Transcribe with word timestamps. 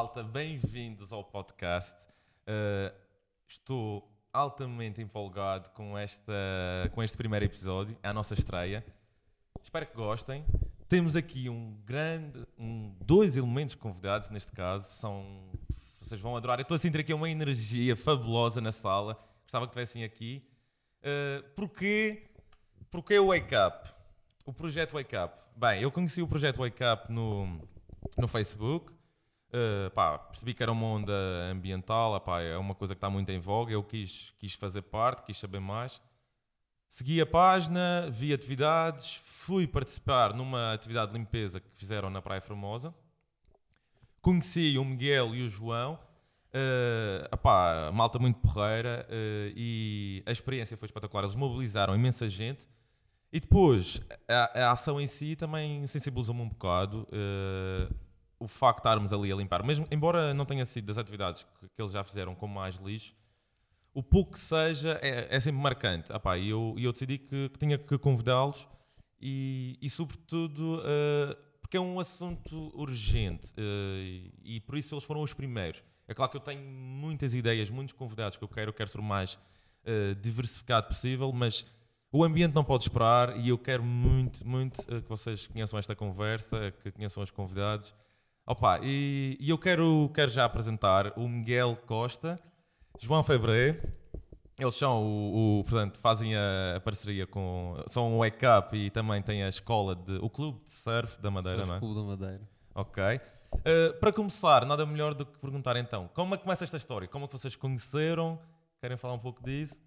Malta, 0.00 0.22
bem-vindos 0.22 1.12
ao 1.12 1.22
podcast. 1.22 1.94
Uh, 2.48 2.90
estou 3.46 4.10
altamente 4.32 5.02
empolgado 5.02 5.68
com, 5.72 5.98
esta, 5.98 6.32
com 6.94 7.02
este 7.02 7.18
primeiro 7.18 7.44
episódio, 7.44 7.94
é 8.02 8.08
a 8.08 8.12
nossa 8.14 8.32
estreia. 8.32 8.82
Espero 9.62 9.84
que 9.84 9.94
gostem. 9.94 10.42
Temos 10.88 11.16
aqui 11.16 11.50
um 11.50 11.76
grande, 11.84 12.46
um, 12.58 12.96
dois 13.02 13.36
elementos 13.36 13.74
convidados, 13.74 14.30
neste 14.30 14.52
caso, 14.52 14.90
são, 14.90 15.50
vocês 16.00 16.18
vão 16.18 16.34
adorar. 16.34 16.58
Eu 16.58 16.62
estou 16.62 16.76
a 16.76 16.78
sentir 16.78 17.00
aqui 17.00 17.12
uma 17.12 17.28
energia 17.28 17.94
fabulosa 17.94 18.58
na 18.58 18.72
sala, 18.72 19.22
gostava 19.42 19.66
que 19.66 19.72
estivessem 19.72 20.02
aqui. 20.02 20.42
Uh, 21.02 21.46
porquê, 21.54 22.30
porquê 22.90 23.18
o 23.18 23.26
Wake 23.26 23.54
Up? 23.54 23.92
O 24.46 24.52
projeto 24.54 24.94
Wake 24.94 25.14
Up. 25.14 25.34
Bem, 25.54 25.82
eu 25.82 25.92
conheci 25.92 26.22
o 26.22 26.26
projeto 26.26 26.56
Wake 26.56 26.82
Up 26.82 27.12
no, 27.12 27.60
no 28.16 28.26
Facebook. 28.26 28.98
Uh, 29.52 29.90
pá, 29.90 30.16
percebi 30.18 30.54
que 30.54 30.62
era 30.62 30.70
uma 30.70 30.86
onda 30.86 31.12
ambiental, 31.50 32.20
pá, 32.20 32.40
é 32.40 32.56
uma 32.56 32.74
coisa 32.74 32.94
que 32.94 32.98
está 32.98 33.10
muito 33.10 33.30
em 33.30 33.38
voga. 33.38 33.72
Eu 33.72 33.82
quis, 33.82 34.32
quis 34.38 34.54
fazer 34.54 34.82
parte, 34.82 35.22
quis 35.24 35.38
saber 35.38 35.60
mais. 35.60 36.00
Segui 36.88 37.20
a 37.20 37.26
página, 37.26 38.08
vi 38.10 38.32
atividades, 38.32 39.20
fui 39.24 39.66
participar 39.66 40.34
numa 40.34 40.72
atividade 40.72 41.12
de 41.12 41.18
limpeza 41.18 41.60
que 41.60 41.70
fizeram 41.76 42.10
na 42.10 42.22
Praia 42.22 42.40
Formosa. 42.40 42.94
Conheci 44.20 44.76
o 44.76 44.84
Miguel 44.84 45.34
e 45.34 45.42
o 45.42 45.48
João, 45.48 45.94
uh, 45.94 47.28
apá, 47.30 47.90
malta 47.92 48.18
muito 48.18 48.38
porreira, 48.40 49.06
uh, 49.08 49.52
e 49.56 50.22
a 50.26 50.32
experiência 50.32 50.76
foi 50.76 50.86
espetacular. 50.86 51.24
Eles 51.24 51.36
mobilizaram 51.36 51.94
imensa 51.94 52.28
gente 52.28 52.68
e 53.32 53.38
depois, 53.38 54.00
a, 54.28 54.66
a 54.66 54.72
ação 54.72 55.00
em 55.00 55.06
si 55.06 55.36
também 55.36 55.86
sensibilizou-me 55.86 56.42
um 56.42 56.48
bocado. 56.48 57.06
Uh, 57.12 57.94
o 58.40 58.48
facto 58.48 58.78
de 58.78 58.80
estarmos 58.80 59.12
ali 59.12 59.30
a 59.30 59.36
limpar, 59.36 59.62
mesmo 59.62 59.86
embora 59.90 60.32
não 60.32 60.46
tenha 60.46 60.64
sido 60.64 60.86
das 60.86 60.98
atividades 60.98 61.46
que, 61.60 61.68
que 61.68 61.80
eles 61.80 61.92
já 61.92 62.02
fizeram 62.02 62.34
com 62.34 62.48
mais 62.48 62.76
lixo, 62.76 63.14
o 63.92 64.02
pouco 64.02 64.32
que 64.32 64.40
seja 64.40 64.98
é, 65.02 65.34
é 65.34 65.40
sempre 65.40 65.60
marcante. 65.60 66.10
E 66.38 66.48
eu, 66.48 66.74
eu 66.78 66.92
decidi 66.92 67.18
que, 67.18 67.48
que 67.50 67.58
tinha 67.58 67.76
que 67.76 67.98
convidá-los 67.98 68.68
e, 69.20 69.76
e, 69.82 69.90
sobretudo, 69.90 70.78
uh, 70.78 71.36
porque 71.60 71.76
é 71.76 71.80
um 71.80 72.00
assunto 72.00 72.72
urgente 72.74 73.52
uh, 73.52 74.00
e, 74.00 74.32
e, 74.42 74.60
por 74.60 74.78
isso 74.78 74.94
eles 74.94 75.04
foram 75.04 75.20
os 75.22 75.34
primeiros. 75.34 75.82
É 76.08 76.14
claro 76.14 76.30
que 76.30 76.36
eu 76.36 76.40
tenho 76.40 76.62
muitas 76.62 77.34
ideias, 77.34 77.68
muitos 77.68 77.92
convidados 77.92 78.38
que 78.38 78.42
eu 78.42 78.48
quero, 78.48 78.70
eu 78.70 78.74
quero 78.74 78.88
ser 78.88 78.98
o 78.98 79.02
mais 79.02 79.34
uh, 79.34 80.14
diversificado 80.20 80.88
possível, 80.88 81.30
mas 81.32 81.66
o 82.10 82.24
ambiente 82.24 82.54
não 82.54 82.64
pode 82.64 82.84
esperar 82.84 83.38
e 83.38 83.50
eu 83.50 83.58
quero 83.58 83.84
muito, 83.84 84.46
muito 84.46 84.82
que 84.82 85.08
vocês 85.08 85.46
conheçam 85.46 85.78
esta 85.78 85.94
conversa, 85.94 86.72
que 86.82 86.90
conheçam 86.90 87.22
os 87.22 87.30
convidados. 87.30 87.94
Opa, 88.50 88.80
e, 88.82 89.36
e 89.38 89.48
eu 89.48 89.56
quero, 89.56 90.10
quero 90.12 90.28
já 90.28 90.44
apresentar 90.44 91.16
o 91.16 91.28
Miguel 91.28 91.78
Costa, 91.86 92.34
João 92.98 93.22
Febre. 93.22 93.80
Eles 94.58 94.74
são 94.74 95.04
o, 95.04 95.60
o, 95.60 95.62
portanto, 95.62 96.00
fazem 96.00 96.34
a, 96.34 96.74
a, 96.78 96.80
parceria 96.80 97.28
com. 97.28 97.80
São 97.86 98.12
o 98.12 98.18
Wake 98.18 98.44
Up 98.44 98.76
e 98.76 98.90
também 98.90 99.22
têm 99.22 99.44
a 99.44 99.48
escola 99.48 99.94
de. 99.94 100.16
o 100.16 100.28
Clube 100.28 100.58
de 100.66 100.72
Surf 100.72 101.22
da 101.22 101.30
Madeira, 101.30 101.58
surf 101.58 101.68
não 101.68 101.76
é? 101.76 101.78
Clube 101.78 101.94
da 101.94 102.02
Madeira. 102.02 102.50
Ok. 102.74 103.02
Uh, 103.54 104.00
para 104.00 104.12
começar, 104.12 104.66
nada 104.66 104.84
melhor 104.84 105.14
do 105.14 105.24
que 105.24 105.38
perguntar 105.38 105.76
então, 105.76 106.10
como 106.12 106.34
é 106.34 106.36
que 106.36 106.42
começa 106.42 106.64
esta 106.64 106.76
história? 106.76 107.06
Como 107.06 107.26
é 107.26 107.28
que 107.28 107.38
vocês 107.38 107.54
conheceram? 107.54 108.36
Querem 108.80 108.96
falar 108.96 109.14
um 109.14 109.20
pouco 109.20 109.44
disso? 109.44 109.78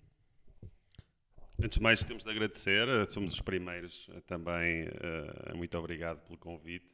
Antes 1.62 1.80
de 1.80 1.84
mais, 1.84 2.02
temos 2.06 2.24
de 2.24 2.32
agradecer, 2.32 2.88
somos 3.12 3.34
os 3.34 3.42
primeiros 3.42 4.10
também. 4.26 4.88
Uh, 4.88 5.58
muito 5.58 5.78
obrigado 5.78 6.20
pelo 6.22 6.38
convite. 6.38 6.93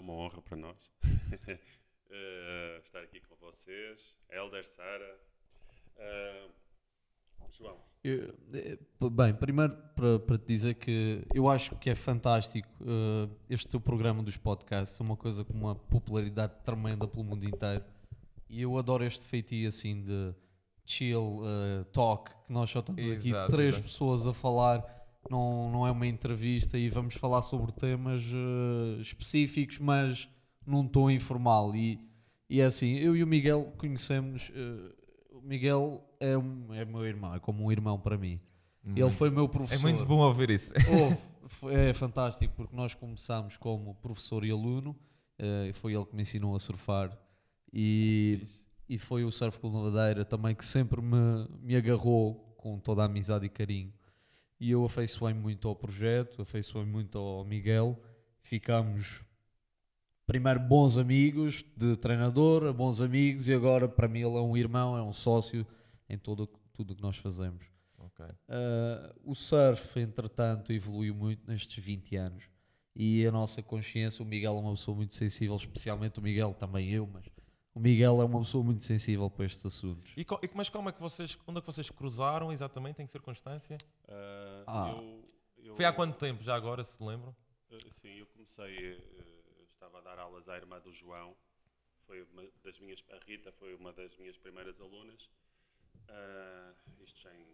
Uh, 0.00 0.10
é 0.10 0.12
uma 0.12 0.12
honra 0.14 0.42
para 0.42 0.56
nós 0.56 0.90
uh, 1.02 2.80
estar 2.82 3.00
aqui 3.00 3.20
com 3.20 3.36
vocês. 3.36 4.16
Helder, 4.30 4.66
Sara. 4.66 5.20
João. 7.50 7.76
Eu, 8.02 8.32
bem, 9.10 9.34
primeiro 9.34 9.76
para, 9.94 10.18
para, 10.20 10.38
te 10.38 10.46
dizer 10.46 10.74
que 10.76 11.26
eu 11.34 11.48
acho 11.48 11.76
que 11.76 11.90
é 11.90 11.94
fantástico 11.94 12.68
este 13.50 13.68
teu 13.68 13.80
programa 13.80 14.22
dos 14.22 14.36
podcasts, 14.36 14.98
é 14.98 15.02
uma 15.02 15.16
coisa 15.16 15.44
com 15.44 15.52
uma 15.52 15.74
popularidade 15.74 16.54
tremenda 16.64 17.06
pelo 17.08 17.24
mundo 17.24 17.44
inteiro. 17.44 17.84
E 18.48 18.62
eu 18.62 18.78
adoro 18.78 19.04
este 19.04 19.26
feitio 19.26 19.68
assim 19.68 20.02
de 20.02 20.34
chill 20.86 21.42
uh, 21.42 21.84
talk, 21.92 22.30
que 22.46 22.52
nós 22.52 22.70
só 22.70 22.80
estamos 22.80 23.10
aqui 23.10 23.32
três 23.50 23.74
exato. 23.74 23.82
pessoas 23.82 24.26
a 24.26 24.32
falar, 24.32 24.99
não, 25.28 25.70
não 25.70 25.86
é 25.86 25.90
uma 25.90 26.06
entrevista 26.06 26.78
e 26.78 26.88
vamos 26.88 27.14
falar 27.14 27.42
sobre 27.42 27.72
temas 27.72 28.22
uh, 28.24 29.00
específicos, 29.00 29.78
mas 29.78 30.28
num 30.66 30.86
tom 30.86 31.10
informal. 31.10 31.74
E, 31.74 32.00
e 32.48 32.60
é 32.60 32.64
assim, 32.64 32.94
eu 32.94 33.16
e 33.16 33.22
o 33.22 33.26
Miguel 33.26 33.72
conhecemos. 33.76 34.50
Uh, 34.50 35.38
o 35.38 35.40
Miguel 35.42 36.04
é, 36.18 36.36
um, 36.36 36.72
é 36.72 36.84
meu 36.84 37.04
irmão, 37.04 37.34
é 37.34 37.40
como 37.40 37.64
um 37.64 37.72
irmão 37.72 37.98
para 37.98 38.16
mim. 38.16 38.40
Muito, 38.82 38.98
Ele 38.98 39.10
foi 39.10 39.30
meu 39.30 39.48
professor. 39.48 39.78
É 39.78 39.90
muito 39.90 40.06
bom 40.06 40.18
ouvir 40.18 40.50
isso. 40.50 40.72
Oh, 41.62 41.68
é 41.68 41.92
fantástico 41.92 42.54
porque 42.56 42.74
nós 42.74 42.94
começamos 42.94 43.56
como 43.56 43.94
professor 43.96 44.44
e 44.44 44.50
aluno. 44.50 44.96
Uh, 45.38 45.72
foi 45.74 45.94
ele 45.94 46.04
que 46.04 46.14
me 46.14 46.22
ensinou 46.22 46.54
a 46.54 46.58
surfar. 46.58 47.16
E, 47.72 48.42
e 48.88 48.98
foi 48.98 49.24
o 49.24 49.30
Surf 49.30 49.58
Club 49.58 49.74
Madeira 49.74 50.24
também 50.24 50.54
que 50.54 50.66
sempre 50.66 51.00
me, 51.00 51.46
me 51.62 51.76
agarrou 51.76 52.54
com 52.56 52.78
toda 52.78 53.02
a 53.02 53.04
amizade 53.06 53.46
e 53.46 53.48
carinho. 53.48 53.92
E 54.60 54.70
eu 54.70 54.84
afeiçoei 54.84 55.32
muito 55.32 55.66
ao 55.66 55.74
projeto, 55.74 56.42
afeiçoei 56.42 56.84
muito 56.84 57.18
ao 57.18 57.44
Miguel. 57.44 57.98
Ficámos 58.42 59.24
primeiro 60.26 60.60
bons 60.60 60.98
amigos 60.98 61.64
de 61.76 61.96
treinador, 61.96 62.72
bons 62.72 63.00
amigos, 63.00 63.48
e 63.48 63.54
agora 63.54 63.88
para 63.88 64.06
mim 64.06 64.20
ele 64.20 64.36
é 64.36 64.40
um 64.40 64.56
irmão, 64.56 64.96
é 64.96 65.02
um 65.02 65.12
sócio 65.12 65.66
em 66.08 66.18
todo, 66.18 66.46
tudo 66.72 66.92
o 66.92 66.96
que 66.96 67.02
nós 67.02 67.16
fazemos. 67.16 67.64
Okay. 67.98 68.26
Uh, 68.26 69.12
o 69.24 69.34
surf, 69.34 69.98
entretanto, 69.98 70.72
evoluiu 70.72 71.14
muito 71.14 71.50
nestes 71.50 71.82
20 71.82 72.16
anos 72.16 72.44
e 72.94 73.26
a 73.26 73.32
nossa 73.32 73.62
consciência, 73.62 74.22
o 74.22 74.26
Miguel 74.26 74.56
é 74.56 74.60
uma 74.60 74.72
pessoa 74.72 74.96
muito 74.96 75.14
sensível, 75.14 75.56
especialmente 75.56 76.18
o 76.18 76.22
Miguel, 76.22 76.52
também 76.52 76.90
eu, 76.90 77.08
mas 77.10 77.24
o 77.74 77.80
Miguel 77.80 78.20
é 78.20 78.24
uma 78.24 78.40
pessoa 78.40 78.64
muito 78.64 78.82
sensível 78.82 79.30
para 79.30 79.44
estes 79.44 79.64
assuntos. 79.64 80.12
E, 80.16 80.26
mas 80.54 80.68
como 80.68 80.88
é 80.88 80.92
que 80.92 81.00
vocês, 81.00 81.38
onde 81.46 81.58
é 81.58 81.60
que 81.60 81.66
vocês 81.66 81.88
cruzaram 81.90 82.50
exatamente? 82.52 82.96
Tem 82.96 83.06
que 83.06 83.12
ser 83.12 83.20
constância? 83.20 83.78
Uh, 84.04 84.64
ah. 84.66 84.90
eu, 84.90 85.30
eu, 85.58 85.76
Foi 85.76 85.84
há 85.84 85.92
quanto 85.92 86.18
tempo 86.18 86.42
já 86.42 86.54
agora, 86.54 86.82
se 86.82 87.02
lembram? 87.02 87.34
Uh, 87.70 87.78
sim, 88.00 88.18
eu 88.18 88.26
comecei, 88.26 88.94
uh, 88.94 89.62
estava 89.68 89.98
a 89.98 90.00
dar 90.00 90.18
aulas 90.18 90.48
à 90.48 90.56
irmã 90.56 90.80
do 90.80 90.92
João, 90.92 91.36
foi 92.06 92.22
uma 92.22 92.42
das 92.64 92.78
minhas, 92.80 93.04
a 93.12 93.24
Rita 93.24 93.52
foi 93.52 93.74
uma 93.74 93.92
das 93.92 94.16
minhas 94.16 94.36
primeiras 94.36 94.80
alunas, 94.80 95.30
isto 97.00 97.20
já 97.20 97.32
em 97.32 97.46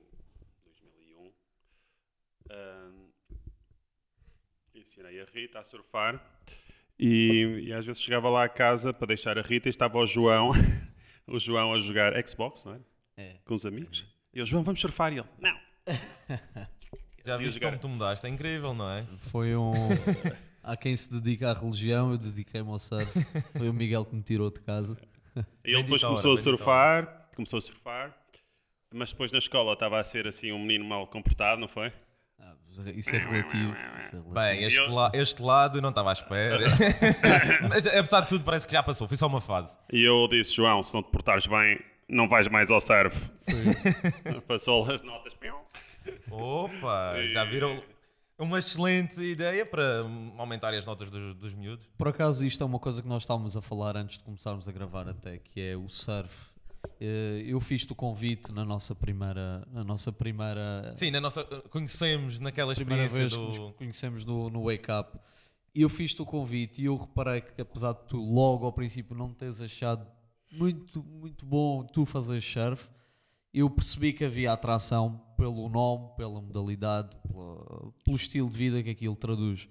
2001. 0.65 1.33
ensinei 4.75 5.21
a 5.21 5.25
Rita 5.27 5.61
a 5.61 5.65
surfar 5.65 6.41
e, 6.99 7.65
e, 7.67 7.73
às 7.73 7.85
vezes 7.85 8.01
chegava 8.01 8.29
lá 8.29 8.45
a 8.45 8.49
casa 8.49 8.93
para 8.93 9.09
deixar 9.09 9.39
a 9.39 9.43
Rita 9.43 9.69
e 9.69 9.71
estava 9.71 9.99
o 9.99 10.07
João, 10.07 10.51
o 11.27 11.39
João 11.39 11.75
a 11.75 11.81
jogar 11.81 12.13
Xbox, 12.27 12.65
não 12.65 12.75
é? 12.75 12.81
é. 13.17 13.37
Com 13.45 13.55
os 13.55 13.67
amigos. 13.67 14.07
E 14.33 14.41
o 14.41 14.47
João, 14.47 14.63
vamos 14.63 14.81
surfar. 14.81 15.13
E 15.13 15.19
ele, 15.19 15.29
não. 15.41 15.57
Já 17.25 17.37
viste 17.37 17.59
como 17.59 17.79
tu 17.79 17.89
mudaste? 17.89 18.27
É 18.27 18.29
incrível, 18.31 18.73
não 18.73 18.89
é? 18.91 19.03
Foi 19.31 19.57
um. 19.57 19.73
Há 20.63 20.77
quem 20.77 20.97
se 20.97 21.11
dedica 21.13 21.51
à 21.51 21.53
religião, 21.53 22.13
eu 22.13 22.19
dediquei-me 22.19 22.69
ao 22.69 22.79
surf. 22.79 23.07
Foi 23.57 23.69
o 23.69 23.73
Miguel 23.73 24.05
que 24.05 24.15
me 24.15 24.23
tirou 24.23 24.51
de 24.51 24.61
casa. 24.61 24.97
E 25.65 25.73
ele 25.73 25.83
depois 25.83 26.03
começou 26.03 26.33
a 26.33 26.37
surfar, 26.37 27.29
começou 27.35 27.59
a 27.59 27.61
surfar, 27.61 28.17
mas 28.93 29.13
depois 29.13 29.31
na 29.31 29.39
escola 29.39 29.75
estava 29.75 30.01
a 30.01 30.05
ser 30.05 30.27
assim 30.27 30.51
um 30.53 30.59
menino 30.59 30.85
mal 30.85 31.07
comportado, 31.07 31.61
não 31.61 31.69
foi? 31.69 31.93
Isso 32.95 33.15
é 33.15 33.19
relativo. 33.19 33.75
É 33.75 33.99
relativo. 33.99 34.31
Bem, 34.33 34.65
este, 34.65 34.79
eu... 34.79 34.93
la 34.93 35.11
este 35.15 35.43
lado 35.43 35.81
não 35.81 35.91
estava 35.91 36.11
à 36.11 36.13
espera. 36.13 36.67
Mas 37.69 37.87
apesar 37.87 38.23
de 38.23 38.29
tudo, 38.29 38.45
parece 38.45 38.67
que 38.67 38.73
já 38.73 38.83
passou. 38.83 39.09
Foi 39.09 39.17
só 39.17 39.27
uma 39.27 39.41
fase. 39.41 39.77
E 39.93 40.03
eu 40.03 40.29
disse, 40.29 40.55
João, 40.55 40.83
se 40.83 40.95
não 40.95 41.03
te 41.03 41.11
portares 41.11 41.47
bem, 41.47 41.79
não 42.09 42.29
vais 42.29 42.49
mais 42.49 42.71
ao 42.71 42.81
surf. 42.81 43.17
Passou 44.47 44.91
as 44.91 45.03
notas. 45.03 45.37
Opa, 46.31 47.15
já 47.33 47.45
viram? 47.45 47.83
Uma 48.39 48.59
excelente 48.59 49.19
ideia 49.23 49.65
para 49.65 50.03
aumentarem 50.37 50.79
as 50.79 50.85
notas 50.85 51.09
dos, 51.09 51.35
dos 51.37 51.55
miúdos. 51.55 51.89
Por 51.97 52.09
acaso, 52.09 52.47
isto 52.47 52.63
é 52.63 52.67
uma 52.67 52.79
coisa 52.79 53.01
que 53.01 53.09
nós 53.09 53.23
estávamos 53.23 53.57
a 53.57 53.63
falar 53.63 53.97
antes 53.97 54.19
de 54.19 54.25
começarmos 54.25 54.69
a 54.69 54.73
gravar, 54.73 55.09
até 55.09 55.39
que 55.39 55.59
é 55.59 55.75
o 55.75 55.89
surf 55.89 56.56
eu 57.01 57.61
fiz-te 57.61 57.93
o 57.93 57.95
convite 57.95 58.53
na 58.53 58.65
nossa 58.65 58.95
primeira. 58.95 59.67
Na 59.71 59.83
nossa 59.83 60.13
primeira 60.13 60.93
Sim, 60.95 61.11
na 61.11 61.21
nossa. 61.21 61.45
Conhecemos 61.71 62.41
naquela 62.41 62.73
experiência 62.73 63.19
vez 63.19 63.33
do. 63.33 63.73
Conhecemos 63.75 64.25
no, 64.25 64.49
no 64.51 64.65
Wake 64.65 64.91
Up. 64.91 65.19
Eu 65.75 65.89
fiz-te 65.89 66.23
o 66.23 66.25
convite 66.25 66.81
e 66.81 66.87
eu 66.87 66.97
reparei 66.97 67.43
que, 67.43 67.61
apesar 67.61 67.93
de 67.93 68.07
tu 68.09 68.17
logo 68.17 68.65
ao 68.65 68.73
princípio 68.73 69.15
não 69.15 69.33
teres 69.33 69.61
achado 69.61 70.07
muito, 70.51 71.03
muito 71.03 71.45
bom 71.45 71.85
tu 71.85 72.07
fazer 72.07 72.41
surf, 72.41 72.89
eu 73.53 73.69
percebi 73.69 74.13
que 74.13 74.25
havia 74.25 74.53
atração 74.53 75.21
pelo 75.37 75.69
nome, 75.69 76.17
pela 76.17 76.41
modalidade, 76.41 77.15
pela, 77.27 77.93
pelo 78.05 78.17
estilo 78.17 78.49
de 78.49 78.57
vida 78.57 78.83
que 78.83 78.91
aquilo 78.91 79.17
traduz. 79.17 79.69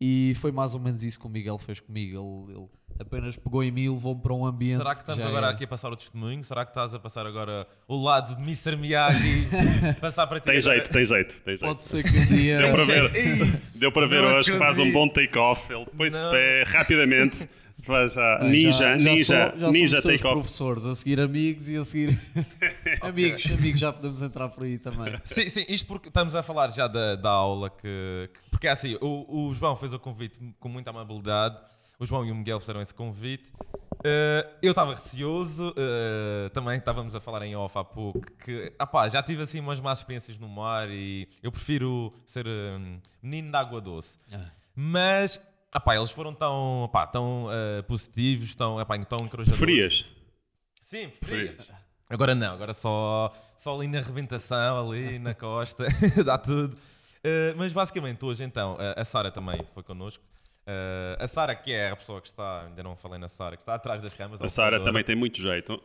E 0.00 0.34
foi 0.36 0.50
mais 0.50 0.74
ou 0.74 0.80
menos 0.80 1.02
isso 1.02 1.18
que 1.18 1.26
o 1.26 1.30
Miguel 1.30 1.58
fez 1.58 1.80
comigo. 1.80 2.46
Ele, 2.48 2.58
ele 2.58 2.68
apenas 2.98 3.36
pegou 3.36 3.62
em 3.62 3.70
mim 3.70 3.82
e 3.82 3.88
levou-me 3.90 4.20
para 4.20 4.32
um 4.34 4.44
ambiente. 4.46 4.78
Será 4.78 4.94
que 4.94 5.00
estamos 5.00 5.22
já 5.22 5.28
agora 5.28 5.46
é- 5.46 5.50
aqui 5.50 5.64
a 5.64 5.68
passar 5.68 5.92
o 5.92 5.96
testemunho? 5.96 6.42
Será 6.44 6.64
que 6.64 6.70
estás 6.70 6.94
a 6.94 6.98
passar 6.98 7.26
agora 7.26 7.66
o 7.88 8.02
lado 8.02 8.34
de 8.36 8.42
Mr. 8.42 8.76
Miyagi 8.76 9.48
passar 10.00 10.26
para 10.26 10.40
ti? 10.40 10.46
Tem 10.46 10.60
jeito, 10.60 10.90
tem 10.90 11.04
jeito, 11.04 11.34
tem 11.42 11.56
jeito. 11.56 11.64
Pode 11.70 11.84
ser 11.84 12.02
que 12.02 12.16
um 12.18 12.26
dia. 12.26 12.58
Deu 12.58 12.72
para 12.74 12.84
ver, 12.84 13.60
deu 13.74 13.92
para 13.92 14.06
ver 14.06 14.24
hoje 14.24 14.52
que 14.52 14.58
faz 14.58 14.78
um 14.78 14.90
bom 14.92 15.08
take-off. 15.08 15.72
Ele 15.72 15.86
põe-se 15.96 16.18
de 16.18 16.30
pé 16.30 16.64
rapidamente. 16.66 17.48
Faz 17.82 18.16
a 18.16 18.38
Bem, 18.38 18.50
ninja, 18.50 18.70
já, 18.70 18.96
já 18.98 19.10
ninja, 19.10 19.24
sou- 19.50 19.58
já 19.60 19.70
ninja 19.70 20.00
todos 20.00 20.16
take-off. 20.20 20.34
professores, 20.40 20.86
a 20.86 20.94
seguir 20.94 21.20
amigos 21.20 21.68
e 21.68 21.76
a 21.76 21.84
seguir. 21.84 22.18
amigos, 23.02 23.44
amigos, 23.50 23.80
já 23.80 23.92
podemos 23.92 24.22
entrar 24.22 24.48
por 24.48 24.62
aí 24.64 24.78
também. 24.78 25.12
Sim, 25.24 25.48
sim, 25.50 25.66
isto 25.68 25.86
porque 25.86 26.08
estamos 26.08 26.34
a 26.34 26.42
falar 26.42 26.70
já 26.70 26.86
da, 26.86 27.14
da 27.16 27.28
aula 27.30 27.68
que, 27.68 28.30
que- 28.32 28.50
Porque 28.50 28.68
é 28.68 28.70
assim, 28.70 28.96
o, 29.02 29.48
o 29.48 29.54
João 29.54 29.76
fez 29.76 29.92
o 29.92 29.98
convite 29.98 30.38
com 30.60 30.68
muita 30.68 30.90
amabilidade. 30.90 31.56
O 31.98 32.06
João 32.06 32.24
e 32.24 32.30
o 32.30 32.34
Miguel 32.34 32.60
fizeram 32.60 32.80
esse 32.80 32.94
convite. 32.94 33.52
Eh, 34.06 34.46
eu 34.60 34.72
estava 34.72 34.94
receoso, 34.94 35.72
eh, 35.76 36.50
também 36.50 36.76
estávamos 36.76 37.14
a 37.14 37.20
falar 37.20 37.42
em 37.46 37.56
off 37.56 37.78
há 37.78 37.82
pouco, 37.82 38.20
que 38.20 38.72
ah 38.78 38.86
pá, 38.86 39.08
já 39.08 39.22
tive 39.22 39.42
assim 39.42 39.60
umas 39.60 39.80
más 39.80 40.00
experiências 40.00 40.36
no 40.36 40.46
mar 40.46 40.90
e 40.90 41.26
eu 41.42 41.50
prefiro 41.50 42.12
ser 42.26 42.46
eh, 42.46 42.98
menino 43.22 43.50
de 43.50 43.56
água 43.56 43.80
doce. 43.80 44.18
Mas, 44.74 45.42
ah 45.72 45.80
pá, 45.80 45.96
eles 45.96 46.10
foram 46.10 46.34
tão, 46.34 46.90
pá, 46.92 47.06
tão 47.06 47.48
eh, 47.50 47.82
positivos, 47.82 48.54
tão, 48.54 48.78
ah 48.78 48.84
pá, 48.84 48.98
tão 49.04 49.18
encorajadores. 49.24 49.58
Frias. 49.58 50.06
Sim, 50.82 51.10
Frias. 51.22 51.64
frias. 51.64 51.84
Agora 52.10 52.34
não, 52.34 52.52
agora 52.52 52.74
só, 52.74 53.32
só 53.56 53.74
ali 53.74 53.88
na 53.88 53.98
arrebentação, 53.98 54.90
ali 54.90 55.18
na 55.18 55.34
costa, 55.34 55.86
dá 56.24 56.36
tudo. 56.36 56.76
Uh, 57.24 57.56
mas 57.56 57.72
basicamente 57.72 58.22
hoje 58.22 58.44
então, 58.44 58.74
uh, 58.74 59.00
a 59.00 59.04
Sara 59.04 59.30
também 59.30 59.64
foi 59.72 59.82
connosco. 59.82 60.22
Uh, 60.66 61.22
a 61.22 61.26
Sara, 61.26 61.54
que 61.54 61.72
é 61.72 61.90
a 61.90 61.96
pessoa 61.96 62.20
que 62.20 62.28
está, 62.28 62.62
ainda 62.62 62.82
não 62.82 62.96
falei 62.96 63.18
na 63.18 63.28
Sara, 63.28 63.56
que 63.56 63.62
está 63.62 63.74
atrás 63.74 64.00
das 64.00 64.14
câmaras. 64.14 64.40
A 64.40 64.48
Sara 64.48 64.82
também 64.82 65.04
tem 65.04 65.14
muito 65.14 65.40
jeito. 65.40 65.80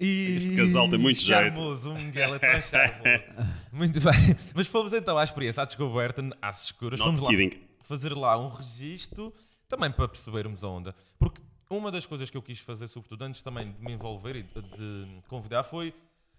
E 0.00 0.36
Este 0.36 0.54
casal 0.54 0.88
tem 0.88 0.98
muito 0.98 1.18
jeito. 1.18 1.56
charmoso, 1.56 1.90
o 1.90 1.98
Miguel 1.98 2.34
é 2.34 2.38
tão 2.38 2.62
charmoso. 2.62 3.24
muito 3.72 4.00
bem. 4.00 4.12
Mas 4.54 4.66
fomos 4.66 4.92
então 4.92 5.18
à 5.18 5.24
experiência, 5.24 5.62
à 5.62 5.66
descoberta, 5.66 6.22
às 6.40 6.64
escuras. 6.64 7.00
Not 7.00 7.08
fomos 7.16 7.20
lá 7.20 7.28
kidding. 7.30 7.58
fazer 7.80 8.14
lá 8.14 8.36
um 8.38 8.48
registro, 8.48 9.32
também 9.66 9.90
para 9.90 10.06
percebermos 10.06 10.62
a 10.62 10.68
onda. 10.68 10.94
Porque 11.18 11.40
uma 11.70 11.90
das 11.90 12.06
coisas 12.06 12.30
que 12.30 12.36
eu 12.36 12.42
quis 12.42 12.60
fazer, 12.60 12.86
sobretudo 12.86 13.22
antes 13.24 13.42
também 13.42 13.72
de 13.72 13.82
me 13.82 13.92
envolver 13.92 14.36
e 14.36 14.42
de, 14.42 14.62
de 14.62 15.22
convidar, 15.26 15.64
foi 15.64 15.92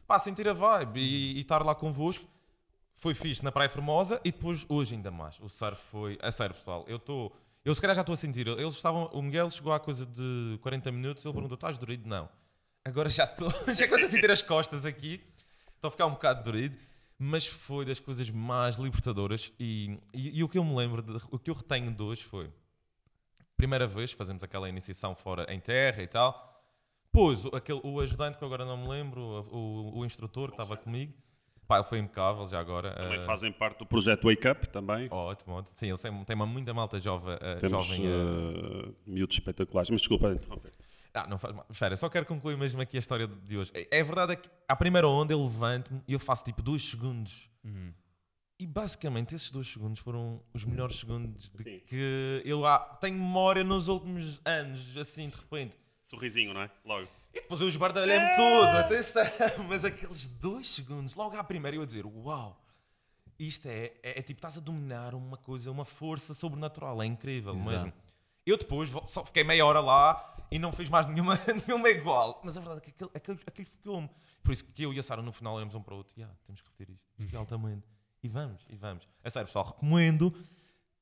pá, 0.07 0.18
sentir 0.19 0.47
a 0.47 0.53
vibe 0.53 1.00
e, 1.00 1.38
e 1.38 1.39
estar 1.39 1.62
lá 1.65 1.75
convosco. 1.75 2.25
Foi 2.95 3.13
fixe 3.13 3.44
na 3.44 3.51
Praia 3.51 3.69
Formosa 3.69 4.21
e 4.24 4.31
depois 4.31 4.65
hoje 4.69 4.94
ainda 4.95 5.09
mais. 5.12 5.39
O 5.39 5.50
surf 5.50 5.81
foi. 5.92 6.18
A 6.21 6.31
sério, 6.31 6.53
pessoal, 6.56 6.85
eu 6.88 6.97
estou. 6.97 7.35
Eu 7.65 7.75
se 7.75 7.81
calhar 7.81 7.95
já 7.95 8.01
estou 8.01 8.13
a 8.13 8.17
sentir. 8.17 8.47
Eles 8.47 8.73
estavam. 8.75 9.06
O 9.13 9.21
Miguel 9.21 9.50
chegou 9.50 9.73
há 9.73 9.79
coisa 9.79 10.06
de 10.06 10.57
40 10.61 10.91
minutos 10.91 11.23
ele 11.25 11.33
perguntou: 11.33 11.56
estás 11.56 11.77
dorido? 11.77 12.07
Não. 12.07 12.29
Agora 12.85 13.09
já 13.09 13.25
estou. 13.25 13.50
Já 13.75 13.88
começo 13.88 14.06
a 14.06 14.09
sentir 14.09 14.31
as 14.31 14.41
costas 14.41 14.85
aqui. 14.85 15.21
Estou 15.75 15.89
a 15.89 15.91
ficar 15.91 16.06
um 16.06 16.11
bocado 16.11 16.44
dorido. 16.44 16.77
Mas 17.17 17.45
foi 17.45 17.83
das 17.83 18.00
coisas 18.00 18.29
mais 18.29 18.77
libertadoras. 18.77 19.51
E, 19.59 20.00
e, 20.13 20.39
e 20.39 20.44
o 20.44 20.47
que 20.47 20.57
eu 20.57 20.63
me 20.63 20.73
lembro, 20.73 21.01
de- 21.01 21.21
o 21.29 21.38
que 21.38 21.50
eu 21.50 21.53
retenho 21.53 21.91
de 21.94 22.01
hoje 22.01 22.23
foi. 22.23 22.50
Primeira 23.57 23.85
vez 23.85 24.13
fazemos 24.13 24.41
aquela 24.41 24.69
iniciação 24.69 25.13
fora 25.13 25.45
em 25.53 25.59
terra 25.59 26.01
e 26.01 26.07
tal. 26.07 26.63
Pois, 27.11 27.45
aquele, 27.47 27.81
o 27.83 28.00
ajudante, 28.00 28.38
que 28.38 28.45
agora 28.45 28.63
não 28.63 28.77
me 28.77 28.88
lembro, 28.88 29.21
o, 29.51 30.00
o 30.00 30.06
instrutor 30.06 30.47
que 30.50 30.53
estava 30.53 30.77
comigo, 30.77 31.13
pá, 31.69 31.77
ele 31.77 31.83
foi 31.83 32.00
impecável 32.00 32.48
já 32.48 32.60
agora. 32.60 32.92
Também 32.95 33.19
eh, 33.19 33.24
fazem 33.24 33.51
parte 33.51 33.77
do 33.77 33.86
projeto 33.86 34.27
Wake 34.27 34.48
Up 34.48 34.68
também. 34.69 35.07
Ótimo, 35.12 35.54
ótimo. 35.54 35.71
Sim, 35.75 35.89
ele 35.89 36.25
tem, 36.25 36.36
uma 36.36 36.48
muita 36.48 36.74
malta 36.74 37.00
jovem. 37.00 37.38
eh, 37.39 37.56
Temos 37.57 37.86
jovem 37.86 38.07
uh, 38.07 38.95
miúdos 39.06 39.36
espetaculares. 39.38 39.92
Mas 39.92 40.01
desculpa 40.01 40.31
interromper. 40.31 40.71
Ah, 41.13 41.27
não 41.27 41.38
faz 41.38 41.54
mal. 41.54 41.66
Espera, 41.69 41.95
só 41.95 42.10
quero 42.10 42.25
concluir 42.25 42.57
mesmo 42.57 42.81
aqui 42.81 42.98
a 42.98 43.00
história 43.00 43.27
de 43.27 43.57
hoje. 43.57 43.71
É, 43.75 44.00
é 44.00 44.04
verdade 44.04 44.33
é 44.33 44.36
que 44.36 44.50
à 44.68 44.75
primeira 44.75 45.07
onda 45.07 45.31
eu 45.31 45.42
levanto-me 45.44 46.01
e 46.07 46.13
eu 46.13 46.19
faço 46.19 46.44
tipo 46.44 46.63
dois 46.63 46.83
segundos. 46.83 47.48
E 48.60 48.66
basicamente 48.66 49.36
esses 49.36 49.51
dois 49.51 49.68
segundos 49.68 50.00
foram 50.00 50.42
os 50.54 50.66
melhores 50.66 50.98
segundos 50.98 51.50
de 51.51 51.63
Sim. 51.63 51.80
que 51.88 52.42
eu 52.44 52.66
ah, 52.66 52.80
tenho 53.00 53.16
memória 53.16 53.63
nos 53.63 53.88
últimos 53.88 54.42
anos, 54.44 54.98
assim 54.98 55.27
de 55.27 55.42
repente. 55.42 55.77
Sorrisinho, 56.04 56.54
não 56.54 56.62
é? 56.62 56.71
Logo. 56.83 57.07
E 57.34 57.42
depois 57.42 57.62
eu 57.62 57.68
esbardalhei-me 57.68 58.30
tudo, 58.36 58.78
atenção. 58.78 59.24
Mas 59.68 59.86
aqueles 59.86 60.28
dois 60.28 60.70
segundos, 60.70 61.16
logo 61.16 61.38
à 61.38 61.44
primeira, 61.44 61.78
eu 61.78 61.84
a 61.84 61.86
dizer: 61.86 62.06
Uau, 62.06 62.60
isto 63.38 63.68
é, 63.68 63.94
é, 64.02 64.20
é 64.20 64.22
tipo, 64.22 64.40
estás 64.40 64.58
a 64.58 64.62
dominar 64.62 65.14
uma 65.14 65.38
coisa, 65.38 65.72
uma 65.72 65.86
força 65.86 66.34
sobrenatural, 66.34 67.02
é 67.02 67.06
incrível 67.06 67.54
Exato. 67.54 67.70
mesmo. 67.70 67.94
Eu 68.46 68.58
depois 68.58 68.90
só 69.08 69.24
fiquei 69.24 69.44
meia 69.44 69.66
hora 69.66 69.80
lá 69.80 70.38
e 70.50 70.58
não 70.58 70.72
fiz 70.72 70.90
mais 70.90 71.06
nenhuma, 71.06 71.40
nenhuma 71.68 71.90
igual. 71.90 72.42
Mas 72.44 72.58
a 72.58 72.60
verdade 72.60 72.80
é 72.80 72.84
que 72.84 72.90
aquilo, 72.90 73.12
aquilo, 73.14 73.40
aquilo 73.46 73.68
ficou-me. 73.68 74.10
Por 74.44 74.52
isso 74.52 74.66
que 74.66 74.84
eu 74.84 74.94
e 74.94 75.00
a 75.00 75.04
Sara 75.04 75.22
no 75.22 75.31
final 75.31 75.56
olhamos 75.56 75.76
um 75.76 75.81
para 75.81 75.94
o 75.94 75.98
outro: 75.98 76.20
"Ya, 76.20 76.30
temos 76.46 76.62
que 76.62 76.68
repetir 76.68 76.96
isto, 76.96 77.06
isto 77.20 77.36
é 77.36 77.38
altamente. 77.38 77.88
E 78.24 78.28
vamos, 78.28 78.66
e 78.70 78.76
vamos. 78.76 79.08
É 79.24 79.30
sério, 79.30 79.48
pessoal, 79.48 79.66
recomendo 79.66 80.34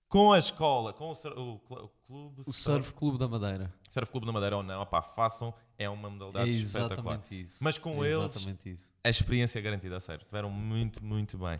com 0.07 0.31
a 0.31 0.39
escola, 0.39 0.93
com 0.93 1.11
o, 1.11 1.13
o 1.13 1.53
o 1.85 1.89
clube, 2.05 2.43
O 2.45 2.53
Surf 2.53 2.93
Clube 2.93 3.17
da 3.17 3.27
Madeira. 3.27 3.73
Surf 3.89 4.11
Clube 4.11 4.25
da 4.25 4.31
Madeira 4.31 4.57
ou 4.57 4.63
não, 4.63 4.81
opá, 4.81 5.01
façam, 5.01 5.53
é 5.77 5.89
uma 5.89 6.07
É 6.07 6.11
modalidade 6.11 6.49
espetacular. 6.49 7.15
exatamente 7.15 7.41
isso. 7.41 7.63
Mas 7.63 7.77
com 7.77 8.03
é 8.03 8.09
eles- 8.11 8.65
isso. 8.65 8.91
A 9.03 9.09
experiência 9.09 9.59
é 9.59 9.61
garantida, 9.61 9.97
a 9.97 9.99
sério. 9.99 10.21
Estiveram 10.23 10.49
muito, 10.49 11.03
muito 11.03 11.37
bem. 11.37 11.59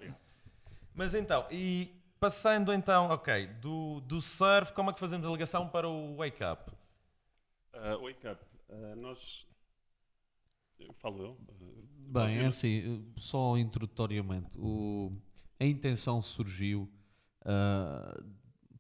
Mas 0.94 1.14
então, 1.14 1.46
e 1.52 1.92
passando 2.20 2.74
então, 2.74 3.10
ok, 3.10 3.48
do, 3.62 4.02
do 4.02 4.20
surf, 4.20 4.74
como 4.74 4.90
é 4.90 4.94
que 4.94 5.00
fazemos 5.00 5.26
a 5.28 5.30
ligação 5.30 5.70
para 5.70 5.88
o 5.88 6.16
wake 6.18 6.44
up? 6.44 6.72
Uh, 7.74 8.02
wake 8.04 8.28
Up. 8.28 8.42
Uh, 8.70 8.96
nós. 9.00 9.46
eu 10.80 10.92
Falo 10.94 11.22
eu. 11.22 11.32
Uh, 11.48 11.88
Bem, 12.10 12.40
é 12.40 12.46
assim, 12.48 13.06
só 13.18 13.58
introdutoriamente, 13.58 14.58
o- 14.58 15.12
a 15.60 15.66
intenção 15.66 16.22
surgiu, 16.22 16.90
ah, 17.46 18.24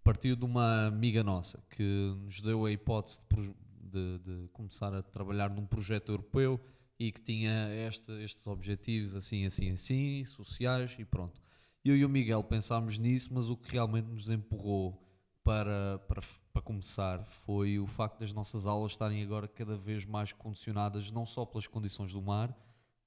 partiu 0.03 0.35
de 0.35 0.45
uma 0.45 0.87
amiga 0.87 1.23
nossa 1.23 1.61
que 1.69 1.83
nos 2.23 2.39
deu 2.41 2.65
a 2.65 2.71
hipótese 2.71 3.19
de, 3.29 3.53
de- 3.97 4.43
de 4.43 4.47
começar 4.49 4.93
a 4.93 5.01
trabalhar 5.01 5.49
num 5.49 5.65
projeto 5.65 6.09
europeu 6.11 6.59
e 6.99 7.11
que 7.11 7.21
tinha 7.21 7.69
este- 7.87 8.11
estes 8.23 8.45
objetivos 8.47 9.15
assim, 9.15 9.45
assim, 9.45 9.71
assim, 9.71 10.23
sociais 10.25 10.95
e 10.99 11.05
pronto. 11.05 11.39
Eu 11.83 11.95
e 11.95 12.03
o 12.03 12.09
Miguel 12.09 12.43
pensámos 12.43 12.97
nisso, 12.97 13.33
mas 13.33 13.49
o 13.49 13.55
que 13.57 13.71
realmente 13.71 14.07
nos 14.07 14.29
empurrou 14.29 15.03
para, 15.43 15.99
para, 16.07 16.21
para 16.51 16.61
começar 16.61 17.23
foi 17.25 17.79
o 17.79 17.87
facto 17.87 18.19
das 18.19 18.33
nossas 18.33 18.65
aulas 18.65 18.91
estarem 18.93 19.23
agora 19.23 19.47
cada 19.47 19.77
vez 19.77 20.03
mais 20.05 20.33
condicionadas 20.33 21.09
não 21.11 21.25
só 21.25 21.45
pelas 21.45 21.67
condições 21.67 22.11
do 22.11 22.21
mar, 22.21 22.53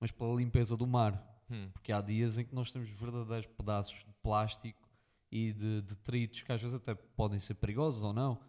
mas 0.00 0.10
pela 0.10 0.34
limpeza 0.34 0.76
do 0.76 0.86
mar. 0.86 1.22
Hum. 1.50 1.68
Porque 1.72 1.92
há 1.92 2.00
dias 2.00 2.38
em 2.38 2.44
que 2.44 2.54
nós 2.54 2.70
temos 2.72 2.88
verdadeiros 2.88 3.46
pedaços 3.46 3.96
de 4.06 4.14
plástico 4.22 4.88
e 5.30 5.52
de 5.52 5.82
detritos 5.82 6.42
que 6.42 6.52
às 6.52 6.60
vezes 6.62 6.74
até 6.76 6.94
podem 6.94 7.38
ser 7.38 7.54
perigosos 7.54 8.02
ou 8.02 8.12
não. 8.12 8.40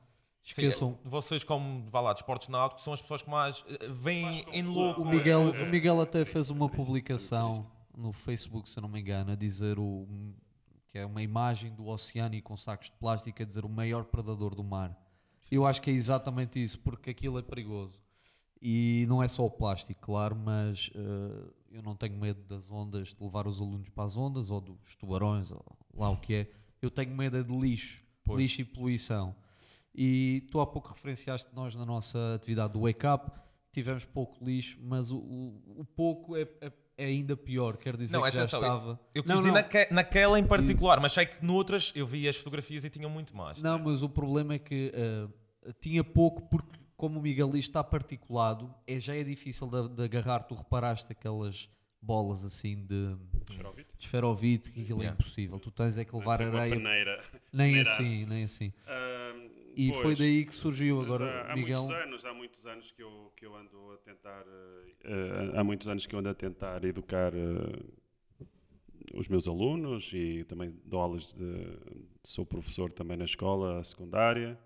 Sim, 0.44 0.50
Esqueçam. 0.52 1.00
vocês, 1.04 1.44
como 1.44 1.88
vá 1.90 2.02
lá, 2.02 2.14
de 2.14 2.20
esportes 2.20 2.48
náuticos, 2.50 2.84
são 2.84 2.94
as 2.94 3.02
pessoas 3.02 3.22
que 3.22 3.30
mais 3.30 3.64
eh, 3.68 3.88
veem 3.90 4.44
em 4.52 4.64
louco. 4.64 5.02
O 5.02 5.06
Miguel, 5.06 5.52
o 5.52 5.70
Miguel 5.70 6.02
até 6.02 6.26
fez 6.26 6.50
uma 6.50 6.68
publicação 6.68 7.62
no 7.96 8.12
Facebook, 8.12 8.68
se 8.70 8.78
eu 8.78 8.82
não 8.82 8.90
me 8.90 9.00
engano, 9.00 9.32
a 9.32 9.36
dizer 9.36 9.78
o, 9.78 10.08
que 10.88 10.98
é 10.98 11.06
uma 11.06 11.22
imagem 11.22 11.72
do 11.74 11.88
oceano 11.88 12.34
e 12.36 12.42
com 12.42 12.58
sacos 12.58 12.88
de 12.88 12.94
plástico 12.98 13.42
a 13.42 13.46
dizer 13.46 13.64
o 13.66 13.70
maior 13.70 14.04
predador 14.06 14.56
do 14.56 14.64
mar. 14.64 14.98
Eu 15.52 15.66
acho 15.66 15.82
que 15.82 15.90
é 15.92 15.94
exatamente 15.94 16.62
isso, 16.62 16.80
porque 16.80 17.12
aquilo 17.12 17.38
é 17.38 17.42
perigoso. 17.42 18.02
E 18.62 19.06
não 19.08 19.22
é 19.24 19.28
só 19.28 19.46
o 19.46 19.50
plástico, 19.50 20.00
claro, 20.02 20.36
mas 20.36 20.90
eh, 20.96 21.50
eu 21.72 21.82
não 21.84 21.96
tenho 21.96 22.16
medo 22.18 22.42
das 22.44 22.70
ondas, 22.70 23.10
de 23.10 23.24
levar 23.24 23.48
os 23.48 23.60
alunos 23.60 23.90
para 23.90 24.04
as 24.06 24.18
ondas 24.18 24.50
ou 24.52 24.60
dos 24.62 24.96
tubarões, 24.96 25.52
ou 25.52 25.64
lá 25.94 26.10
o 26.10 26.18
que 26.18 26.34
é. 26.34 26.52
Eu 26.82 26.90
tenho 26.90 27.16
medo 27.16 27.38
é 27.38 27.44
de 27.44 27.56
lixo, 27.56 28.04
Pois. 28.24 28.40
lixo 28.40 28.62
e 28.62 28.66
poluição. 28.66 29.36
E 29.94 30.48
tu 30.52 30.60
há 30.62 30.66
pouco 30.68 30.90
referenciaste 30.90 31.50
nós 31.54 31.76
na 31.76 31.86
nossa 31.86 32.36
atividade 32.36 32.74
do 32.74 32.82
Wake 32.82 33.06
Up, 33.06 33.32
tivemos 33.72 34.06
pouco 34.06 34.44
lixo, 34.44 34.78
mas 34.82 35.12
o, 35.12 35.18
o, 35.18 35.82
o 35.82 35.86
pouco 35.86 36.36
é, 36.38 36.42
é- 36.62 36.72
é 36.98 37.06
ainda 37.06 37.36
pior, 37.36 37.78
quer 37.78 37.98
dizer 37.98 38.16
Não, 38.18 38.24
que 38.24 38.32
já 38.32 38.40
atenção, 38.40 38.62
eu- 38.62 38.68
estava... 38.68 39.00
Eu 39.16 39.24
quis 39.24 39.30
Não, 39.30 39.36
dizer 39.38 39.48
não. 39.50 39.56
naque- 39.56 39.88
naquela 39.92 40.40
em 40.40 40.46
particular, 40.46 41.00
mas 41.00 41.14
sei 41.14 41.26
que 41.26 41.44
noutras 41.44 41.92
eu 41.96 42.06
vi 42.06 42.28
as 42.28 42.36
fotografias 42.38 42.84
e 42.84 42.90
tinham 42.90 43.10
muito 43.10 43.36
mais. 43.36 43.62
Não, 43.62 43.80
mas 43.80 44.04
o 44.04 44.10
problema 44.10 44.54
é 44.54 44.60
que 44.60 44.92
eh, 44.94 45.28
tinha 45.80 46.04
pouco 46.04 46.42
porque, 46.50 46.80
como 46.96 47.20
o 47.20 47.22
Miguel 47.22 47.50
diz, 47.50 47.66
está 47.66 47.84
particulado, 47.84 48.74
é, 48.86 49.00
já 49.00 49.16
é 49.16 49.24
difícil 49.24 49.68
de, 49.68 49.90
de 49.96 50.04
agarrar. 50.04 50.44
Tu 50.44 50.54
reparaste 50.54 51.12
aquelas 51.12 51.68
bolas 52.02 52.44
assim 52.44 52.84
de 52.86 53.16
Esferovite? 53.50 53.96
esferovite, 54.00 54.70
que 54.72 54.82
aquilo 54.82 55.02
é 55.04 55.08
impossível. 55.08 55.60
Tu 55.60 55.72
tens 55.72 55.98
é 55.98 56.06
que 56.06 56.16
levar 56.16 56.42
areia, 56.42 56.80
nem 57.54 57.80
assim, 57.80 58.26
nem 58.26 58.44
assim. 58.44 58.72
E 59.75 59.92
foi 59.94 60.01
pois, 60.04 60.20
daí 60.20 60.46
que 60.46 60.56
surgiu 60.56 61.01
agora, 61.01 61.44
há, 61.44 61.54
há 61.54 61.56
Miguel. 61.56 61.82
muitos 61.84 62.04
anos, 62.04 62.25
há 62.25 62.34
muitos 62.34 62.66
anos 62.68 62.92
que 62.92 63.01
eu, 63.04 63.32
que 63.36 63.46
eu 63.46 63.56
ando 63.56 63.92
a 63.94 63.98
tentar, 63.98 64.44
eh, 65.04 65.51
há 65.56 65.63
muitos 65.63 65.88
anos 65.88 66.06
que 66.06 66.13
eu 66.16 66.20
ando 66.20 66.30
a 66.30 66.34
tentar 66.34 66.84
educar 66.84 67.34
eh, 67.34 67.80
os 69.13 69.28
meus 69.28 69.48
alunos 69.48 70.12
e 70.13 70.44
também 70.46 70.70
dou 70.86 71.00
aulas 71.01 71.34
de, 71.34 71.78
sou 72.24 72.46
professor 72.46 72.92
também 72.92 73.18
na 73.18 73.25
escola 73.25 73.84
secundária. 73.84 74.58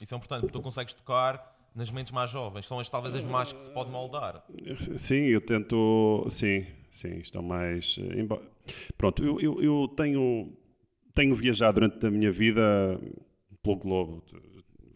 Isso 0.00 0.14
é 0.14 0.16
importante, 0.16 0.42
porque 0.42 0.52
tu 0.52 0.62
consegues 0.62 0.94
tocar 0.94 1.56
nas 1.74 1.90
mentes 1.90 2.12
mais 2.12 2.30
jovens. 2.30 2.66
São 2.66 2.78
as, 2.78 2.88
talvez 2.88 3.14
as 3.14 3.24
mais 3.24 3.52
que 3.52 3.62
se 3.62 3.70
pode 3.70 3.90
moldar. 3.90 4.44
Sim, 4.96 5.26
eu 5.26 5.40
tento. 5.40 6.24
Sim, 6.28 6.66
sim, 6.90 7.18
estão 7.18 7.42
mais. 7.42 7.98
embo- 7.98 8.42
Pronto, 8.96 9.24
eu, 9.24 9.40
eu, 9.40 9.62
eu 9.62 9.88
tenho, 9.96 10.52
tenho 11.14 11.34
viajado 11.34 11.80
durante 11.80 12.06
a 12.06 12.10
minha 12.10 12.30
vida 12.30 13.00
pelo 13.62 13.76
globo, 13.76 14.22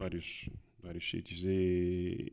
vários, 0.02 0.49
vários 0.82 1.09
sítios, 1.09 1.42
e 1.47 2.32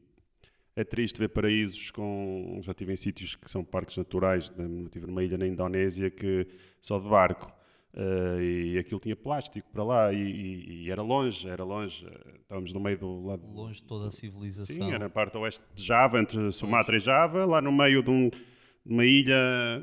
é 0.75 0.83
triste 0.83 1.19
ver 1.19 1.29
paraísos 1.29 1.91
com. 1.91 2.59
Já 2.61 2.71
estive 2.71 2.93
em 2.93 2.95
sítios 2.95 3.35
que 3.35 3.49
são 3.49 3.63
parques 3.63 3.97
naturais, 3.97 4.49
né, 4.51 4.65
estive 4.85 5.05
numa 5.07 5.23
ilha 5.23 5.38
na 5.38 5.47
Indonésia 5.47 6.09
que 6.09 6.47
só 6.81 6.99
de 6.99 7.07
barco. 7.07 7.51
eh, 7.91 8.39
e 8.73 8.77
aquilo 8.77 8.99
tinha 8.99 9.15
plástico 9.15 9.67
para 9.73 9.83
lá 9.83 10.13
e, 10.13 10.17
e- 10.21 10.83
e 10.83 10.91
era 10.91 11.01
longe, 11.01 11.49
era 11.49 11.63
longe. 11.63 12.05
Estávamos 12.41 12.71
no 12.71 12.79
meio 12.79 12.99
do 12.99 13.25
lado 13.25 13.41
Longe 13.51 13.81
de 13.81 13.83
toda 13.88 14.07
a 14.09 14.11
civilização. 14.11 14.75
Sim, 14.75 14.89
era 14.91 14.99
na 14.99 15.09
parte 15.09 15.35
oeste 15.39 15.63
de 15.73 15.83
Java, 15.83 16.19
entre 16.21 16.51
Sumatra 16.51 16.95
e 16.97 16.99
Java, 16.99 17.45
lá 17.45 17.59
no 17.61 17.71
meio 17.71 18.03
de, 18.03 18.11
um- 18.11 18.29
de 18.29 18.93
uma 18.93 19.03
ilha 19.03 19.81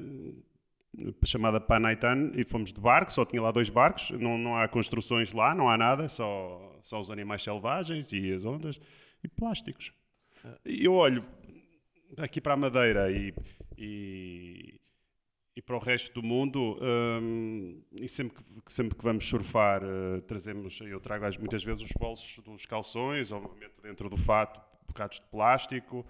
chamada 1.24 1.60
Panaitan, 1.60 2.32
e 2.34 2.44
fomos 2.44 2.72
de 2.72 2.80
barco, 2.80 3.12
só 3.12 3.24
tinha 3.24 3.42
lá 3.42 3.50
dois 3.50 3.68
barcos, 3.68 4.10
não, 4.10 4.38
não 4.38 4.56
há 4.56 4.66
construções 4.68 5.32
lá, 5.32 5.54
não 5.54 5.68
há 5.68 5.76
nada, 5.76 6.08
só, 6.08 6.78
só 6.82 6.98
os 7.00 7.10
animais 7.10 7.42
selvagens 7.42 8.12
e 8.12 8.32
as 8.32 8.44
ondas, 8.44 8.80
e 9.22 9.28
plásticos. 9.28 9.92
E 10.64 10.84
eu 10.84 10.94
olho 10.94 11.24
daqui 12.16 12.40
para 12.40 12.54
a 12.54 12.56
Madeira 12.56 13.10
e, 13.10 13.34
e, 13.76 14.80
e 15.56 15.62
para 15.62 15.76
o 15.76 15.78
resto 15.78 16.20
do 16.20 16.26
mundo, 16.26 16.78
hum, 16.80 17.82
e 17.92 18.08
sempre 18.08 18.42
que, 18.64 18.74
sempre 18.74 18.96
que 18.96 19.04
vamos 19.04 19.26
surfar, 19.28 19.82
eh, 19.82 20.20
trazemos, 20.22 20.78
eu 20.80 21.00
trago 21.00 21.24
muitas 21.40 21.64
vezes 21.64 21.82
os 21.82 21.90
bolsos 21.98 22.38
dos 22.44 22.64
calções, 22.66 23.32
meto 23.32 23.82
dentro 23.82 24.08
do 24.08 24.16
fato 24.16 24.60
bocados 24.86 25.20
de 25.20 25.26
plástico. 25.26 26.06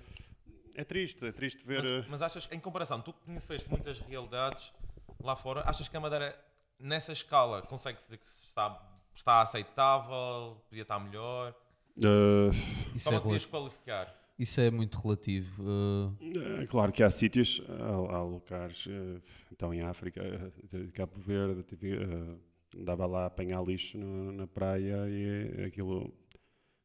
É 0.78 0.84
triste, 0.84 1.26
é 1.26 1.32
triste 1.32 1.64
ver. 1.66 1.82
eh, 1.84 1.96
Mas, 2.00 2.08
mas 2.08 2.22
achas, 2.22 2.48
em 2.52 2.60
comparação, 2.60 3.00
tu 3.00 3.12
conheceste 3.12 3.68
muitas 3.70 3.98
realidades 3.98 4.70
lá 5.22 5.34
fora, 5.34 5.62
achas 5.66 5.88
que 5.88 5.96
a 5.96 6.00
Madeira, 6.00 6.38
nessa 6.78 7.12
escala, 7.12 7.62
consegue 7.62 7.98
dizer 7.98 8.18
que 8.18 8.26
está, 8.46 8.78
está 9.14 9.40
aceitável, 9.40 10.62
podia 10.68 10.82
estar 10.82 10.98
melhor? 11.00 11.54
eh, 11.98 12.48
Isso, 12.94 13.04
Como 13.08 13.16
é, 13.16 13.20
podias 13.20 13.44
qualificar? 13.46 14.14
isso 14.38 14.60
é 14.60 14.70
muito 14.70 14.98
relativo. 14.98 15.62
Uh, 15.62 16.14
É 16.62 16.66
claro 16.66 16.92
que 16.92 17.02
há 17.02 17.08
sítios, 17.10 17.62
há, 17.66 18.18
há 18.18 18.68
eh, 18.86 19.20
então 19.50 19.72
em 19.72 19.82
África, 19.82 20.20
de 20.62 20.92
Cabo 20.92 21.18
Verde, 21.18 21.62
tive, 21.62 21.94
eh, 21.96 22.78
andava 22.78 23.06
lá 23.06 23.22
a 23.22 23.26
apanhar 23.26 23.62
lixo 23.64 23.96
no- 23.96 24.30
na 24.32 24.46
praia 24.46 25.08
e 25.08 25.64
aquilo, 25.64 26.12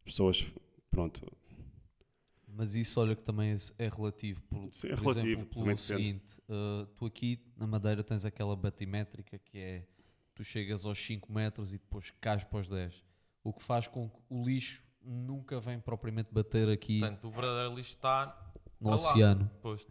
pessoas, 0.06 0.46
pronto, 0.90 1.30
Mas 2.54 2.76
isso, 2.76 3.00
olha, 3.00 3.16
que 3.16 3.24
também 3.24 3.56
é 3.78 3.88
relativo. 3.88 4.42
Por, 4.44 4.74
Sim, 4.74 4.88
é 4.88 4.96
por 4.96 5.00
relativo, 5.02 5.28
exemplo, 5.28 5.64
pelo 5.64 5.78
seguinte: 5.78 6.40
uh, 6.50 6.86
tu 6.98 7.06
aqui 7.06 7.40
na 7.58 7.66
Madeira 7.66 8.04
tens 8.04 8.26
aquela 8.26 8.56
batimétrica 8.56 9.40
que 9.40 9.58
é 9.58 9.88
tu 10.36 10.44
chegas 10.44 10.86
aos 10.86 11.00
5 11.00 11.32
metros 11.32 11.74
e 11.74 11.78
depois 11.78 12.12
cais 12.20 12.44
para 12.44 12.60
os 12.60 12.70
10. 12.70 13.04
O 13.44 13.54
que 13.54 13.64
faz 13.64 13.88
com 13.88 14.10
que 14.10 14.20
o 14.30 14.44
lixo 14.44 14.84
nunca 15.04 15.60
vem 15.60 15.80
propriamente 15.80 16.30
bater 16.32 16.70
aqui 16.70 17.00
Portanto, 17.00 17.28
o 17.28 17.32
verdadeiro 17.32 17.76
lixo 17.76 17.92
está 17.92 18.52
no 18.80 18.92
oceano. 18.92 19.50
Pois. 19.62 19.86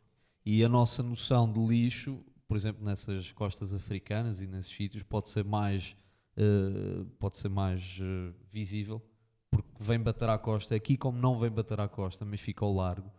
E 0.44 0.64
a 0.64 0.68
nossa 0.68 1.02
noção 1.02 1.50
de 1.50 1.60
lixo, 1.60 2.24
por 2.48 2.56
exemplo, 2.56 2.84
nessas 2.84 3.30
costas 3.32 3.72
africanas 3.74 4.40
e 4.40 4.46
nesses 4.46 4.74
sítios, 4.74 5.02
pode 5.02 5.28
ser 5.28 5.44
mais, 5.44 5.96
eh, 6.36 7.04
pode 7.18 7.36
ser 7.36 7.48
mais 7.48 7.98
eh, 8.00 8.32
visível, 8.50 9.02
porque 9.50 9.68
vem 9.78 9.98
bater 10.00 10.28
à 10.28 10.38
costa. 10.38 10.74
Aqui, 10.74 10.96
como 10.96 11.18
não 11.18 11.38
vem 11.38 11.50
bater 11.50 11.80
à 11.80 11.88
costa, 11.88 12.24
mas 12.24 12.40
fica 12.40 12.64
ao 12.64 12.72
largo, 12.74 13.10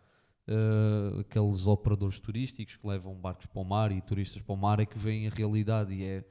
eh, 0.48 1.20
aqueles 1.22 1.68
operadores 1.68 2.20
turísticos 2.20 2.76
que 2.78 2.88
levam 2.88 3.14
barcos 3.16 3.46
para 3.46 3.62
o 3.62 3.66
mar 3.66 3.92
e 3.92 4.02
turistas 4.02 4.42
para 4.42 4.54
o 4.54 4.58
mar 4.58 4.80
é 4.80 4.86
que 4.86 4.98
veem 4.98 5.28
a 5.28 5.30
realidade 5.30 5.94
e 5.94 6.04
é, 6.04 6.24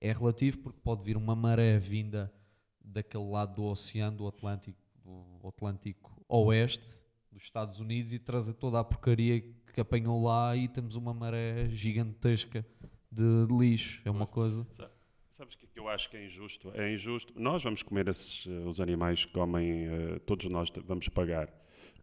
é 0.00 0.12
relativo 0.12 0.58
porque 0.58 0.80
pode 0.82 1.02
vir 1.04 1.16
uma 1.16 1.34
maré 1.36 1.78
vinda 1.78 2.32
daquele 2.80 3.28
lado 3.28 3.54
do 3.56 3.64
oceano, 3.64 4.16
do 4.16 4.26
Atlântico, 4.26 4.78
do 5.04 5.48
Atlântico 5.48 6.24
Oeste, 6.28 6.86
dos 7.32 7.42
Estados 7.42 7.80
Unidos 7.80 8.12
e 8.12 8.18
trazer 8.18 8.54
toda 8.54 8.80
a 8.80 8.84
porcaria 8.84 9.40
que 9.74 9.80
apanhou 9.80 10.22
lá 10.22 10.56
e 10.56 10.66
temos 10.68 10.96
uma 10.96 11.12
maré 11.14 11.68
gigantesca 11.70 12.64
de, 13.12 13.46
de 13.46 13.54
lixo. 13.54 14.00
É 14.04 14.10
uma 14.10 14.26
coisa. 14.26 14.66
Sa- 14.72 14.90
Sabes 15.38 15.54
o 15.54 15.58
que 15.58 15.66
é 15.66 15.68
que 15.72 15.78
eu 15.78 15.88
acho 15.88 16.10
que 16.10 16.16
é 16.16 16.24
injusto? 16.26 16.72
É 16.74 16.92
injusto. 16.92 17.32
Nós 17.40 17.62
vamos 17.62 17.80
comer 17.84 18.08
esses, 18.08 18.44
eh, 18.48 18.50
os 18.66 18.80
animais 18.80 19.24
que 19.24 19.32
comem, 19.32 19.86
eh, 19.86 20.18
todos 20.26 20.46
nós 20.46 20.68
vamos 20.84 21.08
pagar. 21.08 21.48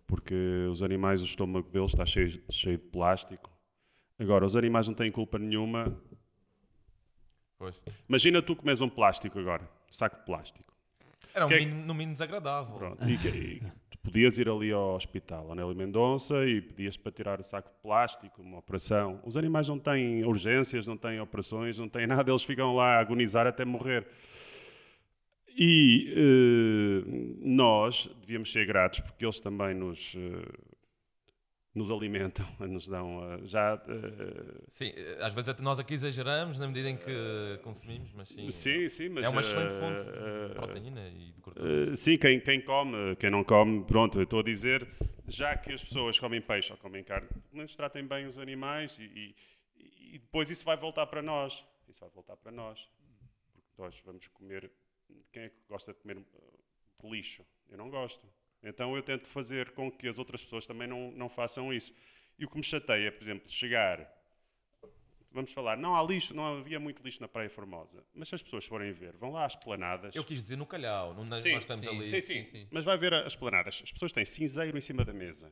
Porque 0.08 0.34
os 0.72 0.82
animais, 0.82 1.22
o 1.22 1.26
estômago 1.26 1.70
deles 1.70 1.92
está 1.92 2.06
cheio, 2.06 2.42
cheio 2.50 2.78
de 2.78 2.86
plástico. 2.86 3.52
Agora, 4.18 4.46
os 4.46 4.56
animais 4.56 4.88
não 4.88 4.96
têm 4.96 5.12
culpa 5.12 5.38
nenhuma. 5.38 6.02
Pois. 7.58 7.84
Imagina 8.08 8.42
tu 8.42 8.56
comes 8.56 8.80
um 8.80 8.88
plástico 8.88 9.38
agora, 9.38 9.64
um 9.90 9.94
saco 9.94 10.18
de 10.20 10.24
plástico. 10.26 10.74
Era 11.34 11.46
um 11.46 11.50
Que 11.50 11.56
é 11.56 11.58
que- 11.60 11.66
mínimo, 11.66 11.86
no 11.86 11.94
mínimo 11.94 12.14
desagradável. 12.14 12.74
Pronto. 12.78 13.10
E, 13.10 13.18
que- 13.18 13.28
e 13.28 13.62
podias 14.06 14.38
ir 14.38 14.48
ali 14.48 14.72
ao 14.72 14.96
hospital, 14.96 15.50
ao 15.50 15.56
Nelly 15.56 15.74
Mendonça, 15.74 16.48
e 16.48 16.62
pedias 16.62 16.96
para 16.96 17.12
tirar 17.12 17.42
o 17.42 17.44
saco 17.44 17.70
de 17.70 17.76
plástico, 17.82 18.42
uma 18.42 18.60
operação. 18.60 19.20
Os 19.26 19.36
animais 19.36 19.68
não 19.68 19.80
têm 19.80 20.24
urgências, 20.24 20.86
não 20.86 20.96
têm 20.96 21.20
operações, 21.20 21.80
não 21.80 21.90
têm 21.90 22.06
nada, 22.06 22.32
eles 22.32 22.44
ficam 22.44 22.76
lá 22.76 22.98
a 22.98 23.00
agonizar 23.00 23.48
até 23.48 23.66
morrer. 23.66 24.06
E 25.58 26.14
eh, 26.16 27.38
nós 27.42 28.10
devíamos 28.22 28.52
ser 28.52 28.66
gratos 28.66 29.00
porque 29.00 29.26
eles 29.26 29.40
também 29.40 29.74
nos, 29.74 30.16
eh, 30.16 30.75
nos 31.76 31.92
alimentam, 31.92 32.46
nos 32.60 32.88
dão 32.88 33.22
eh, 33.34 33.46
já. 33.46 33.74
eh, 33.88 34.62
Sim, 34.72 34.94
eh, 34.96 35.18
às 35.22 35.34
vezes 35.34 35.50
até 35.50 35.62
nós 35.62 35.78
aqui 35.78 35.94
exageramos 35.94 36.58
na 36.58 36.68
medida 36.68 36.90
em 36.90 36.96
que 36.98 37.60
consumimos, 37.64 38.12
mas 38.14 38.30
sim. 38.30 38.50
sim, 38.50 38.88
sim, 38.90 39.10
mas. 39.10 39.26
é 39.26 39.30
uma 39.30 39.42
excelente 39.42 39.74
eh, 39.74 39.80
fonte 39.80 40.10
eh, 40.10 40.48
de 40.48 40.54
proteína 40.56 41.08
e 41.10 41.32
de 41.34 41.42
gordura. 41.42 41.96
Sim, 41.96 42.18
quem, 42.18 42.40
quem 42.40 42.62
come, 42.62 43.16
quem 43.18 43.30
não 43.30 43.44
come, 43.44 43.84
pronto, 43.84 44.18
eu 44.18 44.24
estou 44.24 44.40
a 44.40 44.44
dizer, 44.44 44.88
já 45.28 45.56
que 45.58 45.74
as 45.74 45.84
pessoas 45.84 46.18
comem 46.18 46.42
peixe 46.42 46.72
ou 46.72 46.78
comem 46.78 47.04
carne, 47.04 47.28
pelo 47.28 47.44
menos 47.58 47.76
tratem 47.76 48.06
bem 48.08 48.26
os 48.26 48.38
animais 48.40 48.98
e, 48.98 49.04
e- 49.04 49.36
e 50.16 50.20
depois 50.20 50.50
isso 50.50 50.64
vai 50.64 50.78
voltar 50.78 51.06
para 51.08 51.22
nós. 51.22 51.64
Isso 51.90 52.00
vai 52.00 52.10
voltar 52.10 52.38
para 52.38 52.52
nós. 52.54 52.88
Porque 53.54 53.82
nós 53.82 54.02
vamos 54.06 54.28
comer. 54.30 54.72
Quem 55.34 55.44
é 55.44 55.50
que 55.50 55.56
gosta 55.70 55.94
de 55.94 56.00
comer 56.00 56.18
uh, 56.18 57.10
lixo? 57.12 57.46
Eu 57.70 57.78
não 57.78 57.90
gosto. 57.90 58.26
Então 58.66 58.96
eu 58.96 59.04
tento 59.04 59.28
fazer 59.28 59.72
com 59.72 59.92
que 59.92 60.08
as 60.08 60.18
outras 60.18 60.44
pessoas 60.44 60.66
também 60.66 60.88
não, 60.88 61.12
não 61.12 61.30
façam 61.30 61.74
isso. 61.74 61.94
E 62.38 62.46
o 62.46 62.50
que 62.50 62.58
me 62.58 62.64
chateia 62.64 63.08
é, 63.08 63.12
por 63.12 63.24
exemplo, 63.24 63.50
chegar. 63.50 64.12
Vamos 65.32 65.52
falar, 65.52 65.76
não 65.78 65.94
há 65.96 66.02
lixo, 66.02 66.34
não 66.34 66.60
havia 66.60 66.80
muito 66.80 67.04
lixo 67.04 67.22
na 67.22 67.28
Praia 67.28 67.50
Formosa. 67.50 68.02
Mas 68.14 68.30
se 68.30 68.36
as 68.36 68.42
pessoas 68.42 68.66
forem 68.66 68.94
ver, 68.94 69.18
vão 69.18 69.32
lá 69.32 69.46
às 69.46 69.56
planadas. 69.56 70.16
Eu 70.16 70.24
quis 70.24 70.42
dizer 70.42 70.56
no 70.56 70.66
calhau, 70.66 71.14
não, 71.14 71.26
nós 71.26 71.42
Sim, 71.42 71.58
estamos 71.58 71.86
sim, 71.86 71.90
ali. 71.90 72.10
Sim, 72.10 72.22
sim, 72.22 72.44
sim. 72.46 72.68
Mas 72.72 72.86
vai 72.86 72.98
ver 72.98 73.14
as 73.14 73.36
planadas. 73.36 73.82
As 73.84 73.92
pessoas 73.92 74.14
têm 74.14 74.24
cinzeiro 74.24 74.78
em 74.78 74.82
cima 74.82 75.04
da 75.04 75.12
mesa 75.12 75.52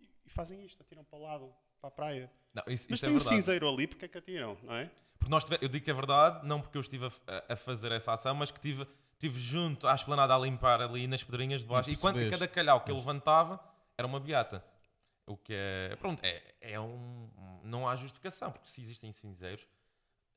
e, 0.00 0.04
e 0.26 0.30
fazem 0.30 0.64
isto, 0.64 0.80
atiram 0.80 1.02
para 1.02 1.18
o 1.18 1.22
lado, 1.22 1.52
para 1.80 1.88
a 1.88 1.90
praia. 1.90 2.30
Não, 2.54 2.62
isso, 2.68 2.86
Mas 2.88 2.98
isso 2.98 3.06
é 3.06 3.08
tem 3.08 3.16
um 3.16 3.18
verdade. 3.18 3.42
cinzeiro 3.42 3.68
ali, 3.68 3.86
porque 3.88 4.04
é 4.04 4.08
que 4.08 4.18
atiram, 4.18 4.56
não 4.62 4.74
é? 4.74 4.88
Porque 5.18 5.30
nós 5.30 5.42
tive- 5.42 5.58
eu 5.60 5.68
digo 5.68 5.84
que 5.84 5.90
é 5.90 5.94
verdade, 5.94 6.46
não 6.46 6.60
porque 6.60 6.76
eu 6.78 6.80
estive 6.80 7.06
a- 7.26 7.44
a 7.48 7.56
fazer 7.56 7.90
essa 7.90 8.12
ação, 8.12 8.36
mas 8.36 8.52
que 8.52 8.60
tive, 8.60 8.86
tive 9.18 9.38
junto 9.38 9.86
à 9.88 9.94
esplanada 9.94 10.34
a 10.34 10.38
limpar 10.38 10.80
ali 10.80 11.06
nas 11.06 11.22
pedrinhas 11.24 11.62
de 11.62 11.66
baixo. 11.68 11.90
E, 11.90 11.96
quando, 11.96 12.28
cada 12.30 12.46
calhau 12.48 12.80
que 12.82 12.90
eu 12.90 12.96
levantava 12.96 13.60
era 13.96 14.06
uma 14.06 14.20
beata. 14.20 14.64
O 15.26 15.36
que 15.36 15.52
é. 15.54 15.96
Pronto, 15.96 16.24
é, 16.24 16.42
é 16.60 16.80
um. 16.80 17.28
Não 17.62 17.86
há 17.88 17.94
justificação, 17.96 18.50
porque 18.50 18.68
se 18.68 18.80
existem 18.80 19.12
cinzeiros, 19.12 19.66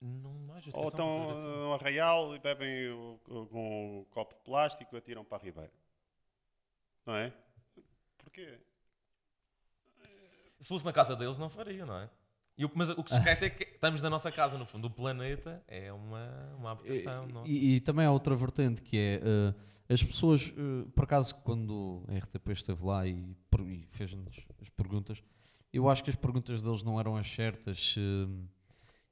não 0.01 0.51
há 0.53 0.59
justificação. 0.59 0.81
Ou 0.81 0.87
estão 0.89 1.29
assim. 1.29 1.47
no 1.47 1.73
arraial 1.73 2.35
e 2.35 2.39
bebem 2.39 2.89
o- 2.89 3.19
com 3.25 3.99
um 4.01 4.05
copo 4.09 4.35
de 4.35 4.41
plástico 4.41 4.93
e 4.95 4.97
atiram 4.97 5.23
para 5.23 5.37
a 5.37 5.41
ribeira. 5.41 5.71
Não 7.05 7.15
é? 7.15 7.31
Porquê? 8.17 8.59
Se 10.59 10.67
fosse 10.67 10.85
na 10.85 10.93
casa 10.93 11.15
deles, 11.15 11.37
não 11.37 11.49
faria, 11.49 11.85
não 11.85 11.97
é? 11.97 12.09
E 12.61 12.65
o, 12.65 12.71
mas 12.75 12.89
o 12.89 13.03
que 13.03 13.09
se 13.11 13.17
esquece 13.17 13.45
é 13.45 13.49
que 13.49 13.63
estamos 13.63 14.03
na 14.03 14.09
nossa 14.09 14.31
casa, 14.31 14.55
no 14.55 14.67
fundo. 14.67 14.85
O 14.85 14.89
planeta 14.91 15.63
é 15.67 15.91
uma, 15.91 16.55
uma 16.59 16.71
habitação. 16.73 17.25
não 17.27 17.43
é? 17.43 17.47
E, 17.47 17.75
e 17.75 17.79
também 17.79 18.05
há 18.05 18.11
outra 18.11 18.35
vertente 18.35 18.83
que 18.83 18.95
é 18.97 19.19
eh, 19.23 19.53
as 19.93 20.03
pessoas, 20.03 20.53
eh, 20.55 20.87
por 20.93 21.05
acaso, 21.05 21.35
quando 21.43 22.03
a 22.07 22.15
RTP 22.19 22.49
esteve 22.49 22.85
lá 22.85 23.07
e, 23.07 23.35
e 23.65 23.87
fez-nos 23.89 24.35
as 24.61 24.69
perguntas, 24.69 25.23
eu 25.73 25.89
acho 25.89 26.03
que 26.03 26.11
as 26.11 26.15
perguntas 26.15 26.61
deles 26.61 26.83
não 26.83 26.99
eram 26.99 27.17
as 27.17 27.27
certas. 27.31 27.95
eh, 27.97 28.47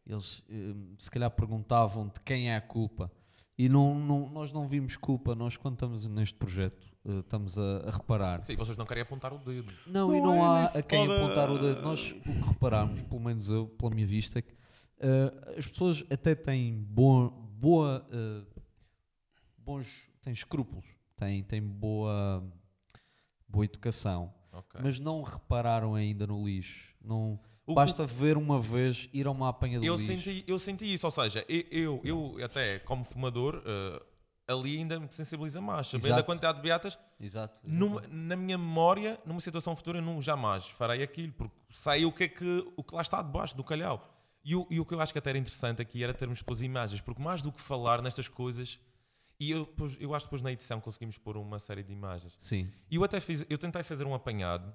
eles 0.06 0.44
eh, 0.48 0.75
se 1.00 1.10
calhar 1.10 1.32
perguntavam 1.32 2.08
de 2.08 2.20
quem 2.24 2.51
é 2.51 2.56
a 2.56 2.62
culpa. 2.62 3.12
E 3.60 3.68
não, 3.68 3.94
não- 4.00 4.30
nós 4.30 4.54
não 4.54 4.66
vimos 4.66 4.96
culpa, 4.96 5.36
nós 5.36 5.58
quando 5.58 5.74
estamos 5.74 6.06
neste 6.06 6.36
projeto, 6.38 6.80
eh, 7.04 7.20
estamos 7.20 7.58
a, 7.60 7.89
a 7.89 7.92
reparar. 7.92 8.46
Sim, 8.46 8.56
vocês 8.56 8.78
não 8.78 8.86
querem 8.86 9.04
apontar 9.04 9.34
o 9.34 9.38
dedo. 9.38 9.70
Não, 9.86 10.16
e 10.16 10.20
Não 10.22 10.28
não 10.28 10.36
é 10.58 10.62
há 10.62 10.80
a 10.80 10.82
quem 10.82 11.04
apontar 11.13 11.51
o 11.51 11.60
dedo. 11.60 11.82
Nós 11.82 12.10
o 12.12 12.22
que 12.22 12.32
reparámos, 12.32 13.01
pelo 13.01 13.20
menos 13.20 13.50
eu, 13.50 13.68
pela 13.68 13.94
minha 13.94 14.08
vista, 14.08 14.39
é 14.39 14.42
que 14.42 14.58
Uh, 15.01 15.58
as 15.58 15.66
pessoas 15.66 16.04
até 16.10 16.36
têm 16.36 16.74
boa, 16.84 17.30
boa 17.30 18.06
uh, 18.12 18.62
bons, 19.58 20.12
têm 20.22 20.34
escrúpulos, 20.34 20.86
têm, 21.16 21.42
têm 21.42 21.62
boa, 21.62 22.44
boa 23.48 23.63
educação, 23.63 24.34
Ok. 24.51 24.82
mas 24.84 25.00
não 25.00 25.22
repararam 25.24 25.96
ainda 25.96 26.28
no 26.28 26.46
lixo. 26.46 26.94
Não, 27.01 27.39
O- 27.72 27.74
basta 27.76 28.06
ver 28.06 28.36
uma 28.38 28.60
vez, 28.60 29.10
ir 29.14 29.28
a 29.28 29.32
uma 29.32 29.50
apanha 29.50 29.80
de 29.80 29.86
eu 29.86 29.96
lixo. 29.96 30.08
senti, 30.08 30.44
eu 30.48 30.58
senti 30.60 30.92
isso, 30.94 31.06
ou 31.06 31.12
seja, 31.12 31.46
eu, 31.48 32.02
eu, 32.04 32.36
eu 32.38 32.46
até 32.46 32.80
como 32.80 33.04
fumador, 33.04 33.62
eh, 33.66 34.02
ali 34.48 34.78
ainda 34.80 35.00
me 35.00 35.08
sensibiliza 35.12 35.62
mais. 35.62 35.88
Sabendo 35.88 36.06
a 36.06 36.10
Exato. 36.10 36.24
quantidade 36.26 36.58
de 36.58 36.64
beatas, 36.64 36.98
Exato. 37.20 37.60
numa- 37.64 38.02
na 38.10 38.36
minha 38.36 38.58
memória, 38.58 39.20
numa 39.26 39.40
situação 39.40 39.76
futura, 39.76 40.00
eu 40.00 40.02
não 40.02 40.20
jamais 40.22 40.66
farei 40.68 41.04
aquilo, 41.04 41.32
porque 41.34 41.56
sei 41.70 42.06
o 42.06 42.12
que 42.12 42.24
é 42.24 42.28
que, 42.28 42.66
o 42.76 42.84
que 42.84 42.96
lá 42.96 43.02
está 43.02 43.22
debaixo 43.22 43.56
do 43.56 43.64
calhau. 43.64 44.16
E, 44.44 44.56
o- 44.56 44.66
e 44.70 44.80
o 44.80 44.86
que 44.86 44.94
eu 44.94 45.02
acho 45.02 45.12
que 45.14 45.20
até 45.20 45.30
era 45.30 45.38
interessante 45.38 45.82
aqui 45.82 46.04
era 46.04 46.14
termos 46.14 46.40
depois 46.40 46.62
imagens, 46.62 47.02
porque 47.02 47.22
mais 47.22 47.42
do 47.42 47.52
que 47.52 47.62
falar 47.62 48.02
nestas 48.02 48.28
coisas, 48.28 48.80
e 49.40 49.52
eu, 49.52 49.66
depois- 49.66 49.98
eu 50.00 50.16
acho 50.16 50.26
que 50.26 50.30
depois 50.30 50.42
na 50.42 50.52
edição 50.52 50.82
conseguimos 50.82 51.18
pôr 51.18 51.38
uma 51.38 51.60
série 51.60 51.84
de 51.84 51.94
imagens. 51.94 52.34
Sim. 52.38 52.72
E 52.90 52.96
eu 52.96 53.04
até 53.04 53.20
fiz, 53.20 53.46
eu 53.50 53.58
tentei 53.58 53.84
fazer 53.84 54.06
um 54.08 54.16
apanhado 54.16 54.74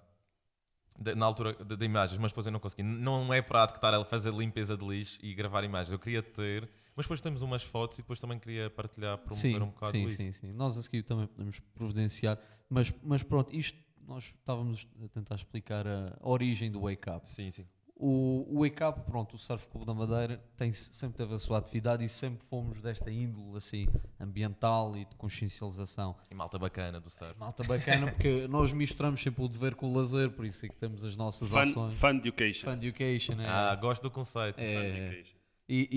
de- 0.98 1.14
na 1.14 1.26
altura 1.26 1.54
de, 1.64 1.84
imagens, 1.84 2.18
mas 2.18 2.30
depois 2.30 2.46
eu 2.46 2.52
não 2.52 2.60
consegui. 2.60 2.82
Não 2.82 3.32
é 3.32 3.42
prático 3.42 3.78
estar 3.78 3.92
a 3.94 4.04
fazer 4.04 4.32
limpeza 4.32 4.76
de 4.76 4.86
lixo 4.86 5.18
e 5.22 5.34
gravar 5.34 5.64
imagens. 5.64 5.90
Eu 5.92 5.98
queria 5.98 6.22
ter, 6.22 6.68
mas 6.94 7.06
depois 7.06 7.20
temos 7.20 7.42
umas 7.42 7.62
fotos 7.62 7.98
e 7.98 8.02
depois 8.02 8.20
também 8.20 8.38
queria 8.38 8.70
partilhar, 8.70 9.18
promover 9.18 9.40
Sim, 9.40 9.56
um 9.60 9.66
bocado 9.66 9.92
sim, 9.92 10.04
isso. 10.04 10.16
sim, 10.16 10.32
sim. 10.32 10.52
Nós 10.52 10.76
a 10.78 10.82
seguir 10.82 11.02
também 11.02 11.26
podemos 11.26 11.60
providenciar, 11.74 12.38
mas, 12.68 12.92
mas 13.02 13.22
pronto, 13.22 13.54
isto 13.54 13.78
nós 14.06 14.24
estávamos 14.24 14.86
a 15.02 15.08
tentar 15.08 15.34
explicar 15.36 15.86
a 15.86 16.16
origem 16.20 16.70
do 16.70 16.82
Wake 16.82 17.08
Up. 17.10 17.28
Sim, 17.30 17.50
sim. 17.50 17.66
O, 17.96 18.44
o 18.60 18.66
Up, 18.66 19.00
pronto, 19.06 19.34
o 19.34 19.38
Surf 19.38 19.68
Clube 19.68 19.86
da 19.86 19.94
Madeira 19.94 20.42
tem, 20.56 20.72
sempre 20.72 21.16
teve 21.16 21.32
a 21.34 21.38
sua 21.38 21.58
atividade 21.58 22.04
e 22.04 22.08
sempre 22.08 22.44
fomos 22.48 22.82
desta 22.82 23.08
índole 23.10 23.56
assim, 23.56 23.86
ambiental 24.18 24.96
e 24.96 25.04
de 25.04 25.14
consciencialização. 25.14 26.16
E 26.28 26.34
malta 26.34 26.58
bacana 26.58 27.00
do 27.00 27.08
surf. 27.08 27.38
Malta 27.38 27.62
bacana 27.62 28.10
porque 28.10 28.48
nós 28.48 28.72
misturamos 28.72 29.22
sempre 29.22 29.44
o 29.44 29.48
dever 29.48 29.76
com 29.76 29.92
o 29.92 29.96
lazer, 29.96 30.30
por 30.32 30.44
isso 30.44 30.66
é 30.66 30.68
que 30.68 30.74
temos 30.76 31.04
as 31.04 31.16
nossas 31.16 31.48
Fun, 31.48 31.58
ações. 31.60 31.94
fun 31.94 32.08
education. 32.16 32.64
Fun 32.68 32.72
Education, 32.76 33.40
é. 33.40 33.46
Ah, 33.48 33.74
gosto 33.76 34.02
do 34.02 34.10
conceito. 34.10 34.58
É. 34.58 34.74
Fun 34.74 34.80
education. 34.98 35.36
E, 35.68 35.88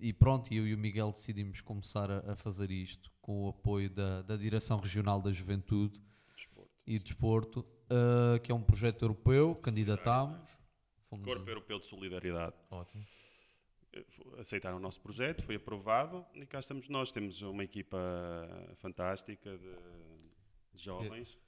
e- 0.00 0.08
e 0.08 0.12
pronto, 0.12 0.54
eu 0.54 0.66
e 0.68 0.72
o 0.74 0.78
Miguel 0.78 1.10
decidimos 1.10 1.60
começar 1.60 2.10
a, 2.10 2.32
a 2.32 2.36
fazer 2.36 2.70
isto 2.70 3.10
com 3.20 3.44
o 3.44 3.48
apoio 3.48 3.90
da, 3.90 4.22
da 4.22 4.36
Direção 4.36 4.78
Regional 4.78 5.20
da 5.20 5.30
Juventude 5.32 6.00
Desporto. 6.36 6.70
e 6.86 6.98
Desporto, 6.98 7.66
ah, 7.90 8.38
que 8.38 8.52
é 8.52 8.54
um 8.54 8.62
projeto 8.62 9.02
europeu, 9.04 9.54
candidatámos. 9.56 10.48
Fomos- 11.08 11.24
Corpo 11.24 11.48
Europeu 11.48 11.78
de 11.80 11.86
Solidariedade. 11.86 12.54
Ótimo. 12.70 13.02
Eh, 13.92 14.04
Aceitaram 14.38 14.76
o 14.76 14.80
nosso 14.80 15.00
projeto, 15.00 15.42
foi 15.42 15.56
aprovado 15.56 16.24
e 16.34 16.44
cá 16.46 16.60
estamos 16.60 16.88
nós. 16.88 17.10
Temos 17.10 17.40
uma 17.42 17.64
equipa 17.64 17.98
fantástica 18.76 19.56
de, 19.56 19.74
de 20.74 20.82
jovens. 20.84 21.38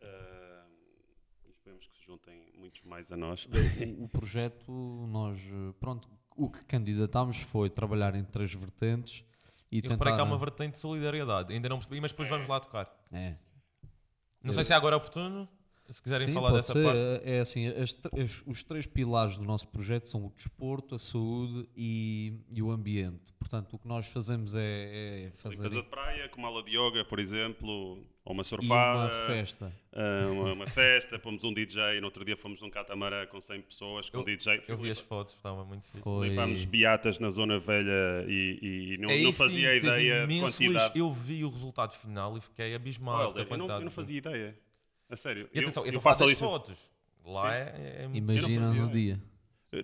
Eh, 0.00 0.62
esperemos 1.50 1.86
que 1.88 1.96
se 1.96 2.04
juntem 2.06 2.52
muitos 2.56 2.82
mais 2.82 3.10
a 3.12 3.16
nós. 3.16 3.46
o, 3.98 4.04
o 4.04 4.08
projeto, 4.08 4.70
nós, 5.08 5.38
eh, 5.40 5.72
pronto, 5.80 6.08
o 6.36 6.48
que 6.50 6.64
candidatámos 6.64 7.38
foi 7.42 7.68
trabalhar 7.68 8.14
em 8.14 8.24
três 8.24 8.54
vertentes 8.54 9.24
e 9.70 9.78
E 9.78 9.82
tentar... 9.82 9.94
reparei 9.94 10.14
que 10.14 10.20
há 10.20 10.24
uma 10.24 10.38
vertente 10.38 10.72
de 10.74 10.78
solidariedade. 10.78 11.52
Ainda 11.52 11.68
não 11.68 11.78
percebi, 11.78 12.00
mas 12.00 12.12
depois 12.12 12.28
vamos 12.28 12.46
lá 12.46 12.60
tocar. 12.60 12.88
É. 13.12 13.36
Não 14.42 14.52
sei 14.52 14.62
se 14.62 14.72
é 14.72 14.76
agora 14.76 14.96
oportuno, 14.96 15.48
se 15.90 16.02
quiserem 16.02 16.26
Sim, 16.26 16.32
falar 16.34 16.50
pode 16.50 16.60
dessa 16.62 16.72
ser. 16.74 16.84
parte. 16.84 17.28
É 17.28 17.40
assim, 17.40 17.66
as 17.68 17.98
as- 18.18 18.42
os 18.46 18.62
três 18.62 18.86
pilares 18.86 19.38
do 19.38 19.44
nosso 19.44 19.66
projeto 19.68 20.06
são 20.08 20.26
o 20.26 20.32
desporto, 20.34 20.94
a 20.94 20.98
saúde 20.98 21.68
e, 21.76 22.34
e 22.50 22.62
o 22.62 22.70
ambiente. 22.70 23.32
Portanto, 23.38 23.74
o 23.74 23.78
que 23.78 23.88
nós 23.88 24.06
fazemos 24.06 24.54
é, 24.54 25.28
é 25.28 25.32
fazer 25.38 25.56
Limpeza 25.56 25.82
de 25.82 25.88
praia, 25.88 26.28
com 26.28 26.38
uma 26.40 26.48
aula 26.48 26.62
de 26.62 26.76
yoga, 26.76 27.04
por 27.04 27.18
exemplo, 27.18 27.70
ou 28.24 28.32
uma 28.34 28.42
e 28.42 28.44
surfada. 28.44 29.10
uma 29.14 29.26
festa. 29.26 29.72
ah, 29.94 30.28
uma, 30.30 30.52
uma 30.52 30.66
festa, 30.66 31.18
pomos 31.18 31.44
um 31.44 31.54
DJ, 31.54 31.98
no 32.00 32.06
outro 32.06 32.22
dia 32.24 32.36
fomos 32.36 32.60
num 32.60 32.68
catamarã 32.68 33.24
com 33.26 33.40
100 33.40 33.62
pessoas, 33.62 34.10
com 34.10 34.18
Eu- 34.18 34.20
um 34.20 34.24
DJ. 34.24 34.62
Eu 34.68 34.76
vi 34.76 34.90
as 34.90 34.98
fotos, 34.98 35.34
estava 35.34 35.64
muito 35.64 35.86
fixe. 35.86 36.02
Foi- 36.02 36.28
Limpámos 36.28 36.64
beatas 36.66 37.18
na 37.18 37.30
zona 37.30 37.58
velha 37.58 38.26
e, 38.28 38.94
e 38.94 38.98
não, 38.98 39.08
não 39.08 39.32
sim, 39.32 39.38
fazia 39.38 39.68
teve 39.70 39.86
ideia 39.86 40.26
de 40.26 40.40
quantidade. 40.40 40.74
lixo. 40.74 40.92
Eu 40.94 41.10
vi 41.12 41.42
o 41.44 41.48
resultado 41.48 41.92
final 41.94 42.36
e 42.36 42.40
fiquei 42.42 42.74
abismado 42.74 43.32
Olha, 43.34 43.46
com 43.46 43.54
a 43.54 43.56
eu, 43.56 43.66
não, 43.66 43.74
eu 43.76 43.80
não 43.80 43.90
fazia 43.90 44.18
ideia. 44.18 44.58
A 45.08 45.16
sério. 45.16 45.48
E 45.52 45.58
atenção, 45.58 45.84
eu, 45.84 45.88
eu, 45.88 45.94
eu 45.94 46.00
faço 46.00 46.24
as 46.24 46.38
fotos. 46.38 46.78
Lá 47.24 47.54
é, 47.54 48.04
é- 48.04 48.10
Imagina 48.12 48.66
fazia 48.66 48.82
no 48.82 48.90
dia. 48.90 49.22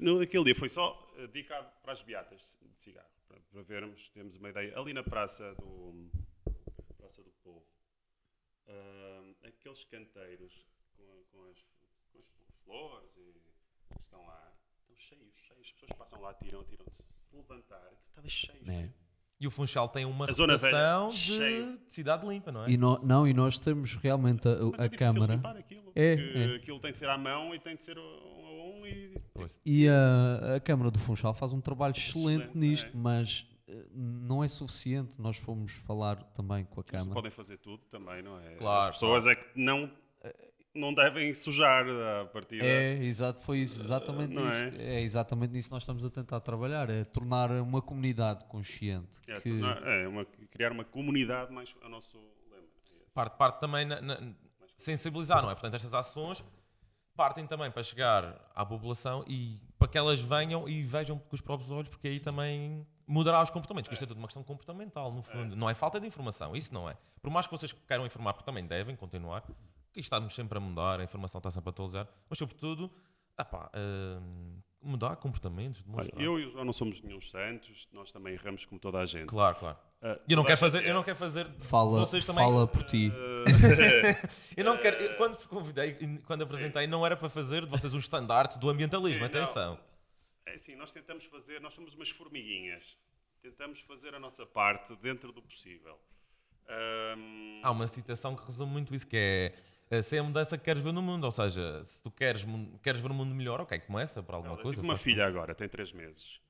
No, 0.00 0.18
naquele 0.18 0.44
dia 0.44 0.54
foi 0.54 0.68
só 0.68 1.12
eh, 1.18 1.26
dedicado 1.26 1.68
para 1.82 1.92
as 1.92 2.00
beatas 2.02 2.58
de 2.62 2.82
cigarro, 2.82 3.08
para, 3.28 3.38
para 3.40 3.62
vermos, 3.62 4.08
temos 4.10 4.36
uma 4.36 4.48
ideia. 4.48 4.78
Ali 4.78 4.94
na 4.94 5.02
Praça 5.02 5.54
do, 5.56 6.10
praça 6.96 7.22
do 7.22 7.30
Povo, 7.42 7.66
ah, 8.66 9.22
aqueles 9.42 9.84
canteiros 9.84 10.66
com, 10.96 11.24
com 11.30 11.44
as, 11.50 11.58
com 12.12 12.18
as 12.18 12.54
flores 12.64 13.10
e, 13.18 13.34
que 13.94 14.00
estão 14.04 14.24
lá, 14.24 14.52
estão 14.80 14.96
cheios, 14.96 15.34
cheios. 15.36 15.60
As 15.60 15.72
pessoas 15.72 15.98
passam 15.98 16.20
lá, 16.22 16.32
tiram, 16.34 16.64
tiram. 16.64 16.86
Se 16.90 17.36
levantar, 17.36 17.92
estava 18.08 18.28
cheio. 18.28 18.62
É. 18.62 18.72
cheio. 18.72 18.94
E 19.44 19.46
o 19.46 19.50
Funchal 19.50 19.88
tem 19.90 20.06
uma 20.06 20.24
A 20.28 20.32
Zona 20.32 20.54
reputação 20.54 21.08
Velha, 21.10 21.14
de, 21.14 21.18
cheio. 21.18 21.78
cidade 21.88 22.26
limpa, 22.26 22.50
não 22.50 22.64
é? 22.64 22.70
E 22.70 22.76
nó- 22.78 22.98
não, 23.02 23.28
e 23.28 23.34
nós 23.34 23.58
temos 23.58 23.94
realmente 23.94 24.48
a, 24.48 24.56
Mas 24.70 24.80
a 24.80 24.84
é 24.86 24.88
Câmara 24.88 25.34
limpar 25.34 25.56
aquilo, 25.56 25.92
É, 25.94 26.14
é. 26.14 26.56
aquilo 26.56 26.80
tem 26.80 26.92
de 26.92 26.96
ser 26.96 27.10
à 27.10 27.18
mão 27.18 27.54
e 27.54 27.58
tem 27.58 27.76
de 27.76 27.84
ser 27.84 27.98
um 27.98 28.02
a 28.02 28.64
um 28.80 28.86
e 28.86 29.14
e 29.66 29.86
a, 29.88 30.54
a 30.56 30.60
Câmara 30.60 30.90
do 30.90 30.98
Funchal 30.98 31.34
faz 31.34 31.52
um 31.52 31.60
trabalho 31.60 31.92
excelente, 31.94 32.44
Excelente, 32.44 32.56
nisto, 32.58 32.86
é. 32.86 32.90
mas 32.94 33.46
eh, 33.68 33.84
não 33.94 34.42
é 34.42 34.48
suficiente. 34.48 35.20
Nós 35.20 35.36
fomos 35.36 35.72
falar 35.72 36.16
também 36.34 36.64
com 36.64 36.80
a 36.80 36.84
Câmara. 36.84 37.12
podem 37.14 37.30
fazer 37.30 37.58
tudo 37.58 37.82
também, 37.90 38.22
não 38.22 38.40
é? 38.40 38.54
Claro, 38.54 38.88
As 38.90 38.94
pessoas 38.96 39.26
é 39.26 39.34
que 39.34 39.46
não, 39.54 39.90
não 40.74 40.92
devem 40.92 41.34
sujar 41.34 41.86
a 41.88 42.24
partida. 42.26 42.64
É, 42.64 42.94
exato, 43.04 43.40
foi 43.42 43.58
isso, 43.60 43.82
exatamente 43.82 44.34
não 44.34 44.48
isso. 44.48 44.64
é? 44.64 44.96
É? 44.96 45.00
exatamente 45.02 45.52
nisso 45.52 45.68
que 45.68 45.74
nós 45.74 45.82
estamos 45.82 46.04
a 46.04 46.10
tentar 46.10 46.40
trabalhar, 46.40 46.90
é 46.90 47.04
tornar 47.04 47.50
uma 47.52 47.80
comunidade 47.80 48.44
consciente. 48.46 49.20
É, 49.28 49.40
que, 49.40 49.50
tornar- 49.50 49.86
é, 49.86 50.08
uma- 50.08 50.24
criar 50.50 50.72
uma 50.72 50.84
comunidade 50.84 51.52
mais 51.52 51.74
é 51.80 51.86
o 51.86 51.88
nosso 51.88 52.16
lema. 52.50 52.64
É. 52.66 53.14
Parte, 53.14 53.36
parte 53.36 53.60
também 53.60 53.84
na, 53.84 54.00
na- 54.00 54.20
sensibilizar, 54.76 55.40
não 55.42 55.50
é? 55.50 55.54
Portanto, 55.54 55.74
estas 55.74 55.94
ações 55.94 56.44
partem 57.16 57.46
também 57.46 57.70
para 57.70 57.82
chegar 57.84 58.50
à 58.54 58.66
população 58.66 59.24
e 59.28 59.60
para 59.78 59.86
que 59.86 59.96
elas 59.96 60.20
venham 60.20 60.68
e 60.68 60.82
vejam 60.82 61.16
com 61.18 61.34
os 61.34 61.40
próprios 61.40 61.70
olhos, 61.70 61.88
porque 61.88 62.08
aí 62.08 62.18
também 62.18 62.84
mudará 63.06 63.40
os 63.42 63.50
comportamentos, 63.50 63.86
porque 63.88 63.94
isto 63.94 64.04
é 64.04 64.06
tudo 64.08 64.18
uma 64.18 64.26
questão 64.26 64.42
comportamental, 64.42 65.12
no 65.12 65.22
fundo. 65.22 65.54
Não 65.54 65.70
é 65.70 65.74
falta 65.74 66.00
de 66.00 66.06
informação, 66.08 66.56
isso 66.56 66.74
não 66.74 66.90
é. 66.90 66.96
Por 67.22 67.30
mais 67.30 67.46
que 67.46 67.52
vocês 67.56 67.70
queiram 67.86 68.04
informar, 68.04 68.32
porque 68.32 68.44
também 68.46 68.66
devem 68.66 68.96
continuar, 68.96 69.44
isto 69.94 70.02
estamos 70.12 70.34
sempre 70.34 70.58
a 70.58 70.60
mudar, 70.60 71.00
a 71.00 71.04
informação 71.04 71.38
está 71.38 71.50
sempre 71.50 71.68
a 71.68 71.72
atualizar, 71.72 72.08
mas 72.28 72.38
sobretudo, 72.38 72.90
epá, 73.38 73.70
hum, 73.74 74.58
mudar 74.82 75.16
comportamentos, 75.16 75.80
Olha, 75.80 75.86
demonstrar. 76.08 76.22
eu 76.22 76.38
e 76.38 76.46
o 76.46 76.50
João 76.50 76.64
não 76.64 76.72
somos 76.72 77.00
nenhum 77.00 77.20
santos, 77.20 77.88
nós 77.92 78.12
também 78.12 78.34
erramos 78.34 78.64
como 78.66 78.78
toda 78.80 78.98
a 78.98 79.06
gente. 79.06 79.26
Claro, 79.26 79.56
claro. 79.56 79.78
Ah, 80.02 80.18
E 80.28 80.32
eu 80.32 80.36
não 80.36 80.44
quero 80.44 80.58
fazer, 80.58 80.78
gente 80.78 80.88
eu 80.88 80.94
não 80.94 81.02
quero 81.02 81.16
fazer 81.16 81.48
Fala, 81.60 82.00
vocês 82.00 82.24
também 82.26 82.44
fala 82.44 82.66
por 82.66 82.82
ti. 82.84 83.10
Ah, 83.14 84.28
Eu 84.56 84.64
não 84.64 84.76
quero. 84.78 84.96
eu, 84.96 85.16
quando 85.16 85.34
vos 85.36 85.46
convidei, 85.46 85.94
quando 86.26 86.42
apresentei, 86.42 86.86
não 86.86 87.04
era 87.06 87.16
para 87.16 87.30
fazer 87.30 87.62
de 87.64 87.68
vocês 87.70 87.94
um 87.94 87.98
estandarte 87.98 88.58
do 88.58 88.68
ambientalismo. 88.68 89.24
Sim, 89.26 89.32
não. 89.32 89.42
atenção. 89.42 89.78
É 90.46 90.54
assim, 90.54 90.76
nós 90.76 90.92
tentamos 90.92 91.24
fazer, 91.24 91.60
nós 91.60 91.72
somos 91.72 91.94
umas 91.94 92.10
formiguinhas. 92.10 92.96
Tentamos 93.42 93.80
fazer 93.80 94.14
a 94.14 94.18
nossa 94.18 94.44
parte 94.44 94.94
dentro 94.96 95.32
do 95.32 95.40
possível. 95.42 95.98
Ahm, 96.68 97.60
Há 97.62 97.70
uma 97.70 97.86
citação 97.88 98.36
que 98.36 98.44
resume 98.46 98.72
muito 98.72 98.94
isso, 98.94 99.06
que 99.06 99.16
é 99.16 99.50
eh, 99.90 100.02
se 100.02 100.16
é 100.16 100.18
a 100.20 100.22
mudança 100.22 100.56
que 100.58 100.64
queres 100.64 100.82
ver 100.82 100.92
no 100.92 101.02
mundo. 101.02 101.24
Ou 101.24 101.32
seja, 101.32 101.84
se 101.84 102.02
tu 102.02 102.10
queres, 102.10 102.44
queres 102.82 103.00
ver 103.00 103.10
o 103.10 103.14
mundo 103.14 103.34
melhor, 103.34 103.60
ok, 103.60 103.78
começa 103.80 104.22
por 104.22 104.34
alguma 104.34 104.54
Olha, 104.54 104.60
eu 104.60 104.62
coisa. 104.64 104.80
tive 104.80 104.88
uma 104.90 104.96
filha 104.96 105.26
agora, 105.26 105.54
tem 105.54 105.68
3 105.68 105.92
meses. 105.92 106.40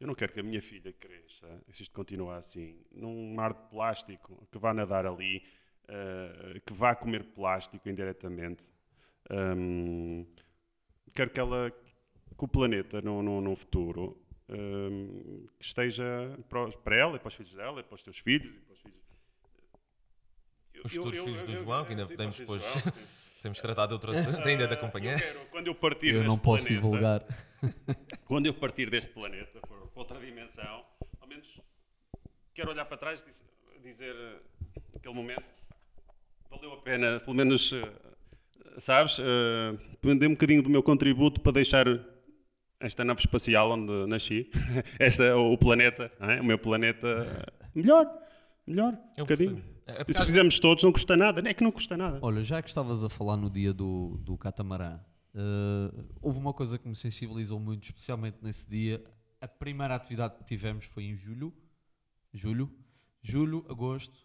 Eu 0.00 0.06
não 0.08 0.14
quero 0.14 0.32
que 0.32 0.40
a 0.40 0.42
minha 0.42 0.60
filha 0.60 0.92
cresça, 0.92 1.62
se 1.70 1.84
isto 1.84 1.94
continuar 1.94 2.36
assim, 2.38 2.76
num 2.90 3.34
mar 3.34 3.52
de 3.54 3.62
plástico, 3.70 4.46
que 4.50 4.58
vá 4.58 4.74
nadar 4.74 5.06
ali, 5.06 5.44
eh, 5.86 6.60
que 6.66 6.72
vá 6.72 6.94
comer 6.94 7.22
plástico 7.32 7.88
indiretamente. 7.88 8.64
Ahm, 9.30 10.24
quero 11.14 11.30
que 11.30 11.38
ela, 11.38 11.70
que 12.36 12.44
o 12.44 12.48
planeta 12.48 13.00
no, 13.00 13.22
no, 13.22 13.40
no 13.40 13.54
futuro, 13.54 14.20
ahm, 14.48 15.46
que 15.58 15.64
esteja 15.64 16.36
para, 16.48 16.68
para 16.78 16.96
ela 16.96 17.16
e 17.16 17.18
para 17.20 17.28
os 17.28 17.34
filhos 17.34 17.54
dela 17.54 17.80
e 17.80 17.82
para 17.84 17.94
os 17.94 18.02
teus 18.02 18.18
filhos. 18.18 18.56
E 18.56 18.60
para 18.60 18.74
os 18.74 18.80
filhos. 18.80 19.01
Eu- 20.82 20.86
Os 20.86 20.92
futuros 20.92 21.16
eu- 21.18 21.24
filhos 21.24 21.42
do 21.44 21.52
eu- 21.52 21.64
João, 21.64 21.84
que 21.84 21.90
ainda 21.92 22.06
sim, 22.06 22.14
podemos 22.16 22.36
depois. 22.38 22.62
João. 22.62 22.74
Temos 23.42 23.58
tratar 23.58 23.86
de 23.86 23.92
outro 23.94 24.12
assunto, 24.12 24.36
ainda 24.46 24.68
de 24.68 24.74
acompanhar. 24.74 25.14
Eu 25.14 25.18
quero, 25.26 25.40
quando 25.50 25.66
eu 25.66 25.74
partir 25.74 26.08
Eu 26.08 26.14
deste 26.14 26.28
não 26.28 26.38
posso 26.38 26.64
planeta, 26.66 26.84
divulgar. 26.86 27.24
quando 28.24 28.46
eu 28.46 28.54
partir 28.54 28.88
deste 28.90 29.10
planeta, 29.10 29.60
for 29.66 29.88
para 29.88 30.00
outra 30.00 30.20
dimensão, 30.20 30.84
ao 31.20 31.26
menos 31.28 31.48
quero 32.54 32.70
olhar 32.70 32.84
para 32.84 32.96
trás 32.96 33.22
e 33.22 33.26
diz- 33.26 33.44
dizer 33.82 34.14
eh, 34.14 34.38
aquele 34.96 35.14
momento 35.14 35.42
valeu 36.50 36.72
a 36.72 36.76
pena, 36.82 37.18
pelo 37.20 37.34
menos, 37.34 37.72
eh, 37.72 37.82
sabes, 38.78 39.18
uh, 39.18 39.76
dei 40.16 40.28
um 40.28 40.32
bocadinho 40.32 40.62
do 40.62 40.70
meu 40.70 40.82
contributo 40.82 41.40
para 41.40 41.52
deixar 41.52 41.84
esta 42.78 43.04
nave 43.04 43.20
espacial 43.20 43.70
onde 43.72 44.06
nasci, 44.06 44.50
esta, 45.00 45.36
o 45.36 45.56
planeta, 45.58 46.10
é? 46.20 46.40
o 46.40 46.44
meu 46.44 46.58
planeta, 46.58 47.26
melhor, 47.74 48.06
melhor, 48.66 48.92
um 48.92 48.98
Eu 49.16 49.24
bocadinho. 49.24 49.64
É, 49.86 50.04
E 50.06 50.12
se 50.14 50.24
fizermos 50.24 50.58
todos, 50.58 50.84
não 50.84 50.92
custa 50.92 51.16
nada, 51.16 51.42
não 51.42 51.50
é 51.50 51.54
que 51.54 51.62
não 51.64 51.72
custa 51.72 51.96
nada. 51.96 52.18
Olha, 52.22 52.42
já 52.44 52.62
que 52.62 52.68
estavas 52.68 53.02
a 53.04 53.08
falar 53.08 53.36
no 53.36 53.50
dia 53.50 53.72
do, 53.72 54.16
do 54.22 54.36
catamarã, 54.38 55.00
eh, 55.34 56.04
houve 56.20 56.38
uma 56.38 56.52
coisa 56.52 56.78
que 56.78 56.88
me 56.88 56.94
sensibilizou 56.96 57.58
muito, 57.58 57.84
especialmente 57.84 58.38
nesse 58.42 58.68
dia. 58.68 59.02
A 59.40 59.48
primeira 59.48 59.94
atividade 59.94 60.36
que 60.36 60.44
tivemos 60.44 60.84
foi 60.84 61.04
em 61.04 61.16
julho, 61.16 61.52
julho, 62.32 62.70
julho, 63.20 63.64
agosto 63.68 64.16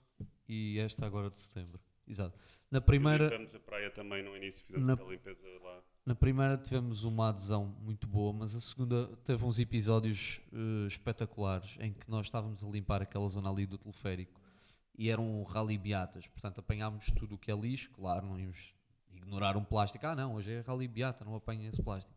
e 0.47 0.77
esta 0.79 1.05
agora 1.05 1.29
de 1.29 1.39
setembro. 1.39 1.79
Exato. 2.07 2.37
Na 2.71 2.79
primeira, 2.79 3.25
Limpamos 3.25 3.53
a 3.55 3.59
praia 3.59 3.89
também 3.91 4.23
no 4.23 4.35
início, 4.37 4.63
fizemos 4.65 4.87
Na- 4.87 4.93
a 4.93 5.05
limpeza 5.09 5.45
lá. 5.63 5.79
na 6.05 6.15
primeira 6.15 6.57
tivemos 6.57 7.03
uma 7.03 7.29
adesão 7.29 7.75
muito 7.81 8.07
boa, 8.07 8.31
mas 8.31 8.55
a 8.55 8.61
segunda 8.61 9.07
teve 9.25 9.43
uns 9.43 9.59
episódios 9.59 10.39
eh, 10.53 10.87
espetaculares 10.87 11.75
em 11.79 11.91
que 11.93 12.09
nós 12.09 12.27
estávamos 12.27 12.63
a 12.63 12.67
limpar 12.67 13.01
aquela 13.01 13.27
zona 13.27 13.49
ali 13.49 13.65
do 13.65 13.77
teleférico 13.77 14.39
e 14.97 15.09
era 15.09 15.21
um 15.21 15.43
rally 15.43 15.77
beatas, 15.77 16.25
portanto 16.27 16.59
apanhámos 16.59 17.07
tudo 17.11 17.35
o 17.35 17.37
que 17.37 17.51
é 17.51 17.55
lixo, 17.55 17.89
claro, 17.91 18.25
não 18.25 18.39
íamos 18.39 18.73
ignorar 19.13 19.55
um 19.57 19.63
plástico, 19.63 20.05
ah 20.07 20.15
não, 20.15 20.33
hoje 20.35 20.51
é 20.53 20.61
rally 20.61 20.87
beata, 20.87 21.23
não 21.25 21.35
apanha 21.35 21.69
esse 21.69 21.81
plástico. 21.81 22.13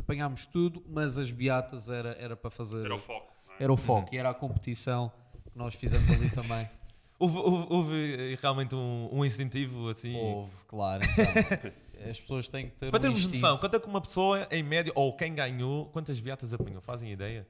Apanhámos 0.00 0.46
tudo, 0.46 0.82
mas 0.88 1.16
as 1.18 1.30
beatas 1.30 1.88
era, 1.88 2.12
era 2.18 2.36
para 2.36 2.50
fazer, 2.50 2.84
Era 2.84 2.94
o 2.94 2.98
foco. 2.98 3.32
é? 3.58 3.62
era 3.64 3.72
o 3.72 3.76
foco 3.76 4.14
e 4.14 4.18
era 4.18 4.30
a 4.30 4.34
competição 4.34 5.10
que 5.52 5.56
nós 5.58 5.74
fizemos 5.74 6.10
ali 6.10 6.30
também. 6.30 6.68
Houve, 7.16 7.38
houve- 7.38 7.66
houve, 7.70 8.32
eh, 8.32 8.38
realmente 8.42 8.74
um, 8.74 9.08
um 9.12 9.24
incentivo 9.24 9.88
assim. 9.88 10.16
Houve, 10.16 10.52
claro, 10.66 11.02
então, 11.04 11.70
as 12.10 12.20
pessoas 12.20 12.48
têm 12.48 12.68
que 12.68 12.74
ter 12.76 12.90
Para 12.90 12.98
um 12.98 13.00
termos 13.02 13.20
instinto. 13.20 13.34
noção, 13.40 13.56
quanto 13.56 13.76
é 13.76 13.80
que 13.80 13.86
uma 13.86 14.00
pessoa, 14.00 14.48
em 14.50 14.64
média, 14.64 14.92
ou 14.96 15.14
quem 15.16 15.32
ganhou, 15.32 15.86
quantas 15.86 16.18
beatas 16.18 16.52
apanhou? 16.52 16.82
Fazem 16.82 17.12
ideia? 17.12 17.46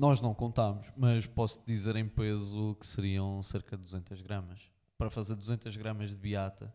Nós 0.00 0.20
não 0.22 0.32
contámos, 0.32 0.86
mas 0.96 1.26
posso 1.26 1.62
dizer 1.66 1.94
em 1.94 2.08
peso 2.08 2.74
que 2.80 2.86
seriam 2.86 3.42
cerca 3.42 3.76
de 3.76 3.82
200 3.82 4.22
gramas. 4.22 4.58
Para 4.96 5.10
fazer 5.10 5.34
200 5.34 5.76
gramas 5.76 6.10
de 6.10 6.16
beata. 6.16 6.74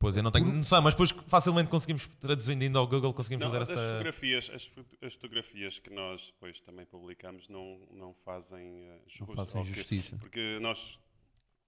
Pois 0.00 0.16
eu 0.16 0.22
não 0.22 0.32
tenho 0.32 0.46
noção, 0.52 0.82
mas 0.82 0.94
depois 0.94 1.10
facilmente 1.28 1.68
conseguimos, 1.68 2.08
traduzindo 2.18 2.64
indo 2.64 2.76
ao 2.76 2.86
Google, 2.88 3.12
conseguimos 3.14 3.44
Não, 3.44 3.52
fazer 3.52 3.62
as, 3.64 3.70
essa. 3.78 3.88
fotografias, 3.92 4.50
as, 4.52 4.72
as 5.02 5.14
fotografias 5.14 5.78
que 5.78 5.90
nós 5.90 6.32
depois 6.32 6.60
também 6.60 6.86
publicamos 6.86 7.48
não, 7.48 7.86
não 7.92 8.14
fazem 8.24 8.86
eh, 8.88 9.00
jus- 9.06 9.28
fazem 9.36 9.60
ao 9.60 9.64
que- 9.66 9.72
justiça. 9.74 10.16
Porque 10.18 10.58
nós. 10.60 10.98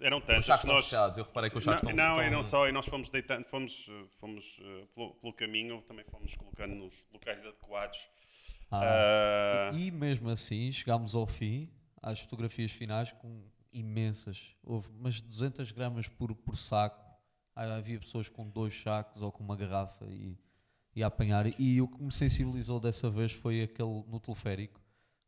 Eram 0.01 0.21
tantas 0.21 0.61
que 0.61 0.67
nós. 0.67 0.87
fechados, 0.87 1.17
eu 1.19 1.25
reparei 1.25 1.49
que 1.49 1.59
os 1.59 1.63
sacos 1.63 1.83
não, 1.85 1.91
estão 1.93 2.17
não, 2.17 2.23
e 2.25 2.29
não 2.31 2.43
só, 2.43 2.69
e 2.69 2.73
nós 2.73 2.87
fomos 2.87 3.09
deitando, 3.11 3.45
fomos, 3.45 3.87
eh, 3.89 4.07
fomos 4.19 4.59
eh, 4.61 4.87
pelo, 4.97 5.15
pelo 5.15 5.33
caminho, 5.33 5.81
também 5.83 6.05
fomos 6.11 6.35
colocando 6.35 6.75
nos 6.75 7.05
locais 7.13 7.45
adequados. 7.45 7.99
Ah, 8.73 9.71
Ah, 9.71 9.75
E 9.75 9.91
mesmo 9.91 10.29
assim, 10.31 10.71
chegámos 10.73 11.15
ao 11.15 11.27
fim, 11.27 11.69
às 12.03 12.21
fotografias 12.21 12.71
finais, 12.73 13.13
com 13.13 13.43
imensas. 13.73 14.55
Houve 14.63 14.89
umas 14.91 15.21
200 15.21 15.71
gramas 15.73 16.09
por, 16.09 16.35
por 16.35 16.57
saco. 16.57 17.03
Ah, 17.55 17.75
Havia 17.77 17.99
pessoas 18.01 18.29
com 18.29 18.49
dois 18.49 18.79
sacos 18.81 19.21
ou 19.23 19.31
com 19.31 19.43
uma 19.45 19.57
garrafa 19.57 20.07
e, 20.07 20.37
e 20.95 21.03
a 21.03 21.07
apanhar. 21.07 21.47
E 21.61 21.81
o 21.81 21.89
que 21.89 22.03
me 22.03 22.13
sensibilizou 22.13 22.81
dessa 22.81 23.09
vez 23.11 23.33
foi 23.33 23.63
aquele 23.63 24.05
no 24.09 24.19
teleférico, 24.21 24.81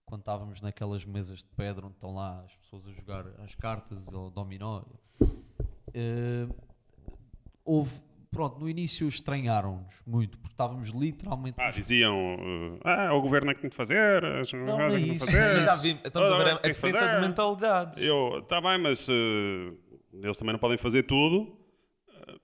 quando 0.07 0.20
estávamos 0.22 0.61
naquelas 0.61 1.04
mesas 1.04 1.38
de 1.38 1.48
pedra 1.50 1.87
onde 1.87 1.94
estão 1.96 2.14
lá 2.14 2.42
as 2.44 2.54
pessoas 2.57 2.87
a 2.87 2.92
jogar 2.92 3.26
as 3.42 3.54
cartas 3.54 4.12
ou 4.12 4.30
dominó. 4.30 4.83
Eh, 5.94 6.48
houve, 7.64 8.00
pronto, 8.34 8.58
no 8.60 8.68
início 8.68 9.06
estranharam-nos 9.08 9.94
muito, 10.06 10.36
porque 10.38 10.52
estávamos 10.52 10.90
literalmente 10.90 11.56
ah, 11.60 11.66
nos 11.66 11.74
diziam: 11.76 12.14
eh, 12.14 12.80
Ah, 12.84 13.14
o 13.14 13.20
governo 13.22 13.50
é 13.50 13.54
que 13.54 13.60
tem 13.60 13.70
de 13.70 13.76
fazer, 13.76 14.24
as 14.24 14.52
Não, 14.52 14.66
não 14.66 14.80
é 14.82 14.86
é 14.88 14.90
que 14.90 14.96
isso. 14.98 15.26
fazer. 15.26 15.54
Mas 15.56 15.64
já 15.66 15.76
vi, 15.76 16.00
estamos 16.04 16.30
a 16.30 16.34
Ah, 16.34 16.38
ver 16.38 16.52
a, 16.54 16.58
que 16.58 16.68
diferença 16.68 16.98
fazer. 16.98 17.20
de 17.20 17.26
mentalidades. 17.28 18.02
Eu, 18.02 18.38
está 18.40 18.60
bem, 18.60 18.78
mas 18.78 19.08
eh, 19.08 19.74
eles 20.22 20.36
também 20.38 20.52
não 20.52 20.58
podem 20.60 20.76
fazer 20.76 21.04
tudo. 21.04 21.56
Eh, 22.28 22.34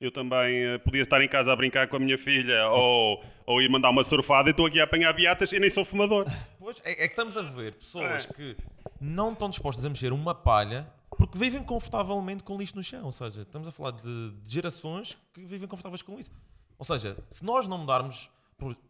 Eu 0.00 0.10
também 0.10 0.64
eh, 0.64 0.78
podia 0.78 1.02
estar 1.02 1.20
em 1.22 1.28
casa 1.28 1.52
a 1.52 1.56
brincar 1.56 1.86
com 1.88 1.96
a 1.96 2.00
minha 2.00 2.18
filha 2.18 2.68
ou, 2.68 3.22
ou 3.46 3.60
ir 3.62 3.68
mandar 3.70 3.90
uma 3.90 4.02
surfada 4.02 4.48
e 4.48 4.52
estou 4.52 4.66
aqui 4.66 4.80
a 4.80 4.84
apanhar 4.84 5.12
beatas 5.12 5.52
e 5.52 5.58
nem 5.60 5.68
sou 5.70 5.84
fumador. 5.84 6.26
Pois, 6.58 6.80
é, 6.84 6.92
é 6.92 6.94
que 7.08 7.12
estamos 7.14 7.36
a 7.36 7.42
ver 7.42 7.74
pessoas 7.74 8.28
É. 8.28 8.32
que 8.34 8.56
não 9.00 9.32
estão 9.32 9.48
dispostas 9.50 9.84
a 9.84 9.88
mexer 9.88 10.12
uma 10.12 10.34
palha 10.34 10.86
porque 11.16 11.38
vivem 11.38 11.62
confortavelmente 11.62 12.42
com 12.42 12.56
lixo 12.56 12.76
no 12.76 12.82
chão. 12.82 13.04
Ou 13.04 13.12
seja, 13.12 13.42
estamos 13.42 13.68
a 13.68 13.72
falar 13.72 13.92
de, 13.92 14.30
de 14.42 14.50
gerações 14.50 15.16
que 15.32 15.44
vivem 15.44 15.68
confortáveis 15.68 16.02
com 16.02 16.18
isso. 16.18 16.30
Ou 16.78 16.84
seja, 16.84 17.16
se 17.30 17.44
nós 17.44 17.66
não 17.66 17.78
mudarmos. 17.78 18.28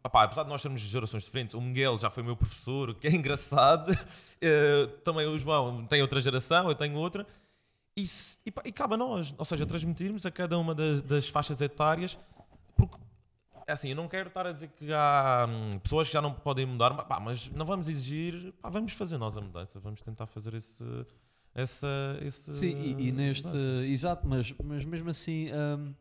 opá, 0.05 0.25
apesar 0.25 0.43
de 0.45 0.49
nós 0.49 0.63
sermos 0.63 0.81
de 0.81 0.89
gerações 0.89 1.25
diferentes, 1.25 1.55
o 1.55 1.61
Miguel 1.61 1.99
já 1.99 2.09
foi 2.11 2.23
meu 2.23 2.37
professor, 2.37 2.91
o 2.91 2.95
que 2.95 3.07
é 3.07 3.11
engraçado. 3.15 3.93
eh, 4.41 4.87
também 5.05 5.27
o 5.27 5.37
João 5.39 5.85
tem 5.87 6.01
outra 6.03 6.21
geração, 6.21 6.69
eu 6.69 6.75
tenho 6.75 6.97
outra. 6.97 7.27
E, 7.97 8.07
se- 8.07 8.39
e, 8.47 8.53
e 8.65 8.73
cabe 8.73 8.95
a 8.95 8.97
nós, 8.97 9.35
ou 9.37 9.45
seja, 9.45 9.67
transmitirmos 9.67 10.25
a 10.25 10.31
cada 10.31 10.59
uma 10.59 10.75
das, 10.75 11.03
das 11.03 11.29
faixas 11.29 11.61
etárias, 11.61 12.19
porque 12.77 12.97
é 13.67 13.73
assim, 13.73 13.91
eu 13.91 13.97
não 13.97 14.09
quero 14.09 14.29
estar 14.29 14.47
a 14.47 14.53
dizer 14.53 14.69
que 14.69 14.91
há 14.93 15.47
hum, 15.49 15.79
pessoas 15.79 16.09
que 16.09 16.15
já 16.15 16.23
não 16.23 16.33
podem 16.33 16.65
mudar, 16.65 16.95
mas, 16.95 17.07
pá, 17.07 17.21
mas 17.21 17.49
não 17.51 17.67
vamos 17.67 17.89
exigir, 17.91 18.53
pá, 18.63 18.71
vamos 18.71 18.93
fazer 18.95 19.19
nós 19.19 19.37
a 19.37 19.41
mudança, 19.43 19.79
vamos 19.79 20.01
tentar 20.01 20.27
fazer 20.27 20.55
esse, 20.55 20.83
essa, 21.55 22.19
esse 22.23 22.55
Sim, 22.55 22.75
e, 22.99 23.09
e 23.09 23.13
neste. 23.13 23.49
Exato, 23.87 24.27
mas, 24.27 24.55
mas 24.65 24.85
mesmo 24.85 25.11
assim. 25.11 25.49
hum, 25.53 25.95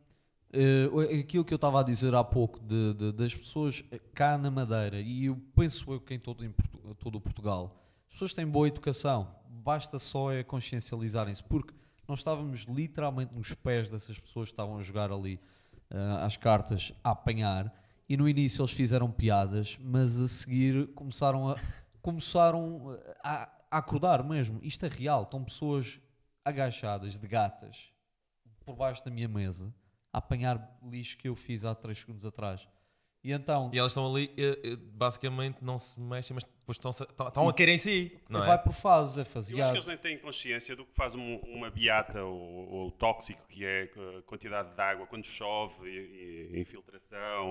eh, 0.52 1.18
aquilo 1.20 1.44
que 1.44 1.52
eu 1.54 1.56
estava 1.56 1.80
a 1.80 1.82
dizer 1.82 2.14
há 2.14 2.22
pouco 2.22 2.60
de, 2.60 2.92
de- 2.94 3.12
das 3.12 3.34
pessoas 3.34 3.82
cá 4.14 4.36
na 4.36 4.50
Madeira, 4.50 5.00
e 5.00 5.24
eu 5.26 5.36
penso 5.56 5.90
eu 5.92 6.00
que 6.00 6.12
em 6.14 6.18
todo, 6.18 6.44
em 6.44 6.50
Portu- 6.50 6.94
todo 6.96 7.14
o 7.16 7.20
Portugal, 7.20 7.82
as 8.08 8.12
pessoas 8.14 8.34
têm 8.34 8.46
boa 8.46 8.68
educação, 8.68 9.34
basta 9.48 9.98
só 9.98 10.30
é 10.30 10.42
consciencializarem-se, 10.42 11.42
porque 11.42 11.72
nós 12.06 12.18
estávamos 12.18 12.62
literalmente 12.68 13.32
nos 13.34 13.54
pés 13.54 13.88
dessas 13.90 14.18
pessoas 14.18 14.48
que 14.48 14.52
estavam 14.52 14.76
a 14.76 14.82
jogar 14.82 15.10
ali 15.10 15.40
ah, 15.90 16.26
às 16.26 16.36
cartas, 16.36 16.92
a 17.02 17.12
apanhar, 17.12 17.72
e 18.06 18.14
no 18.16 18.28
início 18.28 18.60
eles 18.60 18.72
fizeram 18.72 19.10
piadas, 19.10 19.78
mas 19.80 20.20
a 20.20 20.28
seguir 20.28 20.88
começaram 20.88 21.48
a, 21.48 21.56
começaram 22.02 22.98
a, 23.24 23.48
a 23.72 23.78
acordar 23.78 24.22
mesmo. 24.22 24.60
Isto 24.62 24.84
é 24.86 24.88
real, 24.88 25.22
estão 25.22 25.42
pessoas 25.42 25.98
agachadas 26.44 27.18
de 27.18 27.26
gatas 27.26 27.90
por 28.64 28.76
baixo 28.76 29.04
da 29.04 29.10
minha 29.10 29.28
mesa 29.28 29.74
a 30.12 30.18
apanhar 30.18 30.78
lixo 30.82 31.16
que 31.16 31.28
eu 31.28 31.34
fiz 31.34 31.64
há 31.64 31.74
3 31.74 31.98
segundos 31.98 32.24
atrás. 32.24 32.68
E 33.24 33.30
então 33.32 33.70
E 33.72 33.78
elas 33.78 33.92
estão 33.92 34.04
ali, 34.12 34.30
eh, 34.36 34.60
eh, 34.64 34.76
basicamente 34.76 35.58
não 35.62 35.78
se 35.78 35.98
mexem, 35.98 36.34
mas 36.34 36.44
depois 36.44 36.76
estão, 36.76 36.90
estão, 36.90 37.48
a 37.48 37.54
querer 37.54 37.72
em 37.74 37.78
si, 37.78 38.20
não 38.28 38.40
vai 38.40 38.56
é? 38.56 38.58
por 38.58 38.72
fases, 38.72 39.16
é 39.16 39.20
Eu 39.20 39.22
acho 39.22 39.28
que 39.28 39.32
faseado. 39.34 39.74
eles 39.76 39.86
nem 39.86 39.96
têm 39.96 40.18
consciência 40.18 40.74
do 40.74 40.84
que 40.84 40.92
faz 40.92 41.14
um- 41.14 41.36
uma 41.36 41.70
beata 41.70 42.22
ou, 42.24 42.34
ou 42.68 42.88
o 42.88 42.90
tóxico 42.90 43.40
que 43.48 43.64
é 43.64 43.84
a 44.18 44.22
quantidade 44.22 44.74
de 44.74 44.80
água 44.82 45.06
quando 45.06 45.24
chove 45.24 45.88
e, 45.88 46.50
e 46.52 46.56
a 46.56 46.60
infiltração. 46.60 47.48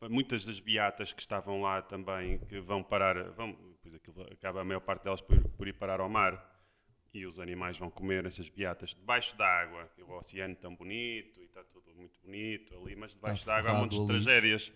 Ou, 0.00 0.08
muitas 0.10 0.44
das 0.44 0.58
beatas 0.58 1.12
que 1.12 1.20
estavam 1.22 1.60
lá 1.62 1.80
também 1.80 2.38
que 2.40 2.60
vão 2.60 2.82
parar, 2.82 3.30
vão, 3.30 3.56
pois 3.92 3.94
aquilo 3.94 4.22
acaba 4.32 4.60
a 4.60 4.64
maior 4.64 4.80
parte 4.80 5.04
delas 5.04 5.20
por, 5.20 5.38
por 5.50 5.68
ir 5.68 5.74
parar 5.74 6.00
ao 6.00 6.08
mar 6.08 6.50
e 7.14 7.26
os 7.26 7.38
animais 7.38 7.76
vão 7.76 7.90
comer 7.90 8.24
essas 8.24 8.48
beatas 8.48 8.90
debaixo 8.90 9.36
da 9.36 9.46
água. 9.46 9.90
O 9.98 10.12
oceano 10.12 10.54
tão 10.56 10.74
bonito 10.74 11.40
e 11.40 11.44
está 11.44 11.62
tudo 11.64 11.94
muito 11.94 12.18
bonito 12.22 12.74
ali, 12.74 12.96
mas 12.96 13.12
debaixo 13.12 13.44
da 13.44 13.56
água 13.56 13.72
há 13.72 13.74
montes 13.74 14.00
de 14.00 14.06
tragédias. 14.06 14.72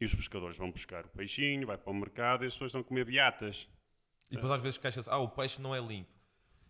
E 0.00 0.04
os 0.04 0.14
pescadores 0.14 0.56
vão 0.56 0.70
buscar 0.70 1.04
o 1.06 1.08
peixinho, 1.08 1.66
vai 1.66 1.78
para 1.78 1.90
o 1.90 1.94
mercado 1.94 2.44
e 2.44 2.46
as 2.48 2.52
pessoas 2.54 2.72
vão 2.72 2.82
comer 2.82 3.04
beatas. 3.04 3.68
E 4.30 4.34
depois 4.34 4.52
às 4.52 4.60
vezes 4.60 4.78
queixa-se, 4.78 5.08
ah, 5.10 5.18
o 5.18 5.28
peixe 5.28 5.60
não 5.60 5.74
é 5.74 5.80
limpo. 5.80 6.10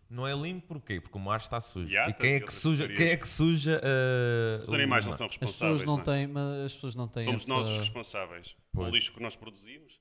Não 0.09 0.25
é 0.25 0.33
limpo 0.33 0.67
porquê? 0.67 1.01
Porque 1.01 1.17
o 1.17 1.19
mar 1.19 1.37
está 1.39 1.59
sujo. 1.59 1.89
Beatas 1.89 2.13
e 2.13 2.17
quem 2.17 2.33
é 2.35 2.39
que 2.39 2.53
suja, 2.53 2.87
quem 2.87 3.07
é 3.07 3.17
que 3.17 3.27
suja 3.27 3.81
eh, 3.83 4.63
Os 4.63 4.71
o 4.71 4.75
animais 4.75 5.05
não 5.05 5.11
são 5.11 5.27
As 5.27 5.33
responsáveis. 5.33 5.81
pessoas 5.81 5.83
não 5.83 5.95
não 5.95 6.01
é? 6.01 6.05
têm, 6.05 6.27
mas 6.27 6.65
as 6.65 6.73
pessoas 6.73 6.95
não 6.95 7.07
têm 7.09 7.23
Somos 7.25 7.43
essa... 7.43 7.53
nós 7.53 7.69
os 7.69 7.77
responsáveis. 7.79 8.55
Pois. 8.71 8.87
O 8.87 8.91
lixo 8.91 9.11
que 9.13 9.21
nós 9.21 9.35
produzimos. 9.35 9.96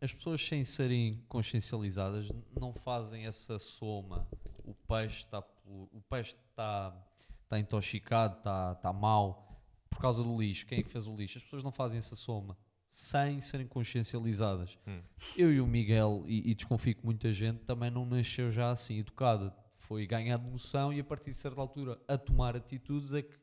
As 0.00 0.12
pessoas 0.12 0.46
sem 0.46 0.62
serem 0.64 1.24
consciencializadas 1.28 2.28
não 2.58 2.72
fazem 2.72 3.26
essa 3.26 3.58
soma. 3.58 4.28
O 4.64 4.74
peixe 4.74 5.24
está 5.24 5.42
o 5.66 6.00
peixe 6.08 6.36
está 6.50 6.96
está 7.42 7.58
intoxicado, 7.58 8.38
está 8.38 8.72
está 8.72 8.92
mau 8.92 9.60
por 9.90 10.00
causa 10.00 10.22
do 10.22 10.40
lixo. 10.40 10.66
Quem 10.66 10.78
é 10.78 10.82
que 10.82 10.90
fez 10.90 11.06
o 11.06 11.16
lixo? 11.16 11.38
As 11.38 11.44
pessoas 11.44 11.64
não 11.64 11.72
fazem 11.72 11.98
essa 11.98 12.14
soma 12.14 12.56
sem 12.90 13.40
serem 13.40 13.66
consciencializadas. 13.66 14.78
Hum. 14.86 15.00
Eu 15.36 15.52
e 15.52 15.60
o 15.60 15.66
Miguel 15.66 16.24
e, 16.26 16.50
e 16.50 16.54
desconfio 16.54 16.94
que 16.94 17.04
muita 17.04 17.32
gente 17.32 17.60
também 17.60 17.90
não 17.90 18.04
nasceu 18.04 18.50
já 18.50 18.70
assim 18.70 18.98
educada. 18.98 19.54
Foi 19.76 20.06
ganhando 20.06 20.48
noção 20.50 20.92
e 20.92 21.00
a 21.00 21.04
partir 21.04 21.30
de 21.30 21.36
certa 21.36 21.60
altura 21.60 21.98
a 22.06 22.18
tomar 22.18 22.56
atitudes 22.56 23.14
é 23.14 23.22
que 23.22 23.34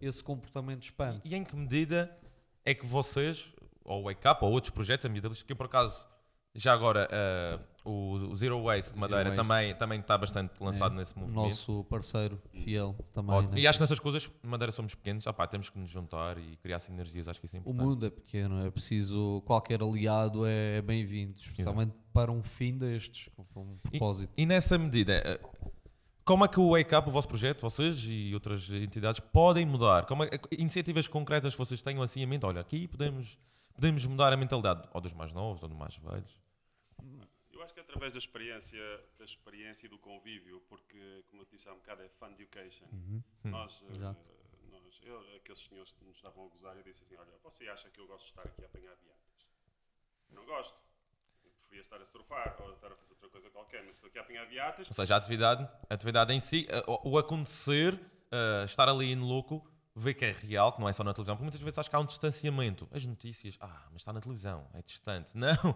esse 0.00 0.22
comportamento 0.22 0.82
expande. 0.82 1.20
E 1.24 1.34
em 1.34 1.44
que 1.44 1.56
medida 1.56 2.16
é 2.64 2.74
que 2.74 2.86
vocês, 2.86 3.50
ou 3.88 4.00
o 4.02 4.04
Wake 4.04 4.26
Up, 4.28 4.44
ou 4.44 4.50
outros 4.52 4.70
projetos, 4.72 5.06
a 5.06 5.08
medida 5.08 5.28
que 5.28 5.52
eu 5.52 5.56
por 5.56 5.66
acaso, 5.66 6.06
já 6.54 6.72
agora, 6.72 7.06
eh, 7.10 7.58
o, 7.84 8.14
o 8.14 8.36
Zero 8.36 8.60
Waste 8.62 8.92
de 8.94 8.98
Madeira 8.98 9.30
Waste. 9.30 9.36
também, 9.48 9.74
também 9.76 10.00
está 10.00 10.18
bastante 10.18 10.52
lançado 10.60 10.94
É, 10.94 10.96
nesse 10.98 11.14
o 11.14 11.20
movimento. 11.20 11.44
nosso 11.44 11.84
parceiro 11.84 12.40
fiel 12.52 12.96
também. 13.12 13.48
E 13.56 13.66
acho 13.66 13.78
que 13.78 13.82
nessas 13.82 14.00
coisas, 14.00 14.28
Madeira 14.42 14.72
somos 14.72 14.94
pequenos, 14.94 15.26
ah 15.26 15.32
pá, 15.32 15.46
temos 15.46 15.70
que 15.70 15.78
nos 15.78 15.88
juntar 15.88 16.36
e 16.38 16.56
criar 16.56 16.78
sinergias, 16.80 17.28
acho 17.28 17.38
que 17.38 17.46
isso 17.46 17.56
é 17.56 17.60
O 17.60 17.62
importante. 17.62 17.86
mundo 17.86 18.06
é 18.06 18.10
pequeno, 18.10 18.66
é 18.66 18.70
preciso. 18.70 19.42
Qualquer 19.46 19.82
aliado 19.82 20.44
é 20.46 20.82
bem-vindo, 20.82 21.34
especialmente 21.40 21.94
para 22.12 22.32
um 22.32 22.42
fim 22.42 22.76
destes, 22.76 23.28
com 23.54 23.62
um 23.62 23.76
propósito. 23.78 24.32
E 24.36 24.44
nessa 24.44 24.76
medida, 24.78 25.12
eh, 25.24 25.40
como 26.24 26.44
é 26.44 26.48
que 26.48 26.58
o 26.58 26.72
Wake 26.72 26.94
Up, 26.94 27.08
o 27.08 27.12
vosso 27.12 27.28
projeto, 27.28 27.60
vocês 27.60 28.04
e 28.08 28.32
outras 28.34 28.68
entidades, 28.70 29.20
podem 29.20 29.64
mudar? 29.64 30.04
Como 30.06 30.24
é, 30.24 30.30
iniciativas 30.58 31.06
concretas 31.06 31.54
que 31.54 31.58
vocês 31.58 31.80
tenham 31.82 32.02
assim 32.02 32.20
em 32.20 32.26
mente? 32.26 32.44
Olha, 32.44 32.60
aqui 32.60 32.88
podemos, 32.88 33.38
podemos 33.78 34.04
mudar 34.06 34.32
a 34.32 34.36
mentalidade, 34.36 34.88
ou 34.92 35.00
dos 35.00 35.14
mais 35.14 35.32
novos, 35.32 35.62
ou 35.62 35.68
dos 35.68 35.78
mais 35.78 35.96
velhos. 35.96 36.42
Eu 37.52 37.62
acho 37.62 37.72
que 37.72 37.78
é 37.78 37.82
através 37.84 38.12
da 38.12 38.18
experiência, 38.18 38.82
da 39.16 39.24
experiência 39.24 39.86
e 39.86 39.88
do 39.88 39.98
convívio, 39.98 40.60
porque, 40.68 41.24
como 41.28 41.42
eu 41.42 41.46
disse 41.46 41.68
há 41.68 41.72
um 41.72 41.76
bocado, 41.76 42.02
é 42.02 42.08
fun 42.08 42.32
education. 42.32 42.86
Nós, 43.44 43.80
eh, 43.86 43.90
Exato. 43.90 44.20
nós 44.72 45.00
eu, 45.04 45.20
aqueles 45.36 45.60
senhores 45.60 45.92
que 45.92 46.04
nos 46.04 46.16
estavam 46.16 46.46
a 46.46 46.48
gozar, 46.48 46.76
eu 46.76 46.82
disse 46.82 47.04
assim: 47.04 47.14
Olha, 47.16 47.30
você 47.40 47.68
acha 47.68 47.88
que 47.88 48.00
eu 48.00 48.06
gosto 48.08 48.24
de 48.24 48.30
estar 48.30 48.42
aqui 48.42 48.64
a 48.64 48.66
apanhar 48.66 48.96
viatas? 48.96 49.46
Não 50.30 50.44
gosto. 50.44 50.76
Eu 51.44 51.50
preferia 51.52 51.80
estar 51.80 52.00
a 52.00 52.04
surfar 52.04 52.56
ou 52.60 52.72
estar 52.72 52.88
a 52.88 52.96
fazer 52.96 53.12
outra 53.12 53.28
coisa 53.28 53.48
qualquer, 53.50 53.84
mas 53.84 53.94
estou 53.94 54.08
aqui 54.08 54.18
a 54.18 54.22
apanhar 54.22 54.44
viatas. 54.46 54.88
Ou 54.88 54.94
seja, 54.94 55.14
a 55.14 55.18
atividade, 55.18 55.62
a 55.88 55.94
atividade 55.94 56.32
em 56.32 56.40
si, 56.40 56.66
eh, 56.68 56.84
o, 56.88 57.16
acontecer, 57.16 57.94
eh, 58.32 58.64
estar 58.64 58.88
ali 58.88 59.14
no 59.14 59.24
louco, 59.24 59.64
ver 59.98 60.14
que 60.14 60.24
é 60.24 60.32
real, 60.32 60.72
que 60.72 60.80
não 60.80 60.88
é 60.88 60.92
só 60.92 61.02
na 61.04 61.12
televisão, 61.12 61.36
porque 61.36 61.44
muitas 61.44 61.60
vezes 61.60 61.78
acho 61.78 61.90
que 61.90 61.96
há 61.96 61.98
um 62.00 62.04
distanciamento. 62.04 62.88
As 62.92 63.04
notícias, 63.04 63.56
ah, 63.60 63.82
mas 63.92 64.02
está 64.02 64.12
na 64.12 64.20
televisão, 64.20 64.66
é 64.74 64.82
distante. 64.82 65.32
Não, 65.36 65.74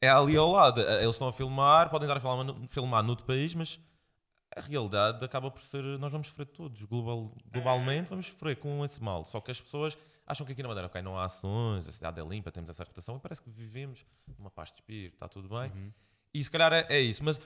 é 0.00 0.08
ali 0.08 0.36
ao 0.36 0.50
lado. 0.50 0.80
Eh, 0.80 1.02
Eles 1.02 1.14
estão 1.14 1.28
a 1.28 1.32
filmar, 1.32 1.90
podem 1.90 2.06
estar 2.08 2.16
a 2.16 2.20
filmar, 2.20 2.68
filmar 2.68 3.02
noutro 3.02 3.24
país, 3.24 3.54
mas 3.54 3.80
a 4.56 4.60
realidade 4.60 5.24
acaba 5.24 5.50
por 5.50 5.62
ser. 5.62 5.82
Nós 5.98 6.12
vamos 6.12 6.28
sofrer 6.28 6.46
todos. 6.46 6.82
Global, 6.82 7.34
globalmente, 7.50 8.10
vamos 8.10 8.26
sofrer 8.26 8.56
com 8.56 8.84
esse 8.84 9.02
mal. 9.02 9.24
Só 9.24 9.40
que 9.40 9.50
as 9.50 9.60
pessoas 9.60 9.96
acham 10.26 10.44
que 10.46 10.52
aqui 10.52 10.62
na 10.62 10.68
Madeira, 10.68 10.90
não 11.02 11.18
há 11.18 11.24
ações, 11.24 11.88
a 11.88 11.92
cidade 11.92 12.20
é 12.20 12.24
limpa, 12.24 12.50
temos 12.50 12.70
essa 12.70 12.82
reputação 12.82 13.16
e 13.16 13.20
parece 13.20 13.42
que 13.42 13.50
vivemos 13.50 14.04
numa 14.38 14.50
paz 14.50 14.70
de 14.70 14.76
espírito, 14.76 15.14
está 15.14 15.28
tudo 15.28 15.48
bem. 15.48 15.92
E 16.34 16.42
se 16.42 16.50
calhar 16.50 16.72
é, 16.72 16.86
é 16.88 17.00
isso. 17.00 17.22
Mas, 17.24 17.38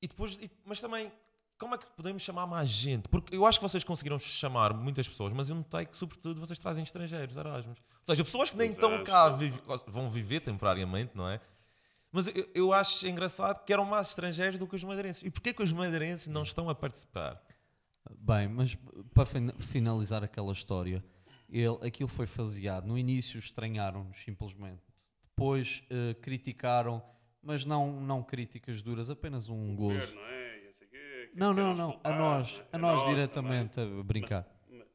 e 0.00 0.06
depois, 0.08 0.38
mas 0.64 0.80
também, 0.80 1.10
como 1.58 1.74
é 1.74 1.78
que 1.78 1.86
podemos 1.96 2.22
chamar 2.22 2.46
mais 2.46 2.68
gente? 2.68 3.08
Porque 3.08 3.34
eu 3.34 3.46
acho 3.46 3.58
que 3.58 3.62
vocês 3.62 3.82
conseguiram 3.84 4.18
chamar 4.18 4.74
muitas 4.74 5.08
pessoas, 5.08 5.32
mas 5.32 5.48
eu 5.48 5.54
notei 5.56 5.86
que, 5.86 5.96
sobretudo, 5.96 6.38
vocês 6.40 6.58
trazem 6.58 6.82
estrangeiros, 6.84 7.34
Erasmus. 7.36 7.78
Ou 7.78 8.06
seja, 8.14 8.24
pessoas 8.24 8.50
que 8.50 8.56
nem 8.56 8.70
estão 8.70 8.90
Exato. 8.94 9.04
cá, 9.04 9.28
vive- 9.30 9.60
vão 9.86 10.08
viver 10.10 10.40
temporariamente, 10.40 11.12
não 11.16 11.28
é? 11.28 11.40
Mas 12.12 12.28
eu, 12.28 12.48
eu 12.54 12.72
acho 12.72 13.06
engraçado 13.06 13.64
que 13.64 13.72
eram 13.72 13.84
mais 13.84 14.08
estrangeiros 14.08 14.58
do 14.58 14.66
que 14.66 14.76
os 14.76 14.84
madeirenses. 14.84 15.22
E 15.22 15.30
porquê 15.30 15.52
que 15.52 15.62
os 15.62 15.72
madeirenses 15.72 16.26
não 16.28 16.42
estão 16.42 16.68
a 16.70 16.74
participar? 16.74 17.40
Bem, 18.18 18.48
mas 18.48 18.76
para 19.12 19.26
fin- 19.26 19.52
finalizar 19.58 20.22
aquela 20.22 20.52
história, 20.52 21.04
ele, 21.50 21.78
aquilo 21.86 22.08
foi 22.08 22.26
faseado. 22.26 22.86
No 22.86 22.96
início 22.96 23.38
estranharam-nos 23.38 24.16
simplesmente. 24.18 24.80
Depois 25.30 25.82
eh, 25.90 26.14
criticaram, 26.22 27.02
mas 27.42 27.64
não, 27.64 28.00
não 28.00 28.22
críticas 28.22 28.80
duras, 28.82 29.10
apenas 29.10 29.48
um 29.48 29.74
gozo. 29.74 29.94
Governo, 29.94 30.14
não 30.20 30.26
é? 30.28 30.45
Não 31.36 31.52
Não, 31.52 31.74
não, 31.74 32.00
A 32.02 32.10
nós, 32.16 32.62
é? 32.72 32.76
a 32.76 32.78
nós 32.78 33.04
diretamente 33.08 33.78
a 33.80 34.02
brincar. 34.02 34.46
Mas- 34.68 34.78
mas- 34.78 34.86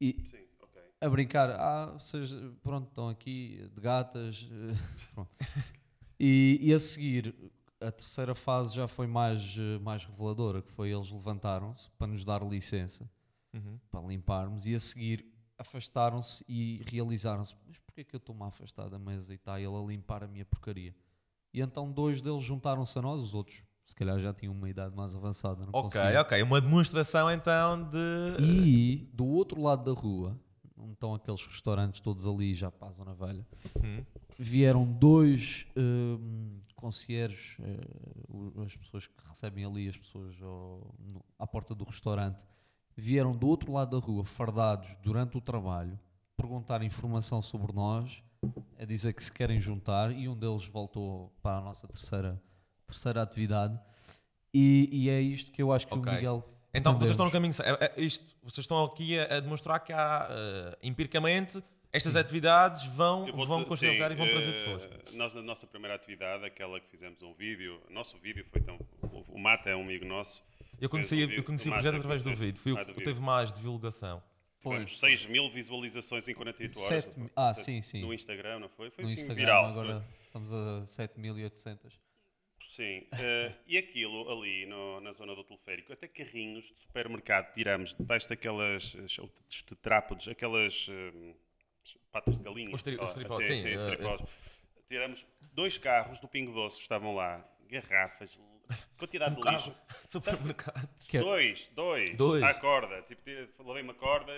E 0.00 0.20
sim, 0.26 0.44
ok. 0.60 0.82
a 1.00 1.08
brincar, 1.08 1.50
ah, 1.50 1.92
vocês, 1.92 2.30
pronto, 2.62 2.88
estão 2.88 3.08
aqui 3.08 3.70
de 3.74 3.80
gatas. 3.80 4.46
eh. 4.50 5.16
E, 6.18 6.58
e 6.62 6.72
a 6.72 6.78
seguir, 6.78 7.34
a 7.80 7.90
terceira 7.90 8.36
fase 8.36 8.76
já 8.76 8.86
foi 8.86 9.06
mais, 9.06 9.56
eh, 9.58 9.78
mais 9.80 10.04
reveladora, 10.04 10.62
que 10.62 10.70
foi 10.70 10.90
eles 10.92 11.10
levantaram-se 11.10 11.90
para 11.98 12.06
nos 12.06 12.24
dar 12.24 12.42
licença. 12.42 13.08
Uhum. 13.52 13.78
para 13.88 14.00
limparmos 14.00 14.66
e 14.66 14.74
a 14.74 14.80
seguir 14.80 15.24
afastaram-se 15.58 16.44
e 16.48 16.82
realizaram-se. 16.90 17.54
Mas 17.68 17.78
porquê 17.78 18.02
que 18.02 18.12
eu 18.14 18.18
estou-me 18.18 18.42
a 18.42 18.46
afastar 18.46 18.88
da 18.88 18.98
mesa 18.98 19.32
e 19.32 19.36
está 19.36 19.60
ele 19.60 19.76
a 19.76 19.80
limpar 19.86 20.24
a 20.24 20.26
minha 20.28 20.44
porcaria? 20.44 20.92
E 21.52 21.60
então 21.60 21.90
dois 21.92 22.20
deles 22.20 22.42
juntaram-se 22.42 22.98
a 22.98 23.02
nós, 23.02 23.20
os 23.20 23.32
outros 23.34 23.62
se 23.86 23.94
calhar 23.94 24.18
já 24.18 24.32
tinham 24.32 24.52
uma 24.54 24.68
idade 24.68 24.94
mais 24.96 25.14
avançada. 25.14 25.62
Ok, 25.72 25.82
conseguiam. 26.00 26.20
ok. 26.22 26.42
Uma 26.42 26.60
demonstração 26.60 27.30
então 27.30 27.82
de. 27.88 28.36
E 28.42 29.08
do 29.12 29.26
outro 29.26 29.60
lado 29.62 29.84
da 29.94 29.98
rua, 30.00 30.38
onde 30.76 30.92
estão 30.94 31.14
aqueles 31.14 31.46
restaurantes 31.46 32.00
todos 32.00 32.26
ali 32.26 32.54
já 32.54 32.70
para 32.70 32.88
a 32.88 32.92
Zona 32.92 33.14
Velha, 33.14 33.46
Hum. 33.82 34.02
vieram 34.38 34.84
dois 34.84 35.66
hum, 35.76 36.60
concierges, 36.74 37.56
eh, 37.60 38.62
as 38.64 38.76
pessoas 38.76 39.06
que 39.06 39.14
recebem 39.28 39.64
ali 39.64 39.88
as 39.88 39.96
pessoas 39.96 40.34
ao- 40.42 40.94
no- 40.98 41.24
à 41.38 41.46
porta 41.46 41.74
do 41.74 41.84
restaurante, 41.84 42.44
vieram 42.96 43.36
do 43.36 43.46
outro 43.46 43.72
lado 43.72 43.98
da 43.98 44.04
rua, 44.04 44.24
fardados 44.24 44.96
durante 45.02 45.36
o 45.36 45.40
trabalho, 45.40 45.98
perguntar 46.36 46.82
informação 46.82 47.40
sobre 47.40 47.72
nós, 47.72 48.22
a 48.78 48.84
dizer 48.84 49.12
que 49.14 49.24
se 49.24 49.32
querem 49.32 49.60
juntar, 49.60 50.10
e 50.12 50.28
um 50.28 50.36
deles 50.36 50.66
voltou 50.66 51.32
para 51.42 51.58
a 51.58 51.60
nossa 51.60 51.86
terceira, 51.88 52.40
terceira 52.86 53.22
atividade. 53.22 53.78
E, 54.52 54.88
e 54.92 55.10
é 55.10 55.20
isto 55.20 55.50
que 55.50 55.62
eu 55.62 55.72
acho 55.72 55.86
que 55.86 55.94
Ok. 55.94 56.10
o 56.12 56.14
Miguel. 56.14 56.48
Então 56.72 56.96
vocês 56.98 57.10
estão 57.12 57.26
no 57.26 57.32
caminho. 57.32 57.52
certo. 57.52 57.82
É- 57.82 57.92
é 57.96 58.00
isto, 58.00 58.24
vocês 58.42 58.64
estão 58.64 58.82
aqui 58.84 59.18
a, 59.18 59.36
a 59.36 59.40
demonstrar 59.40 59.78
que 59.80 59.92
há, 59.92 60.28
eh, 60.30 60.78
empiricamente, 60.82 61.62
estas 61.92 62.16
atividades 62.16 62.84
vão, 62.86 63.28
Eu 63.28 63.34
vão 63.46 63.64
conscienciar 63.64 64.10
sim, 64.10 64.16
e 64.16 64.18
vão 64.18 64.28
trazer 64.28 64.50
eh, 64.50 64.52
pessoas. 64.52 65.14
Nós, 65.14 65.34
na 65.36 65.42
nossa 65.42 65.66
primeira 65.68 65.94
atividade, 65.94 66.44
aquela 66.44 66.80
que 66.80 66.88
fizemos 66.88 67.22
um 67.22 67.32
vídeo, 67.34 67.80
o 67.88 67.92
nosso 67.92 68.18
vídeo 68.18 68.44
foi 68.50 68.60
tão. 68.60 68.76
O, 69.02 69.36
o 69.36 69.38
Mata 69.38 69.70
é 69.70 69.76
um 69.76 69.82
amigo 69.82 70.04
nosso. 70.04 70.42
Eu 70.80 70.88
conheci, 70.88 71.14
um 71.14 71.30
eu 71.30 71.44
conheci 71.44 71.64
vídeo, 71.64 71.78
o 71.78 71.82
projeto 71.82 71.96
através 71.96 72.24
do 72.24 72.34
vídeo. 72.36 72.60
Foi 72.60 72.72
o 72.72 72.84
que 72.86 73.02
teve 73.02 73.20
mais 73.20 73.52
divulgação. 73.52 74.20
Tivemos 74.60 74.98
6 74.98 75.26
mil 75.26 75.50
visualizações 75.50 76.26
em 76.26 76.34
48 76.34 76.78
horas. 76.78 76.88
Sete 77.04 77.30
ah, 77.36 77.54
sim, 77.54 77.82
sim. 77.82 78.00
No 78.00 78.12
Instagram, 78.14 78.60
não 78.60 78.68
foi? 78.68 78.90
Foi 78.90 79.04
No 79.04 79.10
assim 79.10 79.20
Instagram 79.20 79.44
viral. 79.44 79.66
agora 79.66 80.00
foi. 80.00 80.24
estamos 80.26 80.52
a 80.52 80.86
7800. 80.86 82.00
Sim, 82.74 83.06
eh, 83.12 83.52
e 83.68 83.78
aquilo 83.78 84.28
ali 84.32 84.66
no- 84.66 85.00
na 85.00 85.12
zona 85.12 85.32
do 85.34 85.44
teleférico, 85.44 85.92
até 85.92 86.08
carrinhos 86.08 86.64
de 86.72 86.78
supermercado 86.80 87.52
tiramos 87.52 87.94
debaixo 87.94 88.28
daquelas 88.28 88.96
eh, 88.96 89.22
os 89.48 89.62
tetrápodes, 89.62 90.26
aquelas 90.26 90.88
eh, 90.90 91.34
patas 92.10 92.36
de 92.38 92.42
galinha. 92.44 92.74
Os 92.74 92.82
tri- 92.82 92.96
os 93.00 93.12
tripós, 93.12 93.46
sim, 93.46 93.56
sim, 93.56 93.78
sim, 93.78 93.90
eh, 93.92 93.96
tripós. 93.96 94.22
Tiramos 94.88 95.24
dois 95.52 95.78
carros 95.78 96.18
do 96.18 96.26
Pingo 96.26 96.52
Doce 96.52 96.76
que 96.78 96.82
estavam 96.82 97.14
lá, 97.14 97.48
garrafas, 97.68 98.40
quantidade 98.98 99.36
de 99.36 99.40
carro. 99.40 99.56
lixo. 99.56 99.76
Supermercado. 100.08 100.88
Dois, 101.12 101.70
dois, 101.76 102.16
Dois. 102.16 102.42
à 102.42 102.54
corda. 102.54 103.02
Tipo, 103.02 103.22
lavei 103.62 103.84
uma 103.84 103.94
corda 103.94 104.32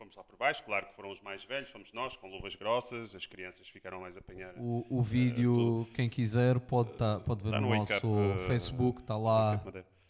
fomos 0.00 0.16
lá 0.16 0.24
por 0.24 0.36
baixo. 0.36 0.62
Claro 0.64 0.86
que 0.86 0.94
foram 0.96 1.10
os 1.10 1.20
mais 1.20 1.44
velhos, 1.44 1.70
fomos 1.70 1.92
nós, 1.92 2.16
com 2.16 2.28
luvas 2.28 2.54
grossas. 2.54 3.14
As 3.14 3.26
crianças 3.26 3.68
ficaram 3.68 4.00
mais 4.00 4.16
a 4.16 4.20
apanhar. 4.20 4.54
O, 4.56 4.86
o 4.88 5.02
vídeo, 5.02 5.86
quem 5.94 6.08
quiser, 6.08 6.58
pode, 6.58 6.94
tá, 6.94 7.20
pode 7.20 7.42
ver 7.44 7.50
Tá 7.50 7.60
no, 7.60 7.68
no 7.68 7.76
nosso 7.76 7.94
Up, 7.94 8.42
eh, 8.42 8.46
Facebook, 8.48 9.00
está 9.02 9.16
lá. 9.16 9.62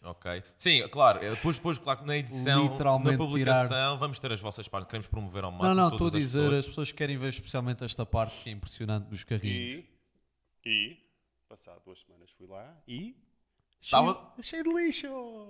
Ok. 0.03 0.43
Sim, 0.57 0.87
claro. 0.89 1.23
eh, 1.23 1.29
Depois, 1.35 1.57
depois 1.57 1.77
claro 1.77 1.99
que 1.99 2.05
na 2.07 2.17
edição, 2.17 2.63
Literalmente 2.69 3.11
na 3.11 3.17
publicação, 3.17 3.99
vamos 3.99 4.19
ter 4.19 4.31
as 4.31 4.39
vossas 4.39 4.67
partes. 4.67 4.87
Queremos 4.89 5.07
promover 5.07 5.43
ao 5.43 5.51
Não, 5.51 5.57
máximo 5.59 5.75
não, 5.75 5.89
estou 5.89 6.07
a 6.07 6.09
todas 6.09 6.15
as 6.15 6.21
dizer, 6.21 6.39
pessoas. 6.41 6.57
as 6.57 6.65
pessoas 6.65 6.91
querem 6.91 7.17
ver 7.17 7.27
especialmente 7.29 7.83
esta 7.83 8.05
parte 8.05 8.41
que 8.43 8.49
é 8.49 8.53
impressionante 8.53 9.05
dos 9.09 9.23
carrinhos. 9.23 9.85
E, 10.65 10.69
e, 10.69 10.97
passado 11.47 11.81
duas 11.85 11.99
semanas 11.99 12.31
fui 12.31 12.47
lá 12.47 12.75
e. 12.87 13.15
Estava- 13.79 14.33
cheio, 14.41 14.43
cheio 14.43 14.63
de 14.63 14.83
lixo! 14.85 15.07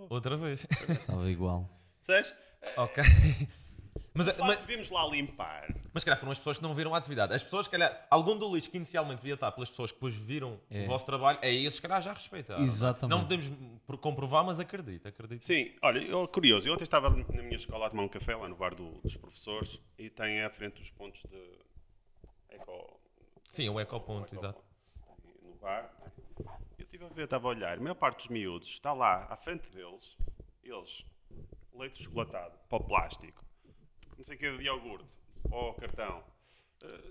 Outra 0.09 0.35
vez. 0.35 0.65
Estava 0.89 1.29
igual. 1.29 1.69
Sabes? 2.01 2.35
ok. 2.75 3.03
Mas, 4.13 4.25
De 4.27 4.33
mas, 4.39 4.55
facto, 4.55 4.65
vimos 4.67 4.89
lá 4.89 5.05
limpar. 5.07 5.73
mas 5.93 6.03
se 6.03 6.05
calhar 6.05 6.19
foram 6.19 6.33
as 6.33 6.37
pessoas 6.37 6.57
que 6.57 6.63
não 6.63 6.73
viram 6.75 6.93
a 6.93 6.97
atividade. 6.97 7.33
As 7.33 7.43
pessoas, 7.43 7.65
se 7.67 7.69
calhar, 7.71 8.05
algum 8.09 8.37
do 8.37 8.53
lixo 8.53 8.69
que 8.69 8.75
inicialmente 8.75 9.17
devia 9.21 9.35
estar 9.35 9.51
pelas 9.53 9.69
pessoas 9.69 9.89
que 9.91 9.95
depois 9.95 10.13
viram 10.13 10.59
É. 10.69 10.83
o 10.83 10.87
vosso 10.87 11.05
trabalho, 11.05 11.39
é 11.41 11.49
esses, 11.53 11.75
se 11.75 11.81
calhar, 11.81 12.01
já 12.01 12.11
respeitaram. 12.11 12.61
Exatamente. 12.61 13.09
Não 13.09 13.21
podemos 13.25 13.49
comprovar, 14.01 14.43
mas 14.43 14.59
acredito, 14.59 15.07
acredito. 15.07 15.45
Sim, 15.45 15.73
olha, 15.81 15.99
eu, 15.99 16.27
curioso, 16.27 16.67
eu 16.67 16.73
ontem 16.73 16.83
estava 16.83 17.09
na 17.09 17.41
minha 17.41 17.55
escola 17.55 17.87
a 17.87 17.89
tomar 17.89 18.03
um 18.03 18.09
café 18.09 18.35
lá 18.35 18.49
no 18.49 18.55
bar 18.55 18.75
do- 18.75 18.99
dos 19.01 19.15
professores 19.15 19.79
e 19.97 20.09
tem 20.09 20.41
à 20.41 20.49
frente 20.49 20.81
os 20.81 20.89
pontos 20.89 21.21
de 21.29 21.59
eco, 22.49 22.99
Sim, 23.49 23.69
o 23.69 23.79
ecoponto, 23.79 24.35
exato. 24.35 24.61
no 25.41 25.55
bar. 25.55 25.89
Eu 26.77 26.83
estive 26.83 27.05
a 27.05 27.09
ver, 27.09 27.23
estava 27.23 27.47
a 27.47 27.51
olhar, 27.51 27.77
a 27.77 27.81
maior 27.81 27.95
parte 27.95 28.17
dos 28.17 28.27
miúdos 28.27 28.67
está 28.67 28.91
lá 28.91 29.25
à 29.29 29.37
frente 29.37 29.69
deles, 29.69 30.17
eles, 30.63 31.05
leite 31.73 32.03
chocolatado, 32.03 32.53
para 32.69 32.77
o 32.77 32.83
plástico, 32.83 33.41
não 34.17 34.23
sei 34.23 34.35
o 34.35 34.39
que, 34.39 34.57
de 34.57 34.63
iogurte, 34.63 35.05
para 35.49 35.57
o 35.57 35.73
cartão. 35.73 36.23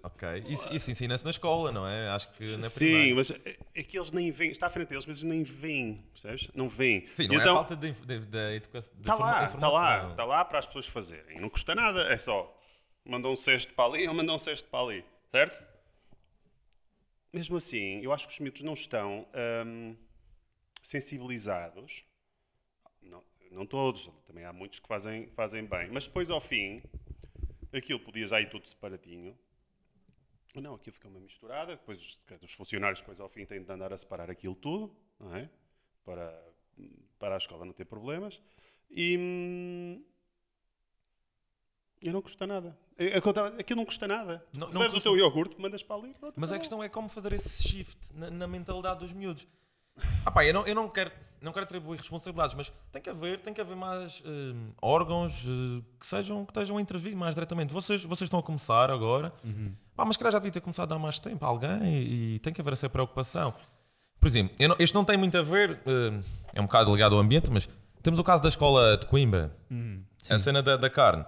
Ok. 0.02 0.22
Isso, 0.48 0.68
isso 0.72 0.90
ensina-se 0.90 1.24
na 1.24 1.30
escola, 1.30 1.70
não 1.72 1.86
é? 1.86 2.08
Acho 2.10 2.30
que 2.32 2.56
na 2.56 2.70
Sim, 2.70 2.70
primeira. 2.70 3.14
mas 3.14 3.30
é, 3.30 3.56
é 3.74 3.82
que 3.82 3.98
eles 3.98 4.10
nem 4.12 4.30
veem, 4.30 4.50
está 4.50 4.66
à 4.66 4.70
frente 4.70 4.88
deles, 4.88 5.06
mas 5.06 5.18
eles 5.22 5.30
nem 5.30 5.42
veem, 5.44 6.04
percebes? 6.12 6.48
Não 6.54 6.68
veem. 6.68 7.06
Sim, 7.14 7.28
não 7.28 7.34
E 7.34 7.38
é 7.38 7.48
então, 7.48 7.54
falta 7.54 7.76
de, 7.76 7.88
inf- 7.88 8.04
de, 8.06 8.18
de 8.20 8.38
educação. 8.56 8.92
Está 9.00 9.14
lá, 9.14 9.52
está 9.54 9.68
lá, 9.68 10.06
está 10.10 10.24
lá 10.24 10.42
para 10.44 10.58
as 10.58 10.66
pessoas 10.66 10.86
fazerem. 10.86 11.38
Não 11.40 11.50
custa 11.50 11.74
nada, 11.74 12.02
é 12.04 12.16
só 12.18 12.56
mandam 13.04 13.32
um 13.32 13.36
cesto 13.36 13.72
para 13.74 13.84
ali 13.92 14.06
ou 14.08 14.14
mandam 14.14 14.34
um 14.36 14.38
cesto 14.38 14.68
para 14.70 14.80
ali, 14.84 15.04
certo? 15.30 15.62
mesmo 17.32 17.56
assim, 17.56 18.00
eu 18.02 18.12
acho 18.12 18.26
que 18.26 18.34
os 18.34 18.38
miúdos 18.40 18.62
não 18.62 18.74
estão 18.74 19.26
hum, 19.66 19.96
sensibilizados. 20.82 22.04
Não, 23.50 23.66
todos, 23.66 24.08
também 24.24 24.44
há 24.44 24.52
muitos 24.52 24.78
que 24.78 24.86
fazem, 24.86 25.26
fazem 25.28 25.64
bem. 25.64 25.90
Mas 25.90 26.06
depois, 26.06 26.30
ao 26.30 26.40
fim, 26.40 26.82
aquilo 27.72 27.98
podia 28.00 28.26
já 28.26 28.40
ir 28.40 28.48
tudo 28.48 28.68
separatinho. 28.68 29.36
Não, 30.54 30.74
aquilo 30.74 30.94
fica 30.94 31.08
uma 31.08 31.18
misturada. 31.20 31.76
Depois 31.76 31.98
os, 32.00 32.18
os 32.44 32.52
funcionários, 32.52 33.00
depois 33.00 33.18
ao 33.20 33.28
fim, 33.28 33.44
têm 33.44 33.62
de 33.62 33.72
andar 33.72 33.92
a 33.92 33.96
separar 33.98 34.30
aquilo 34.30 34.54
tudo, 34.54 34.94
é? 35.34 35.48
Para, 36.04 36.42
para 37.18 37.34
a 37.34 37.38
escola 37.38 37.64
não 37.64 37.72
ter 37.72 37.84
problemas. 37.84 38.40
E. 38.90 39.16
hum, 39.18 40.04
e 42.02 42.10
não 42.10 42.22
custa 42.22 42.46
nada. 42.46 42.78
Eu 42.96 43.18
Aquilo 43.58 43.78
não 43.78 43.84
custa 43.84 44.08
nada. 44.08 44.44
Não- 44.52 44.68
Tu 44.68 44.74
não 44.74 44.80
bebes 44.80 44.94
o 44.94 44.96
custa- 44.96 45.10
teu 45.10 45.18
iogurte, 45.18 45.60
mandas 45.60 45.82
para 45.82 45.96
ali. 45.96 46.14
pronto, 46.14 46.34
Mas 46.38 46.50
a 46.50 46.58
questão 46.58 46.82
é 46.82 46.88
como 46.88 47.08
fazer 47.08 47.32
esse 47.32 47.62
shift 47.68 48.14
na, 48.14 48.30
na 48.30 48.46
mentalidade 48.46 49.00
dos 49.00 49.12
miúdos. 49.12 49.46
Ah 50.24 50.30
pá, 50.30 50.44
eu 50.44 50.54
não, 50.54 50.66
eu 50.66 50.74
não 50.74 50.88
quero, 50.88 51.12
não 51.42 51.52
quero 51.52 51.64
atribuir 51.64 51.98
responsabilidades, 51.98 52.54
mas 52.54 52.72
tem 52.92 53.00
que 53.00 53.08
haver, 53.10 53.40
tem 53.40 53.52
que 53.54 53.60
haver 53.60 53.76
mais 53.76 54.22
hum, 54.26 54.70
órgãos 54.82 55.44
eh, 55.46 55.82
que, 55.98 56.06
sejam, 56.06 56.44
que 56.44 56.50
estejam 56.50 56.76
a 56.76 56.80
intervir 56.80 57.16
mais 57.16 57.34
diretamente. 57.34 57.72
Vocês, 57.72 58.04
vocês 58.04 58.26
estão 58.26 58.38
a 58.40 58.42
começar 58.42 58.90
agora, 58.90 59.32
pá, 59.96 60.04
mas 60.04 60.16
calhar 60.16 60.32
já 60.32 60.38
devia 60.38 60.52
ter 60.52 60.60
começado 60.60 60.92
há 60.92 60.98
mais 60.98 61.18
tempo 61.18 61.44
alguém 61.44 61.84
e, 61.84 62.34
e 62.34 62.38
tem 62.40 62.52
que 62.52 62.60
haver 62.60 62.72
essa 62.74 62.88
preocupação. 62.88 63.52
Por 64.20 64.26
exemplo, 64.28 64.54
não- 64.68 64.76
este 64.78 64.94
não 64.94 65.04
tem 65.04 65.16
muito 65.16 65.38
a 65.38 65.42
ver, 65.42 65.80
hum, 65.86 66.20
é 66.52 66.60
um 66.60 66.64
bocado 66.66 66.92
ligado 66.92 67.14
ao 67.14 67.20
ambiente, 67.20 67.50
mas 67.50 67.68
temos 68.02 68.20
o 68.20 68.24
caso 68.24 68.42
da 68.42 68.48
escola 68.48 68.96
de 68.98 69.06
Coimbra, 69.06 69.56
a 70.28 70.38
cena 70.38 70.62
da, 70.62 70.76
da 70.76 70.90
carne. 70.90 71.24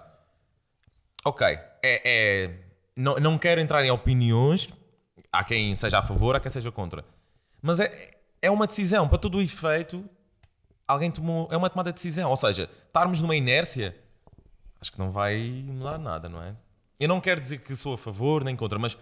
Ok, 1.25 1.45
é, 1.47 1.61
é- 1.83 2.59
não, 2.95 3.15
não 3.15 3.37
quero 3.39 3.59
entrar 3.61 3.83
em 3.83 3.89
opiniões. 3.89 4.71
Há 5.31 5.43
quem 5.43 5.73
seja 5.75 5.97
a 5.97 6.03
favor, 6.03 6.35
há 6.35 6.39
quem 6.39 6.51
seja 6.51 6.71
contra. 6.71 7.03
Mas 7.61 7.79
é, 7.79 8.11
é 8.43 8.51
uma 8.51 8.67
decisão, 8.67 9.07
para 9.07 9.17
todo 9.17 9.37
o 9.37 9.41
efeito, 9.41 10.03
alguém 10.87 11.09
tomou. 11.09 11.47
É 11.51 11.57
uma 11.57 11.69
tomada 11.69 11.89
de 11.91 11.95
decisão. 11.95 12.29
Ou 12.29 12.35
seja, 12.37 12.69
estarmos 12.87 13.21
numa 13.21 13.35
inércia, 13.35 13.95
acho 14.79 14.91
que 14.91 14.99
não 14.99 15.11
vai 15.11 15.63
mudar 15.65 15.97
nada, 15.97 16.27
não 16.29 16.41
é? 16.43 16.55
Eu 16.99 17.07
não 17.07 17.19
quero 17.19 17.39
dizer 17.41 17.59
que 17.59 17.75
sou 17.75 17.93
a 17.93 17.97
favor 17.97 18.43
nem 18.43 18.55
contra, 18.55 18.77
mas 18.77 18.97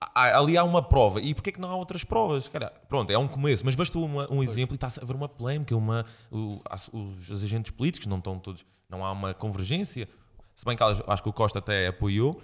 há- 0.00 0.38
ali 0.38 0.56
há 0.56 0.64
uma 0.64 0.82
prova. 0.82 1.20
E 1.20 1.34
porquê 1.34 1.52
que 1.52 1.60
não 1.60 1.70
há 1.70 1.76
outras 1.76 2.04
provas? 2.04 2.48
Cara, 2.48 2.72
pronto, 2.88 3.10
é 3.10 3.18
um 3.18 3.28
começo, 3.28 3.64
mas 3.64 3.74
bastou 3.74 4.04
uma- 4.04 4.32
um 4.32 4.42
exemplo 4.42 4.74
e 4.74 4.76
está 4.76 4.86
a 4.86 5.02
haver 5.04 5.14
uma 5.16 5.28
polémica. 5.28 5.76
Uma, 5.76 6.06
o- 6.30 6.60
os 6.92 7.42
agentes 7.44 7.70
políticos 7.72 8.06
não 8.06 8.18
estão 8.18 8.38
todos. 8.38 8.64
Não 8.88 9.04
há 9.04 9.10
uma 9.12 9.34
convergência. 9.34 10.08
Se 10.54 10.64
bem 10.64 10.76
que 10.76 10.82
acho 10.82 11.22
que 11.22 11.28
o 11.28 11.32
Costa 11.32 11.58
até 11.58 11.88
apoiou. 11.88 12.40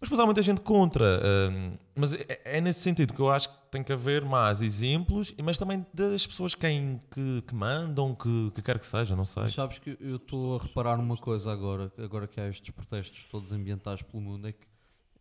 Mas 0.00 0.08
depois 0.08 0.20
há 0.20 0.26
muita 0.26 0.42
gente 0.42 0.60
contra. 0.60 1.20
hum, 1.50 1.72
mas 1.94 2.12
é, 2.14 2.40
é 2.44 2.60
nesse 2.60 2.80
sentido 2.80 3.12
que 3.14 3.20
eu 3.20 3.30
acho 3.30 3.48
que 3.48 3.57
tem 3.70 3.82
que 3.82 3.92
haver 3.92 4.24
mais 4.24 4.62
exemplos, 4.62 5.34
mas 5.42 5.58
também 5.58 5.84
das 5.92 6.26
pessoas 6.26 6.54
quem, 6.54 7.00
que, 7.10 7.42
que 7.42 7.54
mandam, 7.54 8.14
que, 8.14 8.50
que 8.54 8.62
quer 8.62 8.78
que 8.78 8.86
seja, 8.86 9.14
não 9.14 9.24
sei. 9.24 9.48
Sabes 9.48 9.78
que 9.78 9.96
eu 10.00 10.16
estou 10.16 10.58
a 10.58 10.62
reparar 10.62 10.96
numa 10.96 11.16
coisa 11.16 11.52
agora, 11.52 11.92
agora 11.98 12.26
que 12.26 12.40
há 12.40 12.48
estes 12.48 12.70
protestos 12.70 13.24
todos 13.30 13.52
ambientais 13.52 14.02
pelo 14.02 14.22
mundo, 14.22 14.48
é 14.48 14.52
que 14.52 14.66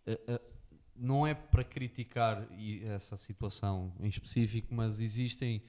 eh, 0.06 0.20
eh, 0.28 0.42
não 0.96 1.26
é 1.26 1.34
para 1.34 1.64
criticar 1.64 2.48
essa 2.86 3.18
situação 3.18 3.94
em 4.00 4.08
específico, 4.08 4.74
mas 4.74 5.00
existem, 5.00 5.62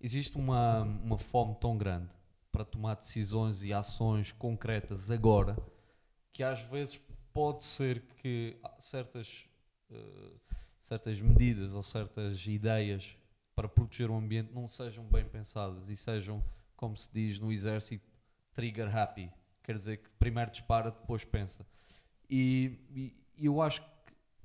existe 0.00 0.36
uma, 0.36 0.82
uma 0.82 1.18
fome 1.18 1.56
tão 1.60 1.76
grande 1.76 2.10
para 2.50 2.64
tomar 2.64 2.94
decisões 2.94 3.64
e 3.64 3.72
ações 3.72 4.30
concretas 4.32 5.10
agora 5.10 5.56
que 6.32 6.42
às 6.42 6.60
vezes 6.62 7.00
pode 7.32 7.64
ser 7.64 8.02
que 8.20 8.56
certas, 8.78 9.44
eh, 9.90 10.32
certas 10.84 11.18
medidas 11.18 11.72
ou 11.72 11.82
certas 11.82 12.46
ideias 12.46 13.16
para 13.54 13.66
proteger 13.66 14.10
o 14.10 14.14
ambiente 14.14 14.52
não 14.52 14.68
sejam 14.68 15.02
bem 15.04 15.24
pensadas 15.24 15.88
e 15.88 15.96
sejam, 15.96 16.44
como 16.76 16.94
se 16.94 17.08
diz 17.10 17.38
no 17.40 17.50
exército, 17.50 18.06
trigger 18.52 18.94
happy. 18.94 19.32
Quer 19.62 19.76
dizer 19.76 19.96
que 19.96 20.10
primeiro 20.18 20.50
dispara, 20.50 20.90
depois 20.90 21.24
pensa. 21.24 21.66
E, 22.28 22.78
e- 22.94 23.16
eu 23.38 23.62
acho 23.62 23.80
que 23.80 23.88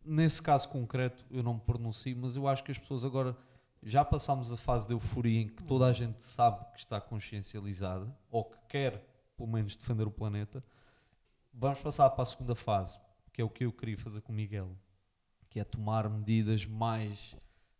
nesse 0.06 0.41
caso 0.41 0.69
concreto 0.69 1.25
eu 1.30 1.43
não 1.43 1.56
me 1.56 1.60
pronuncio, 1.60 2.15
mas 2.15 2.38
eu 2.38 2.47
acho 2.47 2.63
que 2.63 2.71
as 2.71 2.78
pessoas 2.78 3.04
agora 3.04 3.36
já 3.84 4.06
passámos 4.06 4.49
a 4.52 4.56
fase 4.58 4.88
de 4.88 4.93
euforia 4.93 5.41
em 5.41 5.49
que 5.49 5.62
toda 5.63 5.88
a 5.88 5.93
gente 5.93 6.23
sabe 6.23 6.63
que 6.71 6.80
está 6.80 7.02
consciencializada 7.02 8.08
ou 8.32 8.45
que 8.45 8.58
quer 8.69 9.06
pelo 9.36 9.49
menos 9.52 9.75
defender 9.75 10.08
o 10.08 10.12
planeta. 10.12 10.63
Vamos 11.54 11.80
passar 11.80 12.10
para 12.12 12.23
a 12.23 12.25
segunda 12.25 12.56
fase, 12.56 12.97
que 13.34 13.41
é 13.41 13.43
o 13.43 13.49
que 13.49 13.65
eu 13.65 13.73
queria 13.73 13.97
fazer 13.97 14.21
com 14.21 14.32
o 14.32 14.36
Miguel, 14.36 14.71
que 15.49 15.59
é 15.59 15.63
tomar 15.63 16.09
medidas 16.09 16.65
mais 16.65 17.35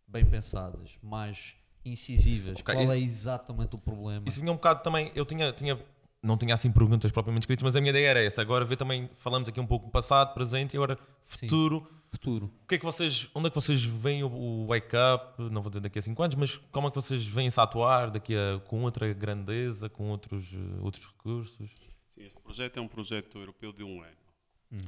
bem 0.06 0.24
pensadas, 0.24 0.90
mais 1.02 1.54
incisivas. 1.84 2.58
Ok, 2.60 2.74
Qual 2.74 2.82
isso- 2.82 2.92
é 2.92 2.98
exatamente 2.98 3.74
o 3.74 3.78
problema? 3.78 4.24
Isso 4.28 4.40
vinha 4.40 4.52
um 4.52 4.56
bocado 4.56 4.82
também. 4.82 5.10
Eu 5.14 5.24
tinha, 5.24 5.52
tinha, 5.52 5.78
não 6.22 6.36
tinha 6.36 6.54
assim 6.54 6.70
perguntas 6.70 7.10
propriamente 7.12 7.44
escritas, 7.44 7.62
mas 7.62 7.76
a 7.76 7.80
minha 7.80 7.90
ideia 7.90 8.08
era 8.08 8.22
essa. 8.22 8.42
Agora 8.42 8.64
ver 8.64 8.76
também, 8.76 9.08
falamos 9.14 9.48
aqui 9.48 9.60
um 9.60 9.66
pouco 9.66 9.86
do 9.86 9.92
passado, 9.92 10.34
presente 10.34 10.74
e 10.74 10.76
agora 10.76 10.98
Sim. 11.22 11.46
futuro. 11.48 11.88
Futuro. 12.12 12.46
O 12.64 12.66
que 12.66 12.74
é 12.74 12.78
que 12.78 12.84
vocês, 12.84 13.30
onde 13.32 13.46
é 13.46 13.50
que 13.50 13.54
vocês 13.54 13.84
veem 13.84 14.24
o, 14.24 14.26
o 14.32 14.66
wake 14.66 14.96
up? 14.96 15.40
Não 15.48 15.62
vou 15.62 15.70
dizer 15.70 15.80
daqui 15.80 16.00
a 16.00 16.02
5 16.02 16.20
anos, 16.20 16.34
mas 16.34 16.56
como 16.72 16.88
é 16.88 16.90
que 16.90 16.96
vocês 16.96 17.24
veem-se 17.24 17.60
a 17.60 17.62
atuar 17.62 18.10
daqui 18.10 18.34
a, 18.34 18.58
com 18.66 18.82
outra 18.82 19.12
grandeza, 19.14 19.88
com 19.88 20.08
outros, 20.10 20.52
eh, 20.52 20.80
outros 20.82 21.06
recursos? 21.06 21.70
Sim, 22.08 22.24
este 22.24 22.40
projeto 22.40 22.78
é 22.78 22.80
um 22.82 22.88
projeto 22.88 23.38
europeu 23.38 23.72
de 23.72 23.84
um 23.84 24.02
ano. 24.02 24.16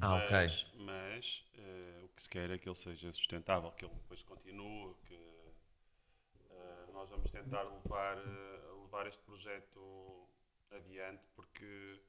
Ah, 0.01 0.17
ok. 0.17 0.31
Mas, 0.37 0.67
mas, 0.81 1.45
eh, 1.59 2.02
que 2.23 2.25
se 2.25 2.31
quer 2.31 2.51
é 2.51 2.59
que 2.59 2.69
ele 2.69 2.77
seja 2.77 3.11
sustentável, 3.13 3.71
que 3.73 3.85
ele 3.85 3.95
depois 3.95 4.23
continue, 4.23 4.95
que 5.07 5.15
eh, 6.51 6.87
nós 6.93 7.11
vamos 7.11 7.31
tentar 7.31 7.63
levar, 7.63 8.17
eh, 8.17 8.83
levar 8.83 9.07
este 9.09 9.21
projeto 9.23 10.29
adiante, 10.71 11.23
porque 11.35 12.01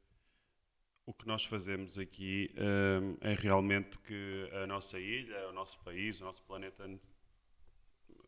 o 1.05 1.13
que 1.13 1.27
nós 1.27 1.45
fazemos 1.45 1.97
aqui 1.97 2.53
eh, 2.55 3.31
é 3.31 3.33
realmente 3.33 3.97
que 3.99 4.49
a 4.63 4.67
nossa 4.67 4.99
ilha, 4.99 5.49
o 5.49 5.51
nosso 5.51 5.79
país, 5.79 6.21
o 6.21 6.25
nosso 6.25 6.43
planeta, 6.43 6.87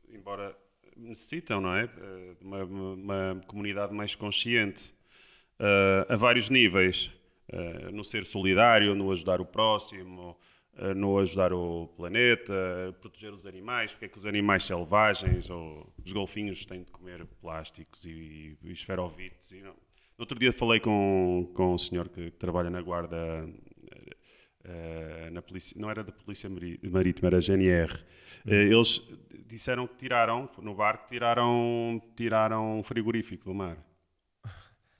embora 0.10 0.58
necessitam, 0.98 1.62
não 1.62 1.76
é? 1.76 1.88
De 1.88 2.44
uma, 2.44 2.64
uma 2.64 3.42
comunidade 3.48 3.94
mais 3.94 4.16
consciente 4.16 4.94
eh, 5.60 6.06
a 6.10 6.16
vários 6.16 6.50
níveis. 6.50 7.12
no 7.94 8.04
ser 8.04 8.26
solidário, 8.26 8.96
no 8.96 9.12
ajudar 9.12 9.40
o 9.40 9.46
próximo, 9.46 10.36
no 10.96 11.18
ajudar 11.20 11.54
o 11.54 11.88
planeta, 11.96 12.54
proteger 13.02 13.32
os 13.32 13.46
animais, 13.46 13.92
porque 13.94 14.06
é 14.06 14.08
que 14.10 14.18
os 14.18 14.26
animais 14.26 14.66
selvagens 14.66 15.50
ou 15.50 15.92
os 16.04 16.12
golfinhos 16.12 16.66
têm 16.66 16.84
de 16.84 16.92
comer 16.92 17.26
plásticos 17.42 18.06
e, 18.06 18.58
e 18.62 18.72
esferovites. 18.72 19.52
E 19.52 19.62
não. 19.62 19.74
No 20.18 20.22
outro 20.22 20.38
dia 20.38 20.52
falei 20.52 20.80
com, 20.80 21.50
com 21.54 21.74
um 21.74 21.78
senhor 21.78 22.10
que 22.10 22.32
trabalha 22.32 22.70
na 22.70 22.82
guarda 22.82 23.48
eh, 24.68 25.30
na 25.32 25.44
polícia, 25.44 25.80
não 25.80 25.92
era 25.92 26.04
da 26.04 26.12
Polícia 26.12 26.50
Marítima, 26.50 27.28
era 27.28 27.38
a 27.38 27.40
GNR. 27.40 27.94
Eh, 28.48 28.64
eles 28.64 29.00
disseram 29.46 29.86
que 29.86 29.96
tiraram, 29.96 30.50
no 30.60 30.74
barco, 30.74 31.08
tiraram, 31.08 32.02
tiraram 32.16 32.80
um 32.80 32.84
frigorífico 32.84 33.46
do 33.46 33.54
mar. 33.54 33.78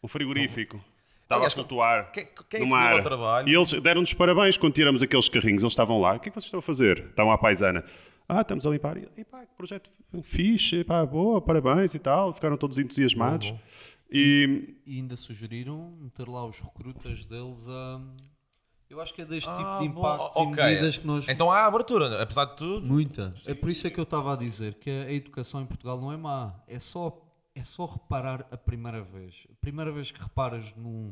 Um 0.04 0.08
frigorífico. 0.08 0.80
Estava 1.36 1.48
a 1.48 1.50
flutuar 1.50 2.12
Quem, 2.12 2.28
quem 2.50 2.60
é 2.62 2.64
no 2.64 2.70
deu 2.70 2.76
mar. 2.78 3.02
trabalho? 3.04 3.48
E 3.50 3.54
eles 3.56 3.72
deram-nos 3.82 4.14
parabéns 4.14 4.58
quando 4.58 4.74
tiramos 4.74 5.02
aqueles 5.04 5.30
carrinhos. 5.30 5.64
Eles 5.64 5.74
estavam 5.74 6.00
lá. 6.02 6.16
O 6.16 6.20
que 6.20 6.30
é 6.30 6.32
que 6.32 6.36
vocês 6.36 6.46
estão 6.46 6.60
a 6.60 6.64
fazer? 6.64 7.00
Estavam 7.10 7.32
à 7.32 7.38
paisana. 7.38 7.84
Ah, 8.28 8.42
estamos 8.42 8.66
a 8.66 8.70
limpar. 8.72 8.98
E, 8.98 9.24
pá, 9.24 9.46
que 9.46 9.54
projeto 9.56 9.90
fixe. 10.24 10.84
Pá, 10.84 11.06
boa, 11.06 11.40
parabéns 11.42 11.94
e 11.94 12.00
tal. 12.00 12.34
Ficaram 12.34 12.58
todos 12.58 12.78
entusiasmados. 12.80 13.52
Bom, 13.52 13.56
bom. 13.56 13.62
E 14.12 14.76
E 14.86 14.98
ainda 14.98 15.16
sugeriram 15.16 15.92
meter 16.00 16.28
lá 16.28 16.46
os 16.46 16.60
recrutas 16.60 17.26
deles 17.26 17.68
a. 17.68 18.02
Eu 18.88 19.02
acho 19.02 19.14
que 19.16 19.22
é 19.24 19.26
deste 19.26 19.50
Ah, 19.50 19.56
tipo 19.56 19.80
de 19.80 19.90
bom, 19.90 20.00
impactos 20.02 20.38
ok. 20.38 20.64
e 20.64 20.68
medidas 20.68 20.98
que 20.98 21.08
nós. 21.08 21.28
Então 21.28 21.52
há 21.52 21.66
abertura, 21.66 22.22
apesar 22.22 22.46
de 22.46 22.56
tudo. 22.56 22.86
Muita. 22.86 23.34
É 23.48 23.54
por 23.54 23.70
isso 23.70 23.86
é 23.88 23.90
que 23.90 24.00
eu 24.00 24.04
estava 24.04 24.34
a 24.34 24.36
dizer 24.36 24.76
que 24.76 24.90
a 24.90 25.12
educação 25.12 25.62
em 25.62 25.66
Portugal 25.66 26.00
não 26.00 26.12
é 26.12 26.18
má. 26.18 26.54
É 26.68 26.80
só, 26.80 27.20
é 27.56 27.64
só 27.64 27.86
reparar 27.86 28.46
a 28.52 28.58
primeira 28.58 29.02
vez. 29.02 29.48
A 29.52 29.56
primeira 29.60 29.92
vez 29.92 30.12
que 30.12 30.22
reparas 30.22 30.72
num, 30.78 31.12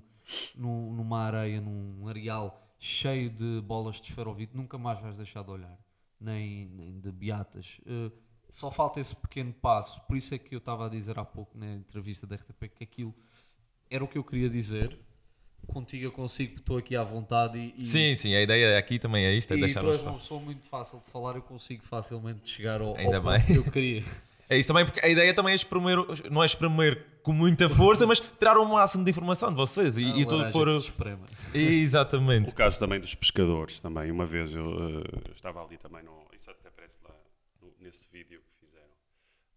num- 0.56 0.94
numa 0.94 1.20
areia, 1.24 1.60
num 1.62 2.08
areal 2.08 2.60
cheio 2.80 3.30
de 3.30 3.62
bolas 3.62 3.98
de 4.02 4.10
esferovite, 4.10 4.56
nunca 4.56 4.78
mais 4.78 5.00
vais 5.00 5.16
deixar 5.18 5.44
de 5.44 5.52
olhar. 5.52 5.78
Nem, 6.20 6.66
nem 6.68 7.00
de 7.00 7.12
beatas. 7.12 7.78
Eh, 7.86 8.12
só 8.50 8.70
falta 8.72 9.00
esse 9.00 9.16
pequeno 9.16 9.52
passo. 9.54 10.00
Por 10.02 10.16
isso 10.18 10.34
é 10.36 10.38
que 10.38 10.54
eu 10.54 10.60
estava 10.60 10.86
a 10.86 10.90
dizer 10.90 11.18
há 11.18 11.26
pouco 11.26 11.58
na 11.58 11.74
entrevista 11.74 12.26
da 12.28 12.36
RTP 12.36 12.70
que 12.70 12.84
aquilo 12.84 13.14
era 13.90 14.04
o 14.04 14.08
que 14.08 14.18
eu 14.18 14.24
queria 14.24 14.50
dizer. 14.50 14.98
Contigo 15.66 16.04
eu 16.04 16.12
consigo, 16.12 16.58
estou 16.58 16.78
aqui 16.78 16.94
à 16.96 17.04
vontade 17.04 17.58
e, 17.58 17.84
e- 17.84 17.88
Sim, 17.88 18.16
sim, 18.18 18.36
a 18.36 18.42
ideia 18.42 18.78
aqui 18.78 19.00
também 19.00 19.24
é 19.26 19.34
isto, 19.34 19.54
é 19.54 19.58
e 19.58 19.62
deixar 19.62 19.80
tu 19.80 19.92
és 19.92 20.02
uma 20.02 20.14
pessoa 20.14 20.42
muito 20.42 20.66
fácil 20.66 21.00
de 21.00 21.10
falar, 21.10 21.36
eu 21.38 21.42
consigo 21.42 21.84
facilmente 21.84 22.50
chegar 22.50 22.82
ao, 22.82 22.98
Ainda 22.98 23.18
ao 23.18 23.24
bem. 23.24 23.42
que 23.46 23.56
eu 23.56 23.64
queria. 23.72 24.04
É 24.54 24.58
isso 24.60 24.68
também, 24.68 24.86
porque 24.86 25.00
a 25.04 25.08
ideia 25.10 25.34
também 25.34 25.54
é 25.54 25.56
espremer, 25.56 25.98
não 26.30 26.44
é 26.44 26.46
espremer 26.46 27.06
com 27.24 27.34
muita 27.34 27.70
força, 27.70 28.06
mas 28.06 28.20
tirar 28.20 28.58
o 28.58 28.66
máximo 28.66 29.04
de 29.04 29.10
informação 29.12 29.50
de 29.50 29.56
vocês 29.56 29.98
e, 29.98 30.04
A 30.04 30.18
e 30.18 30.26
tudo 30.26 30.44
espreme. 30.78 31.24
Exatamente. 31.54 32.52
o 32.52 32.56
caso 32.56 32.80
também 32.80 33.00
dos 33.00 33.16
pescadores. 33.16 33.80
Também, 33.80 34.12
uma 34.12 34.26
vez 34.26 34.54
eu, 34.56 34.66
eu 34.66 35.34
estava 35.34 35.64
ali 35.64 35.78
também, 35.78 36.04
no, 36.04 36.26
isso 36.36 36.50
até 36.52 36.68
aparece 36.68 36.98
lá 37.04 37.16
no- 37.62 37.74
nesse 37.80 38.08
vídeo 38.12 38.42
que 38.42 38.66
fizeram. 38.66 38.86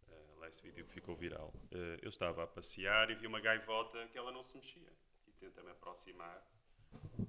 Uh, 0.08 0.40
lá 0.40 0.48
esse 0.48 0.62
vídeo 0.62 0.84
que 0.86 0.94
ficou 0.94 1.14
viral. 1.16 1.52
Uh, 1.72 1.98
eu 2.02 2.08
estava 2.08 2.44
a 2.44 2.46
passear 2.46 3.10
e 3.10 3.14
vi 3.16 3.26
uma 3.26 3.40
gaivota 3.40 3.98
que 4.12 4.16
ela 4.18 4.32
não 4.32 4.42
se 4.42 4.56
mexia. 4.56 4.92
E 5.28 5.32
tenta-me 5.40 5.70
aproximar 5.70 6.40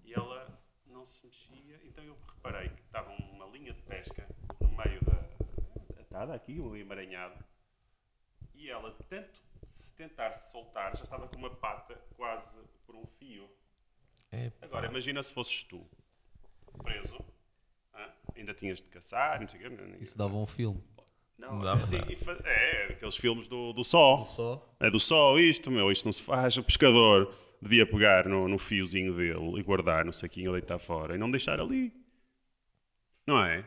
e 0.05 0.13
ela 0.13 0.47
não 0.85 1.05
se 1.05 1.25
mexia. 1.25 1.79
Então 1.85 2.03
eu 2.03 2.15
reparei 2.35 2.69
que 2.69 2.81
estava 2.81 3.09
uma 3.11 3.45
linha 3.47 3.73
de 3.73 3.81
pesca 3.81 4.25
no 4.61 4.69
meio 4.69 5.03
da. 5.03 5.17
atada 6.01 6.33
aqui, 6.35 6.59
um 6.59 6.75
emaranhado. 6.75 7.33
E 8.57 8.69
ela, 8.69 8.93
tanto 9.09 9.39
se 9.71 9.93
tentar 9.93 10.31
se 10.31 10.51
soltar, 10.51 10.95
já 10.97 11.03
estava 11.03 11.27
com 11.27 11.37
uma 11.37 11.49
pata 11.49 11.95
quase 12.15 12.57
por 12.85 12.95
um 12.95 13.05
fio. 13.19 13.47
É, 14.31 14.51
Agora, 14.61 14.87
imagina 14.87 15.21
se 15.23 15.33
fosses 15.33 15.63
tu, 15.63 15.85
preso, 16.83 17.19
hã? 17.93 18.09
ainda 18.35 18.53
tinhas 18.53 18.79
de 18.81 18.89
caçar, 18.89 19.39
não 19.39 19.47
sei 19.47 19.59
o 19.59 19.63
quê. 19.63 19.69
não- 19.69 19.95
Isso 20.01 20.17
dava 20.17 20.35
um 20.35 20.47
filme. 20.47 20.83
Não, 21.37 21.59
Dá, 21.59 21.73
assim, 21.73 21.99
dá. 21.99 22.11
e 22.11 22.15
fa- 22.15 22.41
é, 22.43 22.85
aqueles 22.93 23.15
filmes 23.15 23.47
do, 23.47 23.71
do 23.71 23.83
sol. 23.83 24.25
Só? 24.25 24.75
É 24.79 24.89
do 24.89 24.99
sol, 24.99 25.39
isto, 25.39 25.69
meu, 25.69 25.91
isto 25.91 26.05
não 26.05 26.11
se 26.11 26.23
faz. 26.23 26.57
O 26.57 26.63
pescador 26.63 27.31
devia 27.61 27.85
pegar 27.85 28.27
no, 28.27 28.47
no 28.47 28.57
fiozinho 28.57 29.13
dele 29.13 29.59
e 29.59 29.63
guardar 29.63 30.03
no 30.03 30.11
saquinho 30.11 30.49
ou 30.51 30.57
deitar 30.57 30.79
fora 30.79 31.13
e 31.15 31.17
não 31.17 31.29
deixar 31.29 31.59
ali. 31.59 31.93
Não 33.25 33.43
é? 33.43 33.65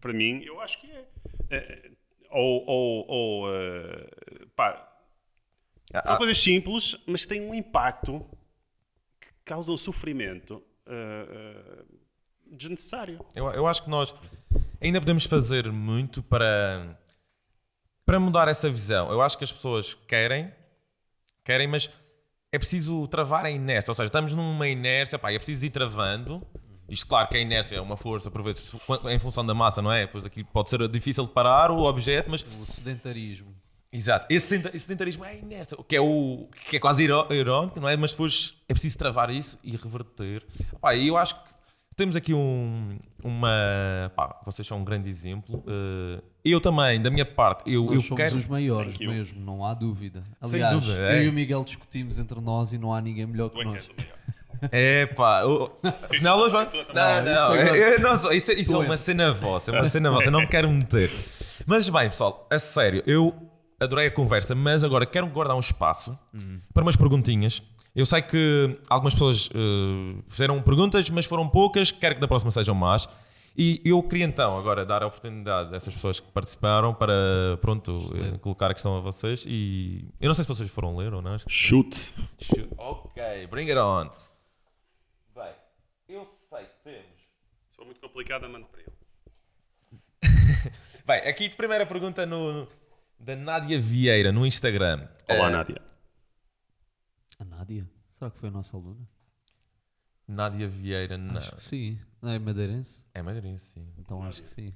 Para 0.00 0.12
mim, 0.12 0.42
eu 0.44 0.60
acho 0.60 0.80
que 0.80 0.90
é. 0.90 1.08
É, 1.50 1.90
ou, 2.34 2.66
ou, 2.66 3.06
ou 3.08 3.54
eh, 3.54 4.08
pá, 4.56 4.90
são 6.04 6.14
Ah, 6.14 6.18
coisas 6.18 6.38
simples, 6.38 6.96
mas 7.06 7.24
têm 7.24 7.40
um 7.42 7.54
impacto 7.54 8.24
que 9.20 9.28
causa 9.44 9.70
um 9.70 9.76
sofrimento 9.76 10.62
eh, 10.86 11.26
eh, 11.30 11.84
desnecessário. 12.50 13.24
Eu, 13.34 13.46
eu 13.52 13.66
acho 13.66 13.84
que 13.84 13.90
nós 13.90 14.12
ainda 14.80 15.00
podemos 15.00 15.24
fazer 15.24 15.70
muito 15.70 16.22
para, 16.22 16.98
para 18.04 18.18
mudar 18.18 18.48
essa 18.48 18.68
visão. 18.68 19.10
Eu 19.10 19.22
acho 19.22 19.38
que 19.38 19.44
as 19.44 19.52
pessoas 19.52 19.94
querem, 19.94 20.52
querem, 21.44 21.68
mas 21.68 21.88
é 22.50 22.58
preciso 22.58 23.06
travar 23.08 23.44
a 23.46 23.50
inércia. 23.50 23.90
Ou 23.90 23.94
seja, 23.94 24.06
estamos 24.06 24.34
numa 24.34 24.68
inércia, 24.68 25.18
pá, 25.18 25.32
é 25.32 25.36
preciso 25.36 25.64
ir 25.66 25.70
travando. 25.70 26.44
Isto, 26.88 27.06
claro, 27.06 27.28
que 27.28 27.36
a 27.36 27.40
inércia 27.40 27.76
é 27.76 27.80
uma 27.80 27.96
força, 27.96 28.30
por 28.30 28.42
vezes, 28.42 28.74
em 29.10 29.18
função 29.18 29.44
da 29.44 29.54
massa, 29.54 29.80
não 29.80 29.90
é? 29.92 30.06
Pois 30.06 30.24
aqui 30.26 30.44
pode 30.44 30.68
ser 30.70 30.86
difícil 30.88 31.24
de 31.24 31.30
parar 31.32 31.70
o 31.70 31.78
objeto, 31.84 32.30
mas 32.30 32.42
O 32.60 32.66
sedentarismo. 32.66 33.54
Exato. 33.92 34.26
Esse 34.28 34.48
sedenta- 34.48 34.70
esse 34.74 34.80
sedentarismo 34.86 35.24
é 35.24 35.30
a 35.30 35.34
inércia, 35.34 35.78
que 35.88 35.94
é, 35.96 36.00
o, 36.00 36.48
que 36.68 36.76
é 36.76 36.80
quase 36.80 37.04
iró- 37.04 37.28
irónico, 37.30 37.80
não 37.80 37.88
é? 37.88 37.96
Mas 37.96 38.10
depois 38.10 38.54
é 38.68 38.74
preciso 38.74 38.98
travar 38.98 39.30
isso 39.30 39.56
e 39.62 39.70
reverter. 39.76 40.44
Pá, 40.80 40.94
e 40.96 41.06
eu 41.08 41.16
acho 41.16 41.36
que 41.36 41.54
temos 41.96 42.16
aqui 42.16 42.34
um, 42.34 42.98
uma. 43.22 44.10
Pá, 44.16 44.40
vocês 44.44 44.66
são 44.66 44.78
um 44.80 44.84
grande 44.84 45.08
exemplo. 45.08 45.62
Eh, 45.66 46.20
eu 46.44 46.60
também, 46.60 47.00
da 47.00 47.08
minha 47.08 47.24
parte, 47.24 47.70
eu, 47.72 47.84
Nós 47.84 47.94
eu 47.94 48.00
somos 48.02 48.16
quero. 48.24 48.36
os 48.36 48.46
maiores 48.46 48.98
mesmo, 48.98 49.40
não 49.44 49.64
há 49.64 49.72
dúvida. 49.74 50.24
Aliás, 50.40 50.74
dúvida, 50.74 50.98
eu 50.98 51.04
é. 51.06 51.24
e 51.24 51.28
o 51.28 51.32
Miguel 51.32 51.62
discutimos 51.62 52.18
entre 52.18 52.40
nós 52.40 52.72
e 52.72 52.78
não 52.78 52.92
há 52.92 53.00
ninguém 53.00 53.26
melhor 53.26 53.48
que 53.48 53.58
é 53.60 53.62
que 53.62 53.64
nós. 53.64 53.88
É 54.72 55.06
pá. 55.06 55.42
Não, 55.42 55.60
Não, 57.22 57.32
isto 57.32 57.46
não, 57.48 57.54
eu- 57.56 58.00
não 58.00 58.18
sou- 58.18 58.32
isso, 58.32 58.52
isso 58.52 58.76
é 58.76 58.78
Tu 58.80 58.84
uma 58.86 58.96
cena 58.96 59.32
vossa, 59.32 59.70
é 59.70 59.80
uma 59.80 59.88
cena 59.88 60.10
vossa, 60.10 60.26
eu 60.26 60.30
não 60.32 60.40
me 60.40 60.46
quero 60.46 60.68
meter. 60.70 61.10
Mas 61.66 61.88
bem, 61.88 62.08
pessoal, 62.08 62.46
a 62.50 62.58
sério, 62.58 63.02
eu 63.06 63.34
adorei 63.80 64.06
a 64.06 64.10
conversa, 64.10 64.54
mas 64.54 64.82
agora 64.84 65.04
quero 65.06 65.26
guardar 65.26 65.56
um 65.56 65.60
espaço 65.60 66.18
para 66.72 66.82
umas 66.82 66.96
perguntinhas. 66.96 67.62
Eu 67.94 68.04
sei 68.06 68.22
que 68.22 68.76
algumas 68.90 69.14
pessoas 69.14 69.48
eh, 69.54 70.22
fizeram 70.28 70.60
perguntas, 70.62 71.08
mas 71.10 71.26
foram 71.26 71.48
poucas, 71.48 71.90
quero 71.92 72.16
que 72.16 72.20
da 72.20 72.26
próxima 72.26 72.50
sejam 72.50 72.74
mais. 72.74 73.08
E 73.56 73.80
eu 73.84 74.02
queria 74.02 74.24
então 74.24 74.58
agora 74.58 74.84
dar 74.84 75.04
a 75.04 75.06
oportunidade 75.06 75.72
a 75.72 75.76
essas 75.76 75.94
pessoas 75.94 76.18
que 76.18 76.26
participaram 76.32 76.92
para, 76.92 77.14
pronto, 77.60 78.12
eh, 78.34 78.36
colocar 78.38 78.68
a 78.68 78.74
questão 78.74 78.96
a 78.96 79.00
vocês. 79.00 79.44
E 79.46 80.08
eu 80.20 80.26
não 80.26 80.34
sei 80.34 80.42
se 80.42 80.48
vocês 80.48 80.68
foram 80.68 80.96
ler 80.96 81.14
ou 81.14 81.22
não. 81.22 81.36
Chute. 81.46 82.12
Shoot. 82.40 82.68
Ok, 82.76 83.46
bring 83.48 83.68
it 83.70 83.78
on. 83.78 84.10
Bem, 85.36 85.52
eu 86.08 86.26
sei 86.50 86.64
que 86.64 86.82
temos. 86.82 87.14
Complicado, 88.14 88.48
mando 88.48 88.66
para 88.68 88.80
ele. 88.80 88.92
Bem, 91.04 91.18
aqui 91.28 91.48
de 91.48 91.56
primeira 91.56 91.84
pergunta 91.84 92.24
no, 92.24 92.68
da 93.18 93.34
Nádia 93.34 93.80
Vieira 93.80 94.30
no 94.30 94.46
Instagram. 94.46 95.08
Olá, 95.28 95.48
Eh, 95.48 95.50
Nádia. 95.50 95.82
A 97.40 97.44
Nádia? 97.44 97.90
Será 98.12 98.30
que 98.30 98.38
foi 98.38 98.50
a 98.50 98.52
nossa 98.52 98.76
aluna? 98.76 99.04
Nádia 100.28 100.68
Vieira, 100.68 101.18
não. 101.18 101.38
Acho 101.38 101.56
que 101.56 101.62
sim. 101.64 101.98
Não 102.22 102.30
é 102.30 102.38
madeirense? 102.38 103.04
É 103.12 103.20
madeirense, 103.20 103.72
sim. 103.74 103.92
Então 103.98 104.22
acho 104.22 104.42
que 104.42 104.48
sim. 104.48 104.72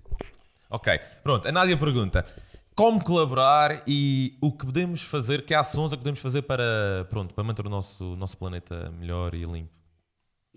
Ok, 0.68 0.98
pronto. 1.22 1.46
A 1.46 1.52
Nádia 1.52 1.78
pergunta: 1.78 2.26
como 2.74 3.04
colaborar 3.04 3.84
e 3.86 4.36
o 4.42 4.50
que 4.50 4.66
podemos 4.66 5.04
fazer, 5.04 5.46
que 5.46 5.54
ações 5.54 5.92
é 5.92 5.96
que 5.96 6.00
podemos 6.02 6.18
fazer 6.18 6.42
para, 6.42 7.06
pronto, 7.08 7.32
para 7.34 7.44
manter 7.44 7.64
o 7.64 7.70
nosso, 7.70 8.16
nosso 8.16 8.36
planeta 8.36 8.90
melhor 8.90 9.32
e 9.32 9.44
limpo? 9.44 9.72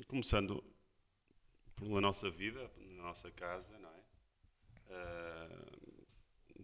Começando 0.08 0.64
pela 1.86 2.02
nossa 2.02 2.30
vida, 2.30 2.70
na 2.78 3.04
nossa 3.04 3.32
casa, 3.32 3.78
não 3.80 3.90
é? 3.90 4.02
Ah, 4.90 5.72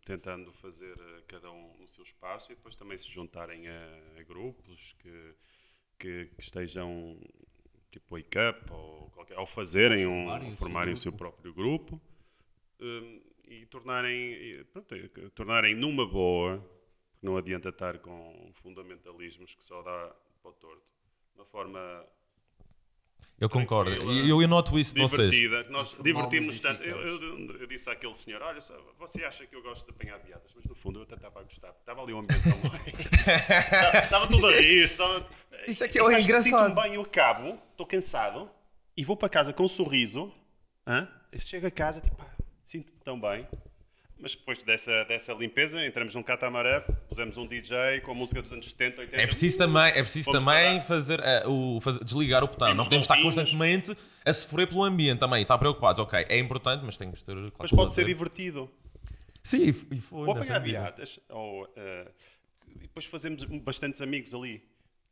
tentando 0.06 0.54
fazer 0.54 0.98
eh, 0.98 1.24
cada 1.28 1.52
um 1.52 1.78
no 1.80 1.88
seu 1.90 2.04
espaço 2.04 2.52
e 2.52 2.56
depois 2.56 2.78
também 2.78 2.98
se 2.98 3.10
juntarem 3.10 3.68
a, 3.68 4.02
a 4.18 4.24
grupos 4.24 4.96
que, 5.00 5.36
que, 6.00 6.26
que 6.28 6.42
estejam 6.42 7.20
tipo 7.92 8.16
wake 8.16 8.38
up 8.38 8.72
ou, 8.72 9.10
qualquer, 9.10 9.38
ou 9.38 9.46
fazerem 9.46 10.08
um, 10.08 10.26
Formarem 10.26 10.48
o 10.48 10.50
seu 10.50 10.58
formarem 10.58 10.94
o 10.94 10.98
seu 10.98 11.12
próprio 11.12 11.54
grupo 11.54 12.02
hum, 12.80 13.22
e 13.44 13.66
tornarem, 13.66 14.32
e, 14.32 14.64
pronto, 14.66 14.96
tornarem 15.32 15.76
numa 15.76 16.06
boa, 16.06 16.60
porque 17.12 17.26
não 17.26 17.36
adianta 17.36 17.70
estar 17.70 18.00
com 18.00 18.52
fundamentalismos 18.54 19.56
que 19.56 19.64
só 19.64 19.82
dá 19.82 20.16
para 20.42 20.52
o 20.52 20.54
torto, 20.54 20.84
uma 21.36 21.46
forma 21.46 22.08
Eu 23.40 23.48
concordo. 23.50 23.92
Tranquila, 23.92 24.14
E 24.14 24.30
eu, 24.30 24.42
eu 24.42 24.48
noto 24.48 24.80
isso 24.80 24.96
de 24.96 25.02
vocês. 25.02 25.30
divertida, 25.32 25.64
que 25.66 25.70
nós 25.72 25.96
divertimos 26.02 26.60
tanto. 26.60 26.82
Eu, 26.84 26.98
eu- 27.00 27.60
eu 27.60 27.68
disse 27.68 27.88
àquele 27.90 28.16
senhor: 28.16 28.42
Olha, 28.42 28.60
só, 28.60 28.74
você 28.98 29.24
acha 29.26 29.46
que 29.46 29.56
eu 29.56 29.62
gosto 29.62 29.86
de 29.86 29.92
apanhar 29.92 30.18
piadas, 30.20 30.52
mas 30.56 30.66
no 30.66 30.74
fundo 30.74 31.00
eu 31.00 31.04
até 31.04 31.14
estava 31.16 31.40
a 31.42 31.44
gostar, 31.44 31.70
estava 31.80 32.02
ali 32.02 32.14
um 32.14 32.20
ambiente 32.20 32.44
tão 32.44 32.58
bom. 32.60 32.72
Estava 34.04 34.28
tudo 34.28 34.48
a 34.48 34.52
rir. 34.60 34.84
Estava... 34.84 35.28
isso 35.68 35.84
é 35.84 35.88
que 35.88 36.00
é 36.00 36.02
acho 36.02 36.14
engraçado. 36.24 36.68
Sinto-me 36.70 36.82
bem, 36.84 36.96
eu 36.96 37.02
acabo, 37.02 37.60
estou 37.72 37.86
cansado 37.86 38.50
e 38.96 39.04
vou 39.06 39.16
para 39.16 39.30
casa 39.30 39.54
com 39.54 39.64
um 39.64 39.68
sorriso. 39.68 40.34
Hã? 40.86 41.08
E 41.32 41.40
chego 41.40 41.68
a 41.68 41.72
casa, 41.72 42.02
tipo, 42.02 42.16
ah, 42.20 42.34
sinto-me 42.64 42.98
tão 43.04 43.20
bem. 43.20 43.48
Mas 44.20 44.34
depois 44.34 44.62
dessa, 44.64 45.04
dessa 45.06 45.32
limpeza, 45.34 45.86
entramos 45.86 46.16
num 46.16 46.24
catamaré, 46.24 46.80
pusemos 47.08 47.38
um 47.38 47.46
DJ 47.46 48.02
com 48.02 48.12
a 48.12 48.16
música 48.16 48.42
dos 48.42 48.52
anos 48.52 48.66
70, 48.68 49.02
80. 49.02 49.22
É 49.22 49.28
preciso 49.28 49.58
também, 49.60 49.84
é 49.92 50.02
preciso 50.02 50.32
Vamos 50.32 50.44
também 50.46 50.82
fazer, 50.82 51.20
eh, 51.20 51.44
o, 51.46 51.80
fazer- 51.82 52.04
desligar 52.04 52.44
o 52.44 52.48
botão. 52.48 52.68
Temos 52.68 52.78
Não 52.78 52.84
podemos 52.86 53.04
estar 53.06 53.22
constantemente 53.22 53.96
a 54.26 54.34
sofrer 54.34 54.68
pelo 54.68 54.84
ambiente 54.84 55.20
também. 55.20 55.40
e 55.40 55.42
Estar 55.44 55.58
preocupados. 55.60 56.00
Ok, 56.02 56.26
é 56.28 56.40
importante, 56.40 56.84
mas 56.84 56.98
tem 56.98 57.12
que 57.12 57.24
ter. 57.24 57.34
claro, 57.36 57.54
Mas 57.60 57.72
pode 57.72 57.94
ser 57.94 58.06
divertido. 58.06 58.68
Sim, 59.44 59.68
e 59.68 59.74
foi. 60.02 60.26
Ou 60.26 60.32
apanhar 60.32 60.60
viadas, 60.60 61.20
ou, 61.30 61.72
eh, 61.78 62.08
e 62.68 62.80
depois 62.80 63.06
fazemos 63.06 63.44
bastantes 63.44 64.02
amigos 64.02 64.34
ali. 64.34 64.62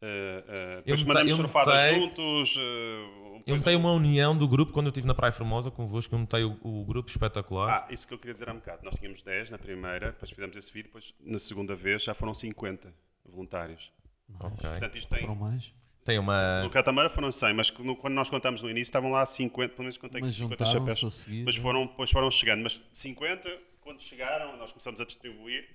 Eu 0.06 0.76
depois 0.84 1.04
mete- 1.04 1.08
mandamos 1.08 1.32
eu 1.32 1.36
surfadas 1.38 1.74
metei- 1.84 2.00
juntos. 2.00 2.56
eh, 2.58 3.42
Eu 3.48 3.56
metei 3.58 3.76
uma 3.76 3.92
união 3.92 4.36
do 4.38 4.48
grupo 4.48 4.72
quando 4.72 4.88
eu 4.88 4.90
estive 4.90 5.06
na 5.08 5.14
Praia 5.14 5.32
Formosa 5.32 5.70
convosco. 5.70 6.14
Eu 6.16 6.20
metei 6.20 6.44
o, 6.44 6.58
o 6.64 6.84
grupo 6.86 7.10
espetacular. 7.10 7.70
Ah, 7.88 7.94
isso 7.94 8.08
que 8.08 8.14
eu 8.14 8.18
queria 8.18 8.34
dizer 8.34 8.50
há 8.50 8.54
um 8.54 8.56
bocado. 8.56 8.84
Nós 8.84 8.96
tínhamos 8.96 9.22
10 9.22 9.50
na 9.52 9.58
primeira, 9.58 10.08
depois 10.12 10.32
fizemos 10.32 10.56
esse 10.58 10.72
vídeo, 10.74 10.88
depois 10.88 11.14
na 11.20 11.38
segunda 11.38 11.76
vez 11.76 12.04
já 12.04 12.14
foram 12.14 12.34
50 12.34 12.94
voluntários. 13.26 13.92
ok. 14.40 14.70
Portanto, 14.70 14.98
isto 14.98 15.10
tem. 15.10 15.20
Foram 15.22 15.36
mais? 15.36 15.72
Tem 16.04 16.20
uma. 16.20 16.62
No 16.64 16.70
Catamara 16.70 17.10
foram 17.10 17.32
100, 17.32 17.54
mas 17.54 17.72
no- 17.80 17.96
quando 17.96 18.14
nós 18.14 18.30
contamos 18.30 18.62
no 18.62 18.70
início 18.70 18.90
estavam 18.90 19.12
lá 19.12 19.26
50, 19.26 19.74
pelo 19.74 19.84
menos 19.84 19.98
contei 19.98 20.22
Mas 20.22 20.36
50 20.36 20.66
juntaram-se 20.66 21.00
chapéus. 21.00 21.14
seguir. 21.16 21.44
Mas 21.46 21.56
foram, 21.56 21.88
depois 21.88 22.12
foram 22.12 22.30
chegando. 22.30 22.62
Mas 22.64 22.80
50, 22.94 23.50
quando 23.82 24.02
chegaram, 24.02 24.56
nós 24.58 24.72
começamos 24.72 25.02
a 25.02 25.06
distribuir 25.06 25.68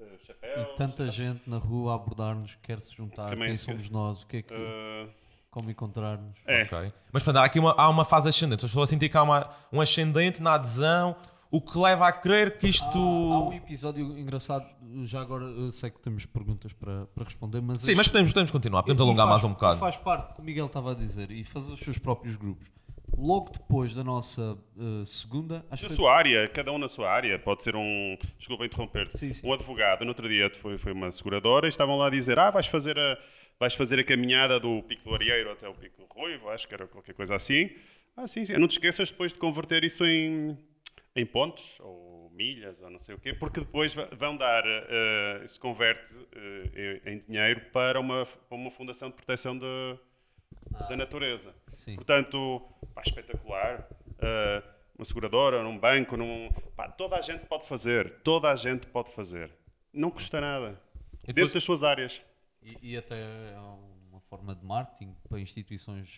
eh, 0.00 0.18
chapéus. 0.26 0.68
E 0.72 0.76
tanta 0.76 1.10
gente 1.10 1.48
na 1.48 1.58
rua 1.58 1.92
a 1.92 1.94
abordar-nos, 1.96 2.56
quer 2.62 2.80
se 2.80 2.94
juntar, 2.96 3.28
Também 3.30 3.48
quem 3.48 3.56
se- 3.56 3.64
somos 3.66 3.88
nós, 3.90 4.22
o 4.22 4.26
que 4.26 4.38
é 4.38 4.42
que. 4.42 4.54
eh, 4.54 5.06
como 5.50 5.70
encontrar-nos. 5.70 6.36
é, 6.46 6.62
Ok. 6.62 6.92
Mas 7.12 7.22
portanto, 7.22 7.42
há 7.42 7.44
aqui 7.46 7.58
uma, 7.58 7.72
há 7.76 7.88
uma 7.88 8.04
fase 8.04 8.28
ascendente. 8.28 8.64
As 8.64 8.70
pessoas 8.70 8.88
sentem 8.90 9.08
que 9.08 9.16
há 9.16 9.22
uma, 9.22 9.48
um 9.72 9.80
ascendente 9.80 10.42
na 10.42 10.54
adesão, 10.54 11.16
o 11.50 11.60
que 11.60 11.78
leva 11.78 12.06
a 12.06 12.12
crer 12.12 12.58
que 12.58 12.68
isto. 12.68 12.84
Há, 12.84 13.34
há 13.34 13.48
um 13.48 13.52
episódio 13.54 14.18
engraçado, 14.18 14.66
já 15.04 15.20
agora 15.20 15.44
eu 15.46 15.72
sei 15.72 15.90
que 15.90 15.98
temos 16.00 16.26
perguntas 16.26 16.72
para, 16.74 17.06
para 17.06 17.24
responder, 17.24 17.60
mas. 17.62 17.80
Sim, 17.80 17.92
as- 17.92 17.96
mas 17.96 18.08
podemos, 18.08 18.30
podemos 18.30 18.50
continuar, 18.50 18.82
podemos 18.82 19.00
E 19.00 19.02
alongar 19.02 19.26
faz- 19.26 19.42
mais 19.42 19.44
um 19.44 19.54
bocado. 19.54 19.78
Faz 19.78 19.96
parte 19.96 20.28
do 20.28 20.34
que 20.34 20.40
o 20.42 20.44
Miguel 20.44 20.66
estava 20.66 20.92
a 20.92 20.94
dizer 20.94 21.30
e 21.30 21.42
fazer 21.42 21.72
os 21.72 21.80
seus 21.80 21.96
próprios 21.98 22.36
grupos. 22.36 22.70
Logo 23.16 23.50
depois 23.52 23.94
da 23.94 24.04
nossa 24.04 24.56
eh, 24.78 25.04
segunda, 25.04 25.64
acho 25.70 25.82
Na 25.84 25.88
foi- 25.88 25.96
sua 25.96 26.14
área, 26.14 26.46
cada 26.48 26.70
um 26.72 26.78
na 26.78 26.88
sua 26.88 27.10
área. 27.10 27.38
Pode 27.38 27.62
ser 27.64 27.74
um. 27.74 28.16
Desculpa 28.38 28.64
interromper-te. 28.66 29.18
Sim, 29.18 29.32
sim. 29.32 29.46
Um 29.46 29.52
advogado, 29.52 30.02
no 30.04 30.08
outro 30.10 30.28
dia 30.28 30.50
foi, 30.60 30.78
foi 30.78 30.92
uma 30.92 31.10
seguradora 31.10 31.66
e 31.66 31.68
estavam 31.68 31.96
lá 31.96 32.06
a 32.06 32.10
dizer: 32.10 32.38
Ah, 32.38 32.50
vais 32.50 32.66
fazer 32.66 32.98
a, 32.98 33.18
vais 33.58 33.74
fazer 33.74 33.98
a 33.98 34.04
caminhada 34.04 34.60
do 34.60 34.82
Pico 34.84 35.08
do 35.08 35.14
Arieiro 35.14 35.50
até 35.50 35.68
o 35.68 35.74
Pico 35.74 36.02
do 36.02 36.06
Ruivo, 36.12 36.48
acho 36.50 36.68
que 36.68 36.74
era 36.74 36.86
qualquer 36.86 37.14
coisa 37.14 37.34
assim. 37.34 37.70
Ah, 38.16 38.26
sim, 38.26 38.44
sim. 38.44 38.54
Não 38.56 38.68
te 38.68 38.72
esqueças 38.72 39.10
depois 39.10 39.32
de 39.32 39.38
converter 39.38 39.82
isso 39.84 40.04
em, 40.04 40.56
em 41.16 41.26
pontos 41.26 41.64
ou 41.80 42.30
milhas 42.34 42.80
ou 42.80 42.88
não 42.90 42.98
sei 43.00 43.14
o 43.14 43.18
quê, 43.18 43.32
porque 43.32 43.60
depois 43.60 43.94
vão 44.16 44.36
dar, 44.36 44.62
eh, 44.66 45.42
se 45.46 45.58
converte 45.58 46.14
eh, 46.34 47.00
em 47.06 47.18
dinheiro 47.28 47.60
para 47.72 47.98
uma, 48.00 48.26
para 48.26 48.56
uma 48.56 48.70
fundação 48.70 49.08
de 49.08 49.16
proteção 49.16 49.56
da, 49.58 49.66
da 50.88 50.96
natureza. 50.96 51.54
Sim. 51.74 51.94
Portanto, 51.96 52.62
pá, 52.94 53.02
espetacular. 53.04 53.88
Eh, 54.20 54.62
uma 54.98 55.04
seguradora, 55.04 55.62
num 55.62 55.78
banco, 55.78 56.16
num, 56.16 56.50
pá, 56.76 56.88
toda 56.88 57.16
a 57.16 57.20
gente 57.20 57.46
pode 57.46 57.66
fazer, 57.68 58.20
toda 58.24 58.50
a 58.50 58.56
gente 58.56 58.86
pode 58.88 59.12
fazer. 59.14 59.50
Não 59.92 60.10
custa 60.10 60.40
nada. 60.40 60.80
E 61.22 61.26
Dentro 61.28 61.34
depois- 61.34 61.52
das 61.52 61.64
suas 61.64 61.84
áreas. 61.84 62.20
E, 62.62 62.92
e 62.92 62.96
até 62.96 63.14
é 63.16 63.56
uma 64.10 64.20
forma 64.28 64.54
de 64.54 64.64
marketing 64.64 65.14
para 65.28 65.38
instituições 65.40 66.08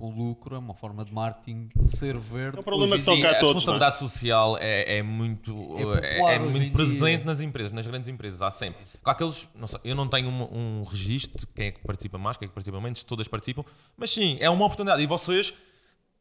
com 0.00 0.10
lucro, 0.10 0.56
é 0.56 0.58
uma 0.58 0.74
forma 0.74 1.04
de 1.04 1.12
marketing 1.12 1.68
ser 1.82 2.16
verde. 2.18 2.56
É 2.56 2.60
um 2.60 2.62
problema 2.62 2.94
Hoje 2.96 3.04
que 3.04 3.10
toca 3.10 3.28
a 3.28 3.30
a 3.30 3.34
todos, 3.34 3.54
responsabilidade 3.56 3.98
social 3.98 4.56
é, 4.58 4.96
é 4.96 5.02
muito, 5.02 5.54
É 6.00 6.32
é, 6.32 6.34
é 6.34 6.38
muito 6.38 6.72
presente 6.72 7.18
dia. 7.18 7.24
nas 7.26 7.40
empresas, 7.40 7.72
nas 7.72 7.86
grandes 7.86 8.08
empresas, 8.08 8.40
há 8.40 8.50
sempre. 8.50 8.82
Claro 9.02 9.16
que 9.18 9.24
eles, 9.24 9.48
não 9.54 9.66
sei, 9.66 9.80
eu 9.84 9.94
não 9.94 10.08
tenho 10.08 10.28
um, 10.28 10.80
um 10.80 10.84
registro 10.84 11.40
de 11.40 11.46
quem 11.48 11.66
é 11.66 11.70
que 11.70 11.80
participa 11.82 12.16
mais, 12.18 12.36
quem 12.36 12.46
é 12.46 12.48
que 12.48 12.54
participa 12.54 12.80
menos, 12.80 13.04
todas 13.04 13.28
participam, 13.28 13.64
mas 13.96 14.10
sim, 14.10 14.38
é 14.40 14.48
uma 14.48 14.64
oportunidade 14.64 15.02
e 15.02 15.06
vocês 15.06 15.52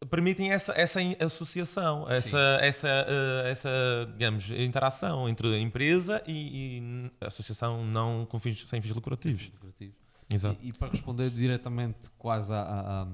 permitem 0.09 0.51
essa, 0.51 0.73
essa 0.75 0.99
associação, 1.19 2.05
essa, 2.09 2.57
essa, 2.61 2.87
eh, 2.87 3.51
essa, 3.51 3.69
digamos, 4.13 4.49
interação 4.51 5.27
entre 5.27 5.53
a 5.55 5.59
empresa 5.59 6.23
e, 6.25 6.77
e 6.79 7.11
a 7.21 7.27
associação 7.27 7.83
não 7.85 8.25
com 8.25 8.39
fins, 8.39 8.65
sem 8.67 8.81
fins 8.81 8.93
lucrativos. 8.95 9.51
lucrativos. 9.53 9.95
Exato. 10.31 10.57
E, 10.61 10.69
e 10.69 10.73
para 10.73 10.89
responder 10.89 11.29
diretamente 11.29 12.09
quase 12.17 12.53
à, 12.53 13.07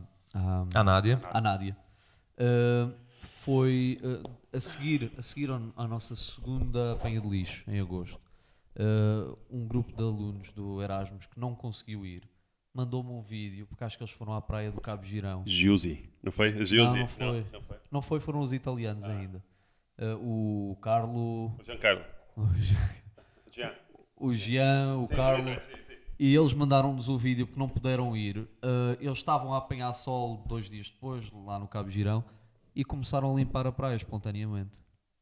à, 0.74 0.84
Nádia. 0.84 1.22
à 1.32 1.42
Nádia, 1.42 1.78
uh, 2.38 2.94
foi 3.42 4.00
uh, 4.04 4.30
a 4.52 4.60
seguir, 4.60 5.12
a 5.18 5.22
seguir 5.22 5.50
à 5.52 5.88
nossa 5.88 6.16
segunda 6.16 6.94
apanha 6.94 7.22
de 7.22 7.28
lixo, 7.28 7.64
em 7.70 7.80
agosto, 7.80 8.20
uh, 8.76 9.38
um 9.50 9.68
grupo 9.68 9.96
de 9.96 10.02
alunos 10.02 10.52
do 10.54 10.82
Erasmus 10.82 11.26
que 11.28 11.40
não 11.40 11.56
conseguiu 11.56 12.06
ir, 12.06 12.24
mandou-me 12.74 13.10
um 13.12 13.22
vídeo, 13.22 13.66
porque 13.68 13.84
acho 13.84 13.98
que 13.98 14.04
eles 14.04 14.14
foram 14.14 14.34
à 14.34 14.42
praia 14.42 14.72
do 14.72 14.82
Cabo 14.82 15.04
Girão. 15.06 15.44
Giusy, 15.46 16.10
não 16.22 16.32
foi? 16.32 16.66
Giusy? 16.66 17.00
não 17.00 17.08
foi. 17.08 17.46
não 17.52 17.62
foi. 17.62 17.78
Não 17.92 18.02
foi, 18.02 18.20
foram 18.20 18.40
os 18.42 18.52
italianos 18.52 19.04
ainda. 19.04 19.44
Uh, 19.98 20.72
o 20.72 20.76
Carlo, 20.82 21.56
O 21.58 21.64
Giancarlo. 21.64 22.04
Gian. 23.50 23.72
o 24.18 24.34
Jean, 24.34 24.98
o 24.98 25.08
Sim, 25.08 25.16
Carlo. 25.16 25.56
E 26.18 26.34
eles 26.36 26.54
mandaram-nos 26.54 27.10
o 27.10 27.18
vídeo 27.18 27.46
porque 27.46 27.60
não 27.60 27.68
puderam 27.68 28.16
ir. 28.16 28.38
Uh, 28.38 28.48
eles 29.02 29.18
estavam 29.18 29.54
a 29.54 29.58
apanhar 29.58 29.92
sol 29.94 30.44
dois 30.48 30.70
dias 30.70 30.90
depois, 30.90 31.30
lá 31.46 31.60
no 31.60 31.68
Cabo 31.68 31.90
Girão, 31.90 32.24
e 32.76 32.84
começaram 32.86 33.34
a 33.34 33.36
limpar 33.38 33.68
a 33.68 33.72
praia 33.72 33.96
espontaneamente. 33.96 34.80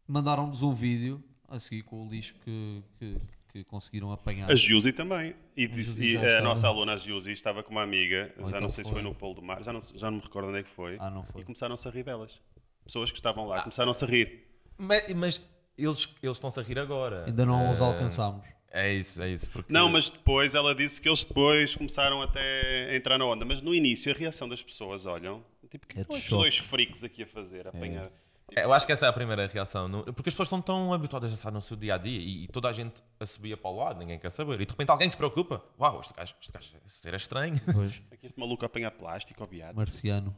Mandaram-nos 0.07 0.61
um 0.61 0.73
vídeo 0.73 1.23
a 1.49 1.59
seguir 1.59 1.83
com 1.83 2.05
o 2.05 2.09
lixo 2.09 2.35
que, 2.43 2.83
que, 2.99 3.17
que 3.51 3.63
conseguiram 3.63 4.11
apanhar. 4.11 4.51
A 4.51 4.55
Giusy 4.55 4.91
também. 4.93 5.35
E, 5.57 5.67
disse- 5.67 6.03
e 6.05 6.13
já 6.13 6.39
a 6.39 6.41
nossa 6.41 6.67
aluna, 6.67 6.93
a 6.93 6.97
Giusy, 6.97 7.31
estava 7.31 7.63
com 7.63 7.71
uma 7.71 7.83
amiga, 7.83 8.31
Ou 8.37 8.43
já 8.43 8.49
então 8.49 8.61
não 8.61 8.69
sei 8.69 8.83
se 8.83 8.91
foi. 8.91 9.01
foi 9.01 9.09
no 9.09 9.15
Polo 9.15 9.35
do 9.35 9.41
Mar, 9.41 9.63
já 9.63 9.73
não, 9.73 9.79
já 9.81 10.09
não 10.11 10.17
me 10.17 10.23
recordo 10.23 10.49
onde 10.49 10.59
é 10.59 10.63
que 10.63 10.69
foi. 10.69 10.97
Ah, 10.99 11.09
não 11.09 11.23
foi. 11.23 11.41
E 11.41 11.45
começaram-se 11.45 11.87
a 11.87 11.91
rir 11.91 12.03
delas. 12.03 12.39
Pessoas 12.85 13.09
que 13.09 13.17
estavam 13.17 13.47
lá 13.47 13.61
começaram-se 13.61 14.03
a 14.03 14.07
rir. 14.07 14.45
Mas, 14.77 15.13
mas 15.15 15.41
eles, 15.77 16.13
eles 16.21 16.35
estão-se 16.35 16.59
a 16.59 16.63
rir 16.63 16.77
agora. 16.77 17.25
Ainda 17.25 17.45
não 17.45 17.71
os 17.71 17.79
Eh, 17.79 17.83
alcançamos. 17.83 18.45
É 18.75 18.91
isso, 18.91 19.21
é 19.21 19.29
isso. 19.29 19.47
Porque... 19.51 19.71
Não, 19.71 19.87
mas 19.87 20.09
depois 20.09 20.55
ela 20.55 20.73
disse 20.73 20.99
que 20.99 21.07
eles 21.07 21.23
depois 21.23 21.75
começaram 21.75 22.23
até 22.23 22.89
a 22.89 22.95
entrar 22.95 23.19
na 23.19 23.25
onda. 23.25 23.45
Mas 23.45 23.61
no 23.61 23.73
início 23.73 24.11
a 24.11 24.17
reação 24.17 24.49
das 24.49 24.63
pessoas, 24.63 25.05
olham, 25.05 25.45
tipo, 25.69 25.85
que 25.85 25.99
É 25.99 26.01
estão 26.01 26.15
estes 26.17 26.29
choque. 26.29 26.41
dois 26.41 26.57
freaks 26.57 27.03
aqui 27.03 27.21
a 27.21 27.27
fazer, 27.27 27.67
a 27.67 27.69
apanhar. 27.69 28.09
É, 28.55 28.63
Eu 28.65 28.73
acho 28.73 28.83
que 28.85 28.91
essa 28.91 29.05
é 29.05 29.09
a 29.09 29.13
primeira 29.13 29.45
reação. 29.45 29.87
Porque 30.15 30.29
as 30.29 30.33
pessoas 30.33 30.47
estão 30.47 30.59
tão 30.61 30.91
habituadas 30.91 31.31
a 31.31 31.35
estar 31.35 31.51
no 31.51 31.61
seu 31.61 31.77
dia 31.77 31.93
a 31.93 31.97
dia 31.99 32.17
e, 32.19 32.45
e 32.45 32.47
toda 32.47 32.67
a 32.67 32.73
gente 32.73 32.95
a 33.19 33.25
subia 33.27 33.55
para 33.55 33.69
o 33.69 33.75
lado, 33.77 33.99
ninguém 33.99 34.17
quer 34.17 34.31
saber. 34.31 34.59
E 34.59 34.65
de 34.65 34.71
repente 34.71 34.89
alguém 34.89 35.09
se 35.09 35.17
preocupa. 35.17 35.63
Uau, 35.79 35.99
este 36.01 36.13
gajo, 36.15 36.33
este 36.41 36.51
gajo 36.51 36.69
este 36.85 36.97
ser 36.99 37.13
é 37.13 37.17
estranho. 37.17 37.61
Pois, 37.71 38.01
Aqui 38.11 38.25
este 38.25 38.39
maluco 38.39 38.65
a 38.65 38.67
apanhar 38.67 38.89
plástico, 38.89 39.43
obviado. 39.43 39.75
marciano. 39.77 40.35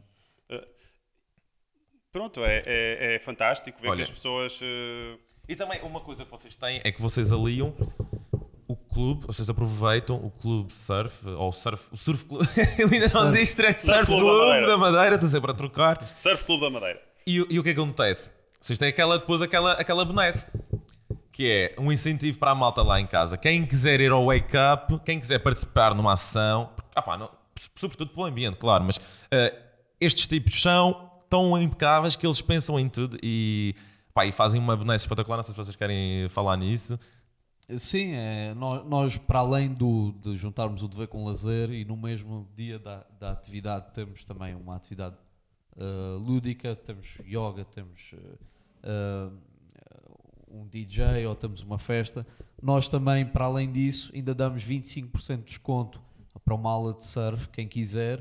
Pronto, 2.11 2.43
é, 2.43 2.63
é, 2.65 3.15
é 3.15 3.19
fantástico 3.19 3.81
ver 3.81 3.87
Olha. 3.89 3.95
que 3.97 4.01
as 4.03 4.09
pessoas. 4.09 4.59
eh, 4.61 5.17
E 5.49 5.55
também 5.55 5.81
uma 5.81 5.99
coisa 5.99 6.23
que 6.23 6.31
vocês 6.31 6.55
têm 6.55 6.79
é 6.83 6.91
que 6.91 7.01
vocês 7.01 7.31
aliam 7.31 7.73
clube, 8.95 9.27
vocês 9.27 9.49
aproveitam 9.49 10.15
o 10.15 10.31
clube 10.31 10.73
surf, 10.73 11.27
ou 11.27 11.51
surf, 11.51 11.83
o 11.91 11.97
surf 11.97 12.25
clube, 12.25 12.47
eu 12.79 12.85
ainda 12.87 12.99
não 13.01 13.09
Surf. 13.09 13.31
disse 13.37 13.55
direito, 13.55 13.79
Surf 13.83 14.05
surf 14.05 14.11
Clube 14.21 14.25
da 14.39 14.45
Madeira. 14.47 14.67
da 14.67 14.77
Madeira, 14.77 15.15
estou 15.15 15.29
sempre 15.29 15.51
a 15.51 15.53
trocar. 15.53 16.03
Surf 16.15 16.43
Clube 16.45 16.63
da 16.63 16.69
Madeira. 16.69 17.01
E, 17.27 17.41
o- 17.41 17.47
e 17.49 17.59
o 17.59 17.63
que 17.63 17.69
é 17.69 17.73
que 17.73 17.79
acontece? 17.79 18.31
Vocês 18.59 18.79
têm 18.79 18.87
aquela, 18.87 19.19
depois 19.19 19.41
aquela, 19.41 19.73
aquela 19.73 20.03
benesse, 20.05 20.47
que 21.31 21.47
é 21.49 21.75
um 21.79 21.91
incentivo 21.91 22.37
para 22.37 22.51
a 22.51 22.55
malta 22.55 22.81
lá 22.81 22.99
em 22.99 23.05
casa. 23.05 23.37
Quem 23.37 23.65
quiser 23.65 23.99
ir 24.01 24.11
ao 24.11 24.25
Wake 24.25 24.55
Up, 24.57 24.99
quem 25.05 25.19
quiser 25.19 25.39
participar 25.39 25.93
numa 25.93 26.13
ação, 26.13 26.69
ah 26.95 27.01
pá, 27.01 27.17
não- 27.17 27.29
sobretudo 27.75 28.09
pelo 28.11 28.25
ambiente, 28.25 28.57
claro, 28.57 28.83
mas 28.85 28.99
eh, 29.31 29.53
estes 29.99 30.25
tipos 30.27 30.61
são 30.61 31.11
tão 31.29 31.61
impecáveis 31.61 32.15
que 32.15 32.25
eles 32.25 32.39
pensam 32.41 32.79
em 32.79 32.87
tudo 32.87 33.17
e, 33.21 33.75
pá, 34.13 34.25
e 34.25 34.31
fazem 34.31 34.59
uma 34.61 34.75
benesse 34.77 35.03
espetacular. 35.05 35.37
Não 35.37 35.43
sei 35.43 35.53
se 35.53 35.57
vocês 35.57 35.75
querem 35.75 36.29
falar 36.29 36.55
nisso. 36.57 36.97
Sim, 37.77 38.11
é, 38.13 38.53
nós, 38.53 38.85
nós, 38.85 39.17
para 39.17 39.39
além 39.39 39.73
do, 39.73 40.11
de 40.21 40.35
juntarmos 40.35 40.83
o 40.83 40.87
dever 40.87 41.07
com 41.07 41.23
o 41.23 41.25
lazer 41.25 41.71
e 41.71 41.83
no 41.83 41.97
mesmo 41.97 42.47
dia 42.55 42.77
da, 42.77 43.03
da 43.19 43.31
atividade 43.31 43.91
temos 43.91 44.23
também 44.23 44.53
uma 44.53 44.75
atividade 44.75 45.15
uh, 45.75 46.17
lúdica, 46.19 46.75
temos 46.75 47.17
yoga, 47.25 47.65
temos 47.65 48.13
uh, 48.83 49.35
um 50.47 50.67
DJ 50.67 51.25
ou 51.25 51.35
temos 51.35 51.63
uma 51.63 51.79
festa. 51.79 52.25
Nós 52.61 52.87
também, 52.87 53.25
para 53.25 53.45
além 53.45 53.71
disso, 53.71 54.11
ainda 54.13 54.33
damos 54.35 54.63
25% 54.63 55.37
de 55.37 55.43
desconto 55.43 55.99
para 56.43 56.53
uma 56.53 56.69
aula 56.69 56.93
de 56.93 57.05
surf, 57.05 57.49
quem 57.49 57.67
quiser. 57.67 58.19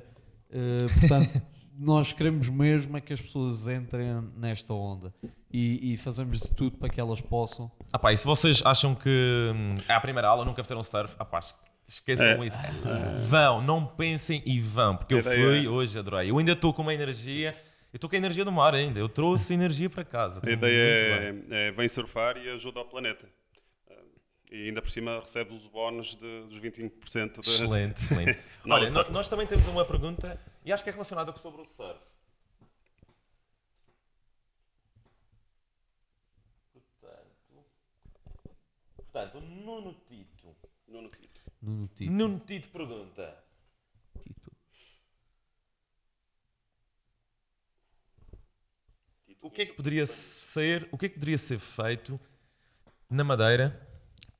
Uh, 0.48 1.00
portanto, 1.00 1.42
nós 1.78 2.12
queremos 2.12 2.48
mesmo 2.48 2.96
é 2.96 3.00
que 3.00 3.12
as 3.12 3.20
pessoas 3.20 3.66
entrem 3.66 4.22
nesta 4.36 4.72
onda 4.72 5.12
e, 5.52 5.92
e 5.92 5.96
fazemos 5.96 6.40
de 6.40 6.48
tudo 6.50 6.76
para 6.78 6.88
que 6.88 7.00
elas 7.00 7.20
possam 7.20 7.70
Ah 7.92 7.98
pá, 7.98 8.12
e 8.12 8.16
se 8.16 8.26
vocês 8.26 8.62
acham 8.64 8.94
que 8.94 9.52
hum, 9.54 9.74
é 9.88 9.92
a 9.94 10.00
primeira 10.00 10.28
aula, 10.28 10.44
nunca 10.44 10.62
fizeram 10.62 10.82
surf, 10.84 11.14
ah 11.18 11.24
pá, 11.24 11.40
esqueçam 11.88 12.26
É. 12.42 12.46
isso. 12.46 12.58
Vão, 13.28 13.60
não 13.62 13.84
pensem 13.86 14.42
e 14.46 14.60
vão, 14.60 14.96
porque 14.96 15.14
eu 15.14 15.18
A 15.18 15.22
fui 15.22 15.64
é- 15.66 15.68
hoje, 15.68 15.98
adorei. 15.98 16.30
Eu 16.30 16.38
ainda 16.38 16.52
estou 16.52 16.72
com 16.72 16.82
uma 16.82 16.94
energia, 16.94 17.54
eu 17.92 17.96
estou 17.96 18.08
com 18.08 18.16
a 18.16 18.18
energia 18.18 18.44
do 18.44 18.52
mar 18.52 18.74
ainda, 18.74 18.98
eu 18.98 19.08
trouxe 19.08 19.52
energia 19.54 19.90
para 19.90 20.04
casa. 20.04 20.40
A 20.44 20.50
estou 20.50 20.50
ideia 20.50 20.72
é, 21.50 21.68
é 21.68 21.70
vem 21.72 21.88
surfar 21.88 22.36
e 22.36 22.48
ajuda 22.50 22.78
ao 22.80 22.84
planeta. 22.86 23.26
E 24.54 24.68
ainda 24.68 24.80
por 24.80 24.88
cima 24.88 25.18
recebe 25.20 25.52
os 25.52 25.66
bónus 25.66 26.14
de, 26.14 26.42
dos 26.46 26.60
25% 26.60 27.40
de, 27.40 27.50
Excelente, 27.50 28.04
excelente. 28.04 28.44
Não, 28.64 28.76
Olha, 28.76 28.88
no- 28.88 29.10
nós 29.10 29.26
também 29.26 29.48
temos 29.48 29.66
uma 29.66 29.84
pergunta 29.84 30.40
e 30.64 30.72
acho 30.72 30.80
que 30.84 30.90
é 30.90 30.92
relacionada 30.92 31.32
com 31.32 31.40
sobre 31.40 31.62
o 31.62 31.64
surf. 31.66 31.98
Portanto, 36.72 37.64
portanto, 38.96 39.38
o 39.38 39.40
Nuno 39.40 39.94
Tito. 40.06 40.56
Nuno 40.86 41.08
Tito. 41.10 41.40
no 41.62 41.88
Tito. 41.88 42.12
Nuno 42.12 42.38
Tito 42.40 42.68
pergunta. 42.68 43.44
Tito. 44.20 44.50
O 49.40 49.50
que 49.50 49.62
é 49.62 49.66
que 49.66 49.72
poderia 49.74 50.06
ser, 50.06 50.88
o 50.92 50.96
que 50.96 51.06
é 51.06 51.08
que 51.08 51.14
poderia 51.16 51.36
ser 51.38 51.58
feito 51.58 52.18
na 53.10 53.22
Madeira 53.24 53.93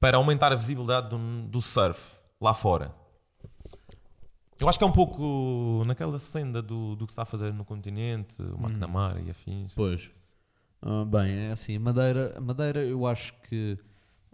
para 0.04 0.18
aumentar 0.18 0.52
a 0.52 0.54
visibilidade 0.54 1.08
do, 1.08 1.48
do 1.48 1.62
surf 1.62 1.98
lá 2.38 2.52
fora? 2.52 2.94
Eu 4.60 4.68
acho 4.68 4.76
que 4.76 4.84
é 4.84 4.86
um 4.86 4.92
pouco 4.92 5.82
naquela 5.86 6.18
senda 6.18 6.60
do, 6.60 6.94
do 6.94 7.06
que 7.06 7.12
se 7.12 7.14
está 7.14 7.22
a 7.22 7.24
fazer 7.24 7.54
no 7.54 7.64
continente, 7.64 8.36
o 8.38 8.60
McNamara 8.62 9.18
e 9.22 9.30
afins. 9.30 9.72
Pois. 9.74 10.10
Ah, 10.82 11.06
bem, 11.06 11.46
é 11.46 11.52
assim, 11.52 11.76
a 11.76 11.80
Madeira, 11.80 12.38
Madeira, 12.38 12.84
eu 12.84 13.06
acho 13.06 13.32
que 13.48 13.78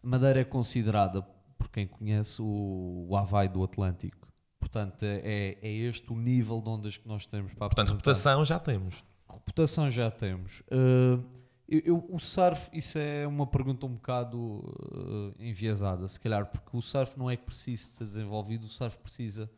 Madeira 0.03 0.41
é 0.41 0.45
considerada, 0.45 1.23
por 1.57 1.69
quem 1.69 1.87
conhece, 1.87 2.43
o, 2.43 3.07
o 3.09 3.17
Havaí 3.17 3.49
do 3.49 3.63
Atlântico. 3.63 4.27
Portanto, 4.59 5.05
é, 5.05 5.57
é 5.63 5.71
este 5.71 6.13
o 6.13 6.17
nível 6.17 6.61
de 6.61 6.69
ondas 6.69 6.97
que 6.97 7.07
nós 7.07 7.27
temos 7.27 7.55
para 7.55 7.69
Portanto, 7.69 7.91
reputação 7.91 8.45
já 8.45 8.59
temos. 8.59 9.05
Reputação 9.33 9.89
já 9.89 10.11
temos. 10.11 10.63
Uh, 10.63 11.25
eu, 11.71 11.81
eu- 11.85 12.07
o 12.11 12.19
surf, 12.19 12.69
isso 12.73 12.99
é 12.99 13.27
uma 13.27 13.47
pergunta 13.47 13.87
um 13.87 13.95
bocado 13.95 14.39
uh, 14.39 15.35
enviesada, 15.39 16.07
se 16.09 16.19
calhar, 16.21 16.47
porque 16.51 16.77
o 16.77 16.83
surf 16.83 17.19
não 17.19 17.31
é 17.31 17.37
que 17.37 17.45
precise 17.45 17.85
ser 17.85 18.05
desenvolvido, 18.05 18.65
o 18.65 18.69
surf 18.69 18.99
precisa, 18.99 19.51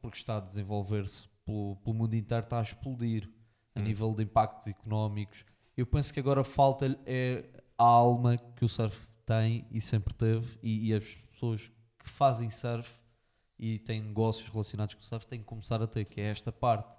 porque 0.00 0.16
está 0.16 0.36
a 0.38 0.40
desenvolver-se 0.40 1.28
pelo, 1.44 1.76
pelo 1.76 1.94
mundo 1.96 2.14
inteiro, 2.14 2.44
está 2.44 2.58
a 2.58 2.62
explodir 2.62 3.28
a 3.74 3.80
nível 3.80 4.14
de 4.14 4.22
impactos 4.22 4.66
económicos. 4.68 5.44
Eu 5.76 5.84
penso 5.86 6.14
que 6.14 6.20
agora 6.20 6.42
falta-lhe 6.42 6.98
é 7.04 7.44
a 7.76 7.84
alma 7.84 8.38
que 8.38 8.64
o 8.64 8.68
surf 8.68 9.06
tem 9.26 9.66
e 9.70 9.80
sempre 9.80 10.14
teve, 10.14 10.58
e, 10.62 10.88
e 10.88 10.94
as 10.94 11.04
pessoas 11.32 11.70
que 11.98 12.08
fazem 12.08 12.48
surf 12.48 12.94
e 13.58 13.78
têm 13.80 14.00
negócios 14.02 14.48
relacionados 14.48 14.94
com 14.94 15.00
o 15.02 15.04
surf 15.04 15.26
têm 15.26 15.40
que 15.40 15.44
começar 15.46 15.82
a 15.82 15.86
ter, 15.86 16.04
que 16.04 16.20
é 16.20 16.30
esta 16.30 16.50
parte. 16.52 16.94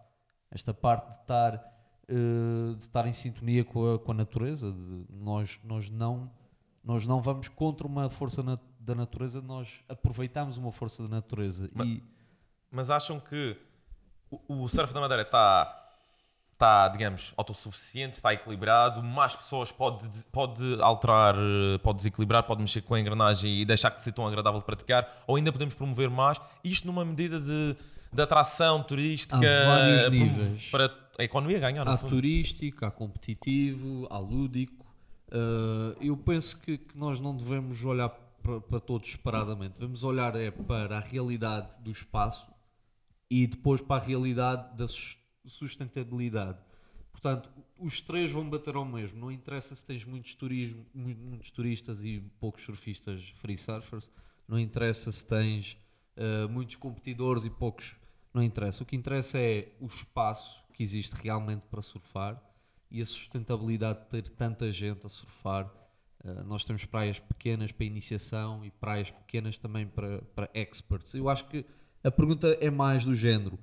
Esta 0.51 0.73
parte 0.73 1.09
de 1.11 1.17
estar, 1.21 1.76
eh, 2.09 2.73
de 2.75 2.83
estar 2.83 3.05
em 3.07 3.13
sintonia 3.13 3.63
com 3.63 3.93
a, 3.95 3.99
com 3.99 4.11
a 4.11 4.15
natureza, 4.15 4.71
de 4.71 5.05
nós, 5.19 5.59
nós 5.63 5.89
não 5.89 6.29
Nós 6.83 7.05
não 7.05 7.21
vamos 7.21 7.49
contra 7.49 7.85
uma 7.85 8.09
força 8.09 8.41
na- 8.41 8.57
da 8.79 8.95
natureza, 8.95 9.41
nós 9.41 9.67
aproveitamos 9.89 10.55
uma 10.55 10.71
força 10.71 11.03
da 11.03 11.09
natureza. 11.09 11.69
Mas- 11.73 11.87
E 11.87 12.03
Mas 12.71 12.89
acham 12.89 13.19
que 13.19 13.57
o, 14.31 14.63
o 14.63 14.67
surf 14.69 14.93
da 14.93 15.01
Madeira 15.01 15.23
está, 15.23 15.89
está, 16.53 16.87
digamos, 16.87 17.33
autossuficiente, 17.35 18.15
está 18.17 18.33
equilibrado, 18.33 19.03
mais 19.03 19.35
pessoas 19.35 19.69
pode, 19.71 20.07
pode 20.31 20.81
alterar, 20.81 21.35
eh, 21.35 21.77
pode 21.79 21.97
desequilibrar, 21.97 22.43
pode 22.43 22.61
mexer 22.61 22.81
com 22.81 22.93
a 22.95 22.99
engrenagem 23.01 23.53
e 23.53 23.65
deixar 23.65 23.89
de 23.89 24.01
ser 24.01 24.13
tão 24.13 24.25
agradável 24.25 24.59
de 24.61 24.65
praticar, 24.65 25.23
ou 25.27 25.35
ainda 25.35 25.51
podemos 25.51 25.73
promover 25.73 26.09
mais, 26.09 26.39
isto 26.63 26.87
numa 26.87 27.03
medida 27.03 27.39
de, 27.39 27.75
de 28.13 28.21
atração 28.21 28.81
turística 28.81 29.37
eh, 29.45 30.09
níveis. 30.09 30.69
A 31.17 31.23
economia 31.23 31.59
ganhar, 31.59 31.83
no 31.85 31.91
há 31.91 31.97
fundo. 31.97 32.09
turístico, 32.09 32.85
há 32.85 32.91
competitivo, 32.91 34.07
há 34.09 34.17
lúdico. 34.19 34.85
Uh, 35.29 35.97
eu 36.01 36.15
penso 36.15 36.61
que, 36.61 36.77
que 36.77 36.97
nós 36.97 37.19
não 37.19 37.35
devemos 37.35 37.83
olhar 37.83 38.09
para, 38.09 38.61
para 38.61 38.79
todos 38.79 39.11
separadamente. 39.11 39.73
Devemos 39.79 40.03
olhar 40.03 40.35
é 40.35 40.51
para 40.51 40.97
a 40.97 40.99
realidade 41.01 41.81
do 41.81 41.91
espaço 41.91 42.47
e 43.29 43.45
depois 43.47 43.81
para 43.81 44.01
a 44.01 44.05
realidade 44.05 44.77
da 44.77 44.87
sus- 44.87 45.19
sustentabilidade. 45.45 46.57
Portanto, 47.11 47.49
os 47.79 47.99
três 47.99 48.31
vão 48.31 48.47
bater 48.49 48.75
ao 48.75 48.85
mesmo. 48.85 49.19
Não 49.19 49.31
interessa 49.31 49.75
se 49.75 49.83
tens 49.83 50.05
muitos, 50.05 50.33
turismo, 50.35 50.85
mu- 50.93 51.15
muitos 51.15 51.51
turistas 51.51 52.03
e 52.05 52.21
poucos 52.39 52.63
surfistas 52.63 53.21
free 53.37 53.57
surfers. 53.57 54.11
Não 54.47 54.57
interessa 54.59 55.11
se 55.11 55.25
tens 55.27 55.75
uh, 56.15 56.47
muitos 56.47 56.75
competidores 56.75 57.43
e 57.43 57.49
poucos. 57.49 57.97
Não 58.33 58.41
interessa. 58.43 58.83
O 58.83 58.85
que 58.85 58.95
interessa 58.95 59.39
é 59.39 59.73
o 59.81 59.87
espaço 59.87 60.61
que 60.77 60.83
existe 60.83 61.13
realmente 61.15 61.61
para 61.71 61.81
surfar 61.81 62.39
e 62.91 63.01
a 63.01 63.05
sustentabilidade 63.05 63.99
de 64.01 64.05
ter 64.09 64.29
tanta 64.29 64.71
gente 64.71 65.07
a 65.07 65.09
surfar. 65.09 65.65
Uh, 66.23 66.43
nós 66.43 66.63
temos 66.63 66.85
praias 66.85 67.19
pequenas 67.19 67.71
para 67.71 67.83
iniciação 67.85 68.63
e 68.63 68.69
praias 68.69 69.09
pequenas 69.09 69.57
também 69.57 69.87
para, 69.87 70.21
para 70.35 70.49
experts. 70.53 71.15
Eu 71.15 71.29
acho 71.29 71.47
que 71.47 71.65
a 72.03 72.11
pergunta 72.11 72.47
é 72.61 72.69
mais 72.69 73.03
do 73.03 73.15
género: 73.15 73.57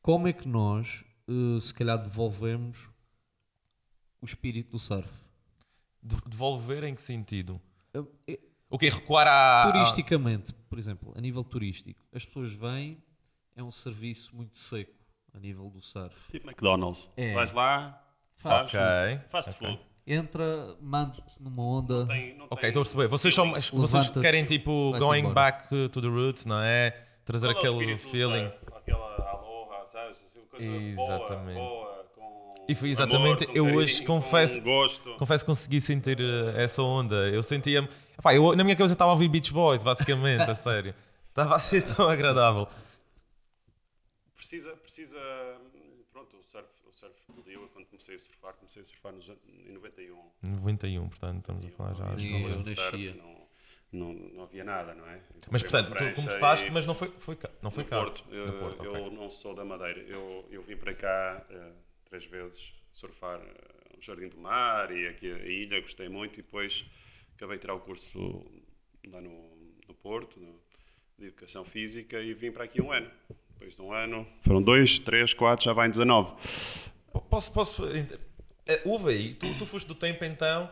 como 0.00 0.26
é 0.26 0.32
que 0.32 0.48
nós, 0.48 1.04
uh, 1.28 1.60
se 1.60 1.74
calhar, 1.74 1.98
devolvemos 1.98 2.88
o 4.20 4.24
espírito 4.24 4.70
do 4.72 4.78
surf? 4.78 5.08
De- 6.02 6.16
Devolver 6.26 6.82
em 6.84 6.94
que 6.94 7.02
sentido? 7.02 7.60
Eu- 7.92 8.10
O 8.70 8.78
que 8.78 8.88
recuar 8.88 9.26
à... 9.28 9.70
turisticamente, 9.70 10.52
por 10.68 10.78
exemplo, 10.78 11.12
a 11.14 11.20
nível 11.20 11.44
turístico, 11.44 12.02
as 12.12 12.24
pessoas 12.24 12.52
vêm, 12.54 13.02
é 13.54 13.62
um 13.62 13.70
serviço 13.70 14.34
muito 14.34 14.56
seco 14.56 15.03
a 15.34 15.38
nível 15.38 15.68
do 15.70 15.80
surf. 15.82 16.14
Tipo 16.30 16.48
McDonald's. 16.48 17.10
É. 17.16 17.34
Vais 17.34 17.52
lá, 17.52 18.00
Fast 18.38 18.70
sabes? 18.70 18.74
Ok. 18.74 19.20
Fast 19.28 19.52
food. 19.58 19.80
Entra, 20.06 20.76
mando-te 20.80 21.22
numa 21.40 21.62
onda. 21.62 22.06
Tem- 22.06 22.36
não 22.36 22.46
Ok, 22.50 22.68
estou 22.68 22.80
a 22.80 22.84
perceber. 22.84 23.08
Vocês, 23.08 23.34
são, 23.34 23.52
vocês 23.72 24.10
querem 24.10 24.44
tipo 24.44 24.92
going 24.98 25.20
embora. 25.20 25.34
back 25.34 25.88
to 25.88 26.00
the 26.00 26.08
roots, 26.08 26.44
não 26.44 26.60
é? 26.60 26.90
Trazer 27.24 27.54
Qual 27.54 27.64
é 27.64 27.68
aquele 27.68 27.98
feeling. 27.98 28.50
surf? 28.50 28.76
Aquela 28.76 29.30
aloha, 29.30 29.86
sabes? 29.86 30.22
Assim, 30.24 30.40
coisa 30.50 30.66
Exatamente. 30.66 31.54
boa, 31.54 31.84
boa, 31.84 32.04
com 32.14 32.64
E 32.68 32.74
foi 32.74 32.90
exatamente- 32.90 33.44
amor, 33.44 33.56
eu 33.56 33.64
carinho, 33.64 33.78
hoje 33.80 34.02
confesso- 34.04 34.60
gosto. 34.60 35.14
Confesso 35.14 35.42
que 35.44 35.50
consegui 35.50 35.80
sentir 35.80 36.20
uh, 36.20 36.50
essa 36.54 36.82
onda. 36.82 37.16
Eu 37.30 37.42
sentia-me. 37.42 37.88
Na 38.56 38.62
minha 38.62 38.76
cabeça 38.76 38.92
estava 38.92 39.10
a 39.10 39.14
ouvir 39.14 39.28
Beach 39.28 39.50
Boys, 39.54 39.82
basicamente, 39.82 40.42
a 40.42 40.52
sério. 40.54 40.94
Estava 41.30 41.56
a 41.56 41.58
ser 41.58 41.82
tão 41.82 42.10
agradável. 42.10 42.68
Precisa, 44.36 44.76
precisa, 44.76 45.18
pronto, 46.12 46.36
o 46.36 46.42
surf, 46.42 46.68
o 46.86 46.92
surf 46.92 47.14
explodiu. 47.20 47.62
Eu 47.62 47.68
quando 47.68 47.86
comecei 47.86 48.16
a 48.16 48.18
surfar, 48.18 48.54
comecei 48.54 48.82
a 48.82 48.84
surfar 48.84 49.12
nos, 49.12 49.28
em 49.28 49.72
91. 49.72 50.30
91, 50.42 51.08
portanto, 51.08 51.38
estamos 51.40 51.66
a 51.66 51.70
falar 51.70 51.94
já. 51.94 52.04
Não 52.04 52.14
havia 52.14 52.30
Eu 52.50 52.58
nascia. 52.58 53.14
Não, 53.14 53.48
não, 53.92 54.12
não 54.12 54.42
havia 54.42 54.64
nada, 54.64 54.94
não 54.94 55.06
é? 55.08 55.16
Eu 55.16 55.40
Mas 55.50 55.62
portanto, 55.62 55.94
tu 55.96 56.14
começaste, 56.16 56.66
e- 56.66 56.70
mas 56.70 56.84
não 56.84 56.94
foi, 56.94 57.08
foi 57.20 57.36
cá. 57.36 57.48
Não 57.62 57.70
foi 57.70 57.84
no 57.84 57.88
cá. 57.90 58.00
Porto. 58.00 58.24
Eu, 58.34 58.46
No 58.46 58.58
Porto, 58.58 58.84
eu 58.84 58.92
ok. 59.06 59.16
não 59.16 59.30
sou 59.30 59.54
da 59.54 59.64
Madeira. 59.64 60.00
Eu, 60.00 60.46
eu 60.50 60.62
vim 60.62 60.76
para 60.76 60.94
cá 60.94 61.46
eh, 61.48 61.72
três 62.06 62.24
vezes 62.26 62.72
surfar 62.90 63.40
eh, 63.40 63.96
o 63.96 64.02
Jardim 64.02 64.28
do 64.28 64.36
Mar 64.38 64.90
e 64.90 65.06
aqui 65.06 65.30
a 65.32 65.38
ilha, 65.46 65.80
gostei 65.80 66.08
muito 66.08 66.40
e 66.40 66.42
depois 66.42 66.84
acabei 67.36 67.56
de 67.56 67.60
tirar 67.62 67.74
o 67.74 67.80
curso 67.80 68.44
lá 69.06 69.20
no, 69.20 69.56
no 69.86 69.94
Porto, 69.94 70.40
no- 70.40 70.60
de 71.16 71.26
Educação 71.26 71.64
Física 71.64 72.20
e 72.20 72.34
vim 72.34 72.50
para 72.50 72.64
aqui 72.64 72.82
um 72.82 72.90
ano. 72.90 73.08
Depois 73.64 73.76
de 73.76 73.82
um 73.82 73.92
ano, 73.94 74.26
foram 74.42 74.60
dois, 74.60 74.98
três, 74.98 75.32
quatro, 75.32 75.64
já 75.64 75.72
vai 75.72 75.86
em 75.86 75.90
19. 75.90 76.34
Posso, 77.30 77.50
posso. 77.50 77.82
Houve 78.84 79.10
aí, 79.10 79.34
tu, 79.34 79.46
tu 79.58 79.64
foste 79.64 79.86
do 79.88 79.94
tempo 79.94 80.22
então. 80.22 80.70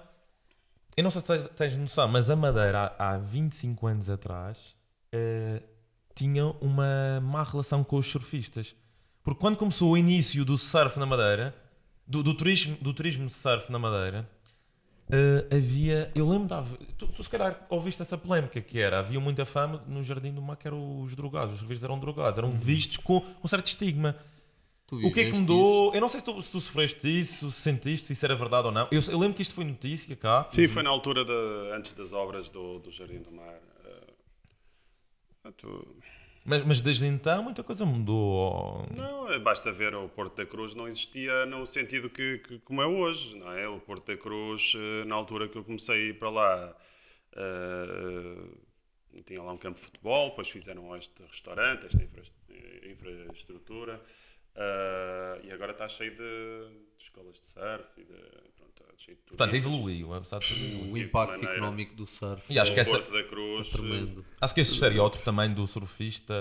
Eu 0.94 1.04
não 1.04 1.10
sei 1.10 1.22
se 1.22 1.48
tens, 1.50 1.76
noção, 1.78 2.06
mas 2.06 2.28
a 2.28 2.36
Madeira 2.36 2.94
há, 2.98 3.14
há 3.14 3.18
25 3.18 3.86
anos 3.86 4.10
atrás 4.10 4.76
eh, 5.10 5.62
tinha 6.14 6.44
uma 6.60 7.18
má 7.22 7.42
relação 7.42 7.82
com 7.82 7.96
os 7.96 8.06
surfistas. 8.06 8.76
Porque 9.22 9.40
quando 9.40 9.56
começou 9.56 9.92
o 9.92 9.96
início 9.96 10.44
do 10.44 10.58
surf 10.58 10.98
na 10.98 11.06
Madeira, 11.06 11.54
do, 12.06 12.22
do 12.22 12.34
turismo, 12.34 12.76
do 12.78 12.92
turismo 12.92 13.30
surf 13.30 13.72
na 13.72 13.78
Madeira, 13.78 14.28
eh, 15.12 15.56
havia. 15.56 16.10
Eu 16.14 16.26
lembro 16.26 16.48
da. 16.48 16.64
Tu, 16.96 17.06
tu 17.06 17.22
se 17.22 17.28
calhar 17.28 17.66
ouviste 17.68 18.00
essa 18.00 18.16
polémica 18.16 18.60
que 18.62 18.78
era: 18.78 18.98
havia 18.98 19.20
muita 19.20 19.44
fama 19.44 19.84
no 19.86 20.02
Jardim 20.02 20.32
do 20.32 20.40
Mar 20.40 20.56
que 20.56 20.66
eram 20.66 21.02
os 21.02 21.14
drogados. 21.14 21.52
Os 21.54 21.60
surfistas 21.60 21.84
eram 21.84 22.00
drogados, 22.00 22.38
eram 22.38 22.50
vistos 22.50 22.96
com 22.96 23.22
um 23.44 23.46
certo 23.46 23.66
estigma. 23.66 24.16
Tu 24.86 24.96
O 25.06 25.12
que 25.12 25.20
é 25.20 25.30
que 25.30 25.32
mudou? 25.38 25.94
Eu 25.94 26.00
não 26.00 26.08
sei 26.08 26.20
se 26.20 26.24
tu, 26.24 26.40
se 26.42 26.50
tu 26.50 26.60
sofreste 26.60 27.06
isso, 27.20 27.52
se 27.52 27.60
sentiste, 27.60 28.06
se 28.06 28.12
isso 28.14 28.24
era 28.24 28.34
verdade 28.34 28.66
ou 28.68 28.72
não. 28.72 28.88
Eu, 28.90 29.00
eu 29.10 29.18
lembro 29.18 29.34
que 29.34 29.42
isto 29.42 29.54
foi 29.54 29.64
notícia 29.64 30.16
cá. 30.16 30.46
Sim, 30.48 30.66
foi 30.66 30.82
na 30.82 30.90
altura 30.90 31.24
de, 31.24 31.32
antes 31.74 31.92
das 31.94 32.12
obras 32.14 32.48
do, 32.48 32.78
do 32.78 32.90
Jardim 32.90 33.18
do 33.18 33.30
Mar. 33.30 33.60
eh, 33.84 34.12
portanto, 35.42 35.94
Mas, 36.44 36.62
mas 36.64 36.80
desde 36.80 37.06
então 37.06 37.42
muita 37.42 37.62
coisa 37.62 37.86
mudou. 37.86 38.84
Não, 38.96 39.40
basta 39.40 39.70
ver 39.72 39.94
o 39.94 40.08
Porto 40.08 40.36
da 40.36 40.44
Cruz, 40.46 40.74
não 40.74 40.88
existia 40.88 41.46
no 41.46 41.64
sentido 41.66 42.10
que, 42.10 42.38
que- 42.38 42.58
como 42.60 42.82
é 42.82 42.86
hoje, 42.86 43.36
não 43.36 43.52
é? 43.52 43.68
O 43.68 43.78
Porto 43.78 44.06
da 44.06 44.16
Cruz, 44.16 44.74
eh, 44.76 45.04
na 45.04 45.14
altura 45.14 45.48
que 45.48 45.56
eu 45.56 45.62
comecei 45.64 45.94
a 45.94 45.98
ir 46.10 46.18
para 46.18 46.30
lá, 46.30 46.76
eh, 47.36 49.22
tinha 49.24 49.42
lá 49.42 49.52
um 49.52 49.56
campo 49.58 49.78
de 49.78 49.84
futebol, 49.86 50.30
depois 50.30 50.48
fizeram 50.48 50.94
este 50.96 51.22
restaurante, 51.24 51.86
esta 51.86 52.02
infra- 52.02 52.22
infraestrutura, 52.90 54.02
eh, 54.56 55.40
e 55.44 55.50
agora 55.52 55.72
está 55.72 55.88
cheio 55.88 56.10
de, 56.12 56.16
de 56.98 57.04
escolas 57.04 57.40
de 57.40 57.46
surf 57.50 57.84
e 57.96 58.04
de, 58.04 58.12
pronto, 58.56 58.72
está 58.80 58.84
cheio 58.98 59.16
de 59.16 59.22
Portanto, 59.24 59.54
evoluiu, 59.56 60.12
apesar 60.14 60.38
de. 60.40 60.90
O 60.90 60.96
impacto 60.98 61.30
maneira- 61.32 61.52
económico 61.52 61.94
do 61.94 62.06
surf 62.06 62.52
E 62.52 62.58
acho 62.58 62.70
O 62.70 62.74
que 62.74 62.80
essa- 62.80 62.90
Porto 62.92 63.12
da 63.12 63.20
é 63.20 63.22
Cruz, 63.24 63.70
tremendo. 63.70 64.24
Acho 64.40 64.54
que 64.54 64.60
esse 64.60 64.72
estereótipo 64.74 65.24
também 65.24 65.52
do 65.52 65.66
surfista 65.66 66.34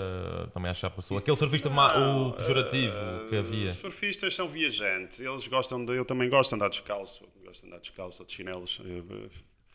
também 0.52 0.70
acho 0.70 0.80
que 0.80 0.86
já 0.86 0.90
passou. 0.90 1.16
Aquele 1.18 1.36
surfista 1.36 1.70
ma- 1.70 1.98
Não, 1.98 2.28
o 2.28 2.32
pejorativo 2.34 2.94
que 3.30 3.36
eh, 3.36 3.38
havia. 3.38 3.70
Os 3.70 3.76
surfistas 3.78 4.34
são 4.34 4.48
viajantes, 4.48 5.20
eles 5.20 5.46
gostam 5.48 5.84
de. 5.84 5.92
Eu 5.96 6.04
também 6.04 6.28
gosto 6.28 6.50
de 6.50 6.56
andar 6.56 6.68
descalço, 6.68 7.24
gosto 7.44 7.62
de 7.62 7.66
andar 7.68 7.78
descalço 7.80 8.22
ou 8.22 8.26
de 8.26 8.32
chinelos. 8.34 8.80
eh, 8.84 9.28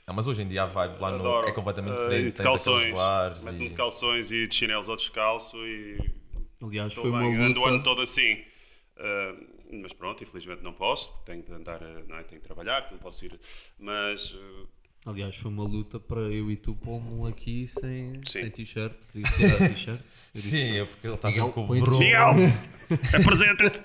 Não, 0.08 0.14
mas 0.16 0.26
hoje 0.28 0.42
em 0.42 0.48
dia 0.48 0.64
a 0.64 0.66
vibe 0.68 1.02
lá 1.02 1.12
no, 1.12 1.44
é 1.44 1.52
completamente 1.52 1.96
Eh, 2.00 2.04
diferente. 2.04 2.28
e 2.30 2.32
de 2.34 2.44
calções. 2.44 2.94
Meto-me 3.44 3.66
e- 3.66 3.70
de 3.70 3.76
calções 3.76 4.32
e 4.32 4.48
de 4.48 4.56
chinelos 4.56 4.88
ou 4.88 4.96
descalço 4.96 5.58
e 5.66 5.98
Aliás, 6.62 6.90
estou 6.90 7.04
foi 7.04 7.12
uma 7.12 7.22
bem. 7.22 7.36
Ando 7.36 7.60
o 7.60 7.66
ano 7.66 7.78
luta. 7.78 7.84
todo 7.84 8.02
assim. 8.02 8.44
Eh, 8.98 9.36
mas 9.82 9.94
pronto, 9.94 10.24
infelizmente 10.24 10.64
não 10.64 10.74
posso, 10.74 11.14
tenho 11.26 11.44
de 11.44 11.52
andar, 11.54 11.82
não 12.08 12.18
é? 12.18 12.24
tenho 12.24 12.42
de 12.42 12.48
trabalhar, 12.48 12.88
não 12.92 12.98
posso 12.98 13.26
ir. 13.26 13.40
Mas 13.80 14.36
eh, 14.36 14.66
Aliás, 15.06 15.36
foi 15.36 15.50
uma 15.50 15.64
luta 15.64 16.00
para 16.00 16.20
eu 16.22 16.52
e 16.52 16.58
tu 16.58 16.74
pôr-me 16.74 17.30
aqui 17.30 17.66
sem, 17.68 18.14
Sim. 18.26 18.42
sem 18.42 18.52
t-shirt. 18.52 18.98
Queria 19.12 19.32
tirar 19.32 19.64
a 19.64 19.70
t-shirt. 19.70 20.02
Sim, 20.34 20.80
é 20.80 20.86
porque 20.86 21.08
ele 21.08 21.16
está 21.16 21.32
sempre 21.32 21.52
com 21.54 21.64
o 21.64 21.82
bronze, 21.82 22.04
Miguel, 22.04 22.34
apresenta-te! 23.18 23.84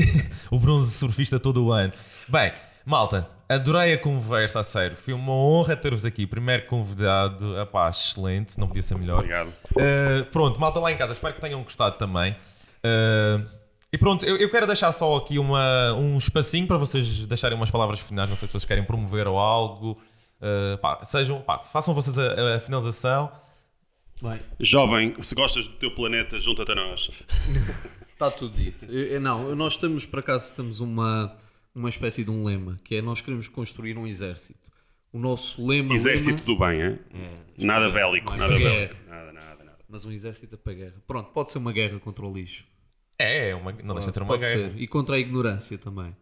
o 0.50 0.58
bronze 0.58 0.92
surfista 0.92 1.38
todo 1.38 1.64
o 1.64 1.72
ano. 1.72 1.92
Bem, 2.28 2.54
malta, 2.86 3.28
adorei 3.54 3.94
a 3.94 3.98
conversa, 3.98 4.60
a 4.60 4.62
sério. 4.62 4.96
Foi 4.96 5.12
uma 5.14 5.32
honra 5.32 5.76
ter-vos 5.76 6.04
aqui. 6.04 6.26
Primeiro 6.26 6.66
convidado, 6.66 7.58
epá, 7.60 7.88
excelente, 7.88 8.58
não 8.58 8.66
podia 8.66 8.82
ser 8.82 8.96
melhor. 8.96 9.18
Obrigado. 9.18 9.48
Uh, 9.72 10.24
pronto, 10.30 10.58
malta 10.60 10.78
lá 10.80 10.92
em 10.92 10.96
casa, 10.96 11.12
espero 11.12 11.34
que 11.34 11.40
tenham 11.40 11.62
gostado 11.62 11.96
também. 11.98 12.32
Uh, 12.84 13.44
e 13.92 13.98
pronto, 13.98 14.24
eu, 14.24 14.36
eu 14.36 14.50
quero 14.50 14.66
deixar 14.66 14.90
só 14.92 15.16
aqui 15.16 15.38
uma, 15.38 15.92
um 15.94 16.16
espacinho 16.16 16.66
para 16.66 16.78
vocês 16.78 17.26
deixarem 17.26 17.56
umas 17.56 17.70
palavras 17.70 18.00
finais. 18.00 18.28
Não 18.30 18.36
sei 18.36 18.46
se 18.48 18.52
vocês 18.52 18.64
querem 18.64 18.84
promover 18.84 19.26
ou 19.28 19.38
algo. 19.38 20.00
Uh, 20.40 20.78
pá, 20.78 21.00
sejam, 21.04 21.40
pá, 21.40 21.58
façam 21.58 21.94
vocês 21.94 22.18
a, 22.18 22.56
a 22.56 22.60
finalização. 22.60 23.30
Bem, 24.20 24.38
Jovem, 24.60 25.14
se 25.20 25.34
gostas 25.34 25.66
do 25.66 25.74
teu 25.74 25.90
planeta, 25.94 26.38
junta-te 26.38 26.72
a 26.72 26.74
nós. 26.74 27.10
está 28.12 28.30
tudo 28.30 28.54
dito. 28.56 28.84
Eu- 28.86 29.06
eu- 29.06 29.20
não, 29.20 29.54
nós 29.56 29.76
temos, 29.76 30.06
por 30.06 30.20
acaso, 30.20 30.54
temos 30.54 30.80
uma, 30.80 31.36
uma 31.74 31.88
espécie 31.88 32.24
de 32.24 32.30
um 32.30 32.44
lema, 32.44 32.78
que 32.84 32.96
é 32.96 33.02
nós 33.02 33.20
queremos 33.20 33.48
construir 33.48 33.96
um 33.96 34.06
exército. 34.06 34.70
O 35.12 35.18
nosso 35.18 35.66
lema... 35.66 35.94
Exército 35.94 36.30
lema- 36.36 36.44
do 36.46 36.58
bem, 36.58 36.82
hein? 36.82 36.98
Nada 37.58 37.90
bélico, 37.90 38.34
nada 38.36 38.56
bélico. 38.56 38.94
Nada, 39.08 39.32
nada, 39.32 39.64
nada. 39.64 39.78
Mas 39.88 40.04
um 40.04 40.12
exército 40.12 40.54
é 40.54 40.58
para 40.58 40.72
a 40.72 40.74
guerra. 40.74 40.94
Pronto, 41.06 41.30
pode 41.32 41.50
ser 41.50 41.58
uma 41.58 41.72
guerra 41.72 41.98
contra 42.00 42.24
o 42.24 42.32
lixo. 42.32 42.64
É, 43.18 43.50
é 43.50 43.54
uma, 43.54 43.72
não 43.72 43.94
deixa 43.94 44.10
de 44.10 44.14
ser 44.14 44.22
uma 44.22 44.28
pode 44.28 44.44
guerra. 44.46 44.70
ser. 44.72 44.80
E 44.80 44.86
contra 44.86 45.16
a 45.16 45.18
ignorância 45.18 45.76
também. 45.78 46.16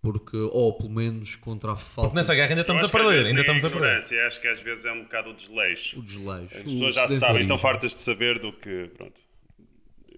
Porque, 0.00 0.36
ou 0.36 0.72
pelo 0.76 0.90
menos 0.90 1.36
contra 1.36 1.72
a 1.72 1.76
falta 1.76 2.08
Porque 2.08 2.16
nessa 2.16 2.34
guerra 2.34 2.48
ainda 2.50 2.62
estamos 2.62 2.82
a 2.84 2.88
perder, 2.88 3.26
ainda 3.26 3.40
estamos 3.40 3.64
a 3.64 3.68
perder. 3.70 3.84
ignorância, 3.86 4.26
Acho 4.26 4.40
que 4.40 4.48
às 4.48 4.60
vezes 4.60 4.84
é 4.84 4.92
um 4.92 5.02
bocado 5.02 5.30
o 5.30 5.34
desleixo. 5.34 6.00
o 6.00 6.02
desleixo. 6.02 6.56
As 6.56 6.60
o 6.60 6.64
pessoas 6.64 6.94
já 6.96 7.08
sabem, 7.08 7.42
estão 7.42 7.56
fartas 7.58 7.92
de 7.94 8.00
saber 8.00 8.38
do 8.40 8.52
que. 8.52 8.90
Pronto. 8.96 9.20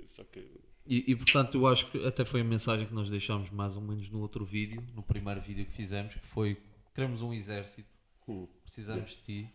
Só 0.07 0.23
que. 0.25 0.41
E, 0.87 1.13
e, 1.13 1.17
portanto 1.17 1.57
eu 1.57 1.67
acho 1.67 1.87
que 1.87 2.07
até 2.07 2.25
foi 2.25 2.43
a 2.43 2.45
mensagem 2.45 2.87
que 2.87 2.93
nós 2.93 3.09
deixámos 3.09 3.49
mais 3.51 3.75
ou 3.75 3.83
menos 3.83 4.11
no 4.11 4.21
outro 4.21 4.45
vídeo, 4.45 4.85
no 4.95 5.03
primeiro 5.03 5.41
vídeo 5.41 5.65
que 5.65 5.73
fizemos, 5.73 6.15
que 6.15 6.27
foi 6.27 6.59
queremos 6.95 7.23
um 7.23 7.33
exército, 7.33 7.89
Hum. 8.27 8.47
precisamos 8.65 9.11
de 9.11 9.17
ti 9.17 9.49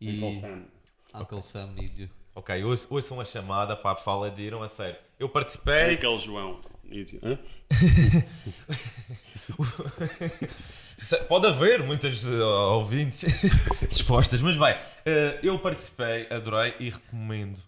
e 0.00 0.20
Uncle 1.14 1.42
Sam 1.42 1.72
needs 1.72 1.98
you. 1.98 2.10
Ok, 2.34 2.62
ouçam 2.64 2.96
ouçam 2.96 3.20
a 3.20 3.24
chamada 3.24 3.76
para 3.76 3.92
a 3.92 3.94
pessoal 3.94 4.24
adiram 4.24 4.62
a 4.62 4.68
sério. 4.68 4.96
Eu 5.18 5.28
participei, 5.28 5.94
Aquele 5.94 6.18
João. 6.18 6.60
Pode 11.28 11.46
haver 11.46 11.82
muitas 11.82 12.24
eh, 12.24 12.42
ouvintes 12.42 13.24
dispostas, 13.88 14.42
mas 14.42 14.56
bem, 14.56 14.76
eh, 15.04 15.38
eu 15.42 15.58
participei, 15.58 16.26
adorei 16.30 16.74
e 16.78 16.90
recomendo. 16.90 17.58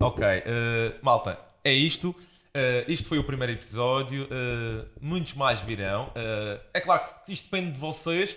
Ok, 0.00 0.24
eh, 0.24 0.94
malta, 1.02 1.38
é 1.64 1.72
isto. 1.72 2.14
Eh, 2.54 2.84
isto 2.88 3.08
foi 3.08 3.18
o 3.18 3.24
primeiro 3.24 3.52
episódio. 3.52 4.26
eh, 4.30 4.84
muitos 5.00 5.34
mais 5.34 5.60
virão. 5.60 6.10
Eh, 6.14 6.60
é 6.74 6.80
claro 6.80 7.04
que 7.24 7.32
isto 7.32 7.44
depende 7.44 7.72
de 7.72 7.78
vocês. 7.78 8.36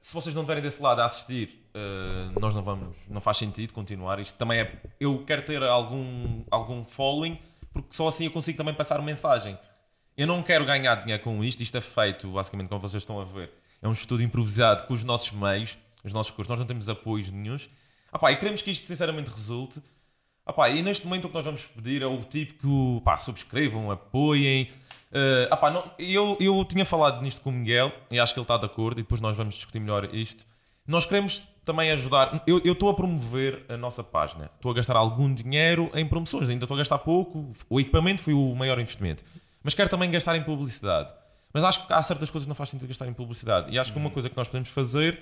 Se 0.00 0.14
vocês 0.14 0.34
não 0.34 0.42
estiverem 0.42 0.62
desse 0.62 0.82
lado 0.82 1.00
a 1.00 1.04
assistir, 1.04 1.62
nós 2.40 2.52
não 2.52 2.62
vamos, 2.62 2.96
não 3.08 3.20
faz 3.20 3.36
sentido 3.36 3.72
continuar. 3.72 4.18
Isto 4.18 4.36
também 4.36 4.60
é. 4.60 4.82
Eu 4.98 5.24
quero 5.24 5.42
ter 5.42 5.62
algum, 5.62 6.42
algum 6.50 6.84
following, 6.84 7.38
porque 7.72 7.90
só 7.92 8.08
assim 8.08 8.24
eu 8.24 8.30
consigo 8.32 8.58
também 8.58 8.74
passar 8.74 9.00
mensagem. 9.02 9.56
Eu 10.16 10.26
não 10.26 10.42
quero 10.42 10.64
ganhar 10.64 10.96
dinheiro 10.96 11.22
com 11.22 11.44
isto, 11.44 11.62
isto 11.62 11.78
é 11.78 11.80
feito, 11.80 12.28
basicamente, 12.28 12.68
como 12.68 12.80
vocês 12.80 13.02
estão 13.02 13.20
a 13.20 13.24
ver. 13.24 13.52
É 13.80 13.86
um 13.86 13.92
estudo 13.92 14.22
improvisado 14.22 14.84
com 14.84 14.94
os 14.94 15.04
nossos 15.04 15.30
meios, 15.30 15.78
os 16.02 16.12
nossos 16.12 16.32
cursos, 16.32 16.48
nós 16.50 16.58
não 16.58 16.66
temos 16.66 16.88
apoios 16.88 17.30
nenhuns. 17.30 17.68
Ah 18.10 18.18
pá, 18.18 18.32
e 18.32 18.36
queremos 18.36 18.62
que 18.62 18.70
isto 18.70 18.86
sinceramente 18.86 19.30
resulte. 19.30 19.80
Pá, 20.44 20.68
e 20.68 20.82
neste 20.82 21.06
momento 21.06 21.26
o 21.26 21.28
que 21.28 21.34
nós 21.34 21.44
vamos 21.44 21.64
pedir 21.66 22.02
é 22.02 22.06
o 22.06 22.18
típico, 22.24 23.00
pá, 23.04 23.16
subscrevam, 23.18 23.90
apoiem. 23.90 24.68
Pá, 25.60 25.70
não, 25.70 25.90
eu, 25.98 26.36
eu 26.40 26.64
tinha 26.64 26.84
falado 26.84 27.22
nisto 27.22 27.40
com 27.40 27.50
o 27.50 27.52
Miguel 27.52 27.92
e 28.10 28.18
acho 28.18 28.32
que 28.32 28.40
ele 28.40 28.44
está 28.44 28.56
de 28.56 28.66
acordo 28.66 29.00
e 29.00 29.02
depois 29.02 29.20
nós 29.20 29.36
vamos 29.36 29.54
discutir 29.54 29.78
melhor 29.78 30.12
isto. 30.14 30.44
Nós 30.86 31.06
queremos 31.06 31.46
também 31.64 31.90
ajudar. 31.92 32.42
Eu 32.46 32.60
eu 32.64 32.72
estou 32.72 32.88
a 32.88 32.94
promover 32.94 33.64
a 33.68 33.76
nossa 33.76 34.02
página. 34.02 34.50
Estou 34.56 34.72
a 34.72 34.74
gastar 34.74 34.96
algum 34.96 35.32
dinheiro 35.32 35.88
em 35.94 36.04
promoções. 36.06 36.48
Ainda 36.48 36.64
estou 36.64 36.74
a 36.74 36.78
gastar 36.78 36.98
pouco. 36.98 37.52
O 37.68 37.78
equipamento 37.78 38.20
foi 38.20 38.34
o 38.34 38.54
maior 38.56 38.78
investimento. 38.80 39.22
Mas 39.62 39.74
quero 39.74 39.88
também 39.88 40.10
gastar 40.10 40.34
em 40.36 40.42
publicidade. 40.42 41.14
Mas 41.52 41.62
acho 41.62 41.86
que 41.86 41.92
há 41.92 42.02
certas 42.02 42.30
coisas 42.30 42.46
que 42.46 42.48
não 42.48 42.56
faz 42.56 42.70
sentido 42.70 42.88
gastar 42.88 43.06
em 43.06 43.12
publicidade. 43.12 43.70
E 43.70 43.78
acho 43.78 43.92
que 43.92 43.98
uma 43.98 44.10
coisa 44.10 44.28
que 44.28 44.36
nós 44.36 44.48
podemos 44.48 44.68
fazer 44.68 45.20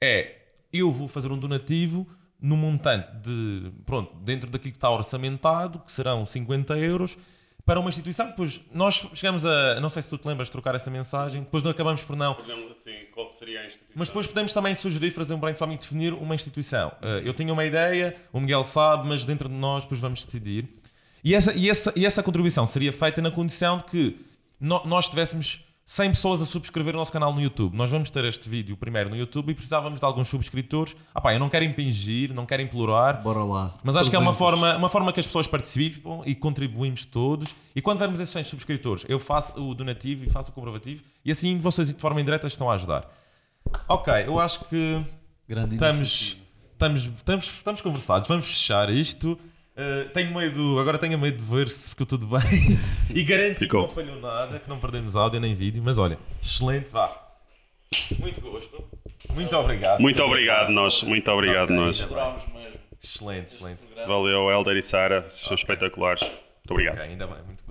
é 0.00 0.36
eu 0.72 0.90
vou 0.90 1.06
fazer 1.06 1.30
um 1.30 1.38
donativo 1.38 2.06
no 2.40 2.56
montante 2.56 3.08
de, 3.16 3.70
pronto, 3.84 4.14
dentro 4.16 4.50
daquilo 4.50 4.72
que 4.72 4.76
está 4.76 4.90
orçamentado, 4.90 5.78
que 5.80 5.90
serão 5.92 6.24
50 6.26 6.76
euros, 6.78 7.18
para 7.66 7.80
uma 7.80 7.88
instituição. 7.88 8.26
Depois 8.26 8.60
nós 8.72 9.08
chegamos 9.12 9.44
a, 9.44 9.80
não 9.80 9.90
sei 9.90 10.02
se 10.02 10.08
tu 10.08 10.16
te 10.16 10.26
lembras 10.26 10.48
de 10.48 10.52
trocar 10.52 10.74
essa 10.76 10.88
mensagem, 10.88 11.42
depois 11.42 11.64
não 11.64 11.70
acabamos 11.72 12.02
por 12.02 12.14
não. 12.14 12.32
Assim, 12.32 13.06
qual 13.12 13.28
seria 13.30 13.60
a 13.60 13.66
instituição? 13.66 13.94
Mas 13.96 14.08
depois 14.08 14.26
podemos 14.28 14.52
também 14.52 14.74
sugerir 14.74 15.10
fazer 15.10 15.34
um 15.34 15.38
brainstorming 15.40 15.74
e 15.74 15.78
definir 15.78 16.12
uma 16.12 16.34
instituição. 16.34 16.92
Uh, 17.02 17.24
eu 17.24 17.34
tinha 17.34 17.52
uma 17.52 17.64
ideia, 17.64 18.14
o 18.32 18.38
Miguel 18.38 18.62
sabe, 18.62 19.08
mas 19.08 19.24
dentro 19.24 19.48
de 19.48 19.54
nós 19.54 19.82
depois 19.82 20.00
vamos 20.00 20.24
decidir. 20.24 20.68
E 21.24 21.34
essa, 21.34 21.52
e 21.54 21.68
essa, 21.68 21.92
e 21.96 22.06
essa 22.06 22.22
contribuição 22.22 22.64
seria 22.66 22.92
feita 22.92 23.20
na 23.20 23.32
condição 23.32 23.78
de 23.78 23.84
que 23.84 24.26
nós 24.60 25.08
tivéssemos 25.08 25.65
100 25.88 26.10
pessoas 26.10 26.42
a 26.42 26.44
subscrever 26.44 26.96
o 26.96 26.98
nosso 26.98 27.12
canal 27.12 27.32
no 27.32 27.40
YouTube. 27.40 27.76
Nós 27.76 27.88
vamos 27.88 28.10
ter 28.10 28.24
este 28.24 28.48
vídeo 28.48 28.76
primeiro 28.76 29.08
no 29.08 29.16
YouTube 29.16 29.50
e 29.50 29.54
precisávamos 29.54 30.00
de 30.00 30.04
alguns 30.04 30.28
subscritores. 30.28 30.96
Ah 31.14 31.20
pá, 31.20 31.32
eu 31.32 31.38
não 31.38 31.48
quero 31.48 31.64
impingir, 31.64 32.34
não 32.34 32.44
quero 32.44 32.60
implorar. 32.60 33.22
Bora 33.22 33.44
lá. 33.44 33.72
Mas 33.84 33.96
acho 33.96 34.10
que 34.10 34.16
é 34.16 34.18
uma 34.18 34.34
300. 34.34 34.36
forma, 34.36 34.76
uma 34.76 34.88
forma 34.88 35.12
que 35.12 35.20
as 35.20 35.26
pessoas 35.26 35.46
participam 35.46 36.22
e 36.26 36.34
contribuímos 36.34 37.04
todos. 37.04 37.54
E 37.72 37.80
quando 37.80 38.00
vermos 38.00 38.18
esses 38.18 38.32
100 38.32 38.42
subscritores, 38.42 39.04
eu 39.08 39.20
faço 39.20 39.62
o 39.62 39.76
donativo 39.76 40.24
e 40.24 40.28
faço 40.28 40.50
o 40.50 40.52
comprovativo. 40.52 41.04
E 41.24 41.30
assim 41.30 41.56
vocês 41.58 41.94
de 41.94 42.00
forma 42.00 42.20
indireta 42.20 42.48
estão 42.48 42.68
a 42.68 42.74
ajudar. 42.74 43.08
Ok, 43.88 44.12
eu 44.26 44.40
acho 44.40 44.64
que 44.64 45.00
Grande 45.48 45.74
estamos, 45.74 46.36
estamos, 46.72 47.04
estamos, 47.04 47.44
estamos 47.46 47.80
conversados. 47.80 48.26
Vamos 48.26 48.46
fechar 48.46 48.90
isto. 48.90 49.38
Uh, 49.76 50.08
tenho 50.08 50.34
medo, 50.34 50.78
agora 50.78 50.96
tenho 50.96 51.18
medo 51.18 51.36
de 51.36 51.44
ver 51.44 51.68
se 51.68 51.90
ficou 51.90 52.06
tudo 52.06 52.26
bem. 52.26 52.40
e 53.14 53.22
garanto 53.24 53.58
Ficou. 53.58 53.82
que 53.82 53.88
não 53.88 53.94
falhou 53.94 54.20
nada, 54.20 54.58
que 54.58 54.68
não 54.70 54.80
perdemos 54.80 55.14
áudio 55.14 55.38
nem 55.38 55.52
vídeo. 55.52 55.82
Mas 55.84 55.98
olha, 55.98 56.18
excelente, 56.42 56.88
vá. 56.88 57.12
Muito 58.18 58.40
gosto. 58.40 58.82
Muito 59.34 59.54
obrigado. 59.54 60.00
Muito 60.00 60.22
obrigado, 60.22 60.70
nós. 60.70 61.02
Muito 61.02 61.30
obrigado, 61.30 61.64
Ok, 61.64 61.76
nós. 61.76 62.08
Excelente, 63.02 63.54
excelente. 63.54 63.80
Valeu, 64.06 64.50
Helder 64.50 64.76
e 64.78 64.82
Sara. 64.82 65.20
Vocês 65.20 65.46
são 65.46 65.54
espetaculares. 65.54 66.22
Muito 66.22 66.70
obrigado. 66.70 66.94
Ok, 66.94 67.08
ainda 67.08 67.26
bem, 67.26 67.42
muito 67.46 67.65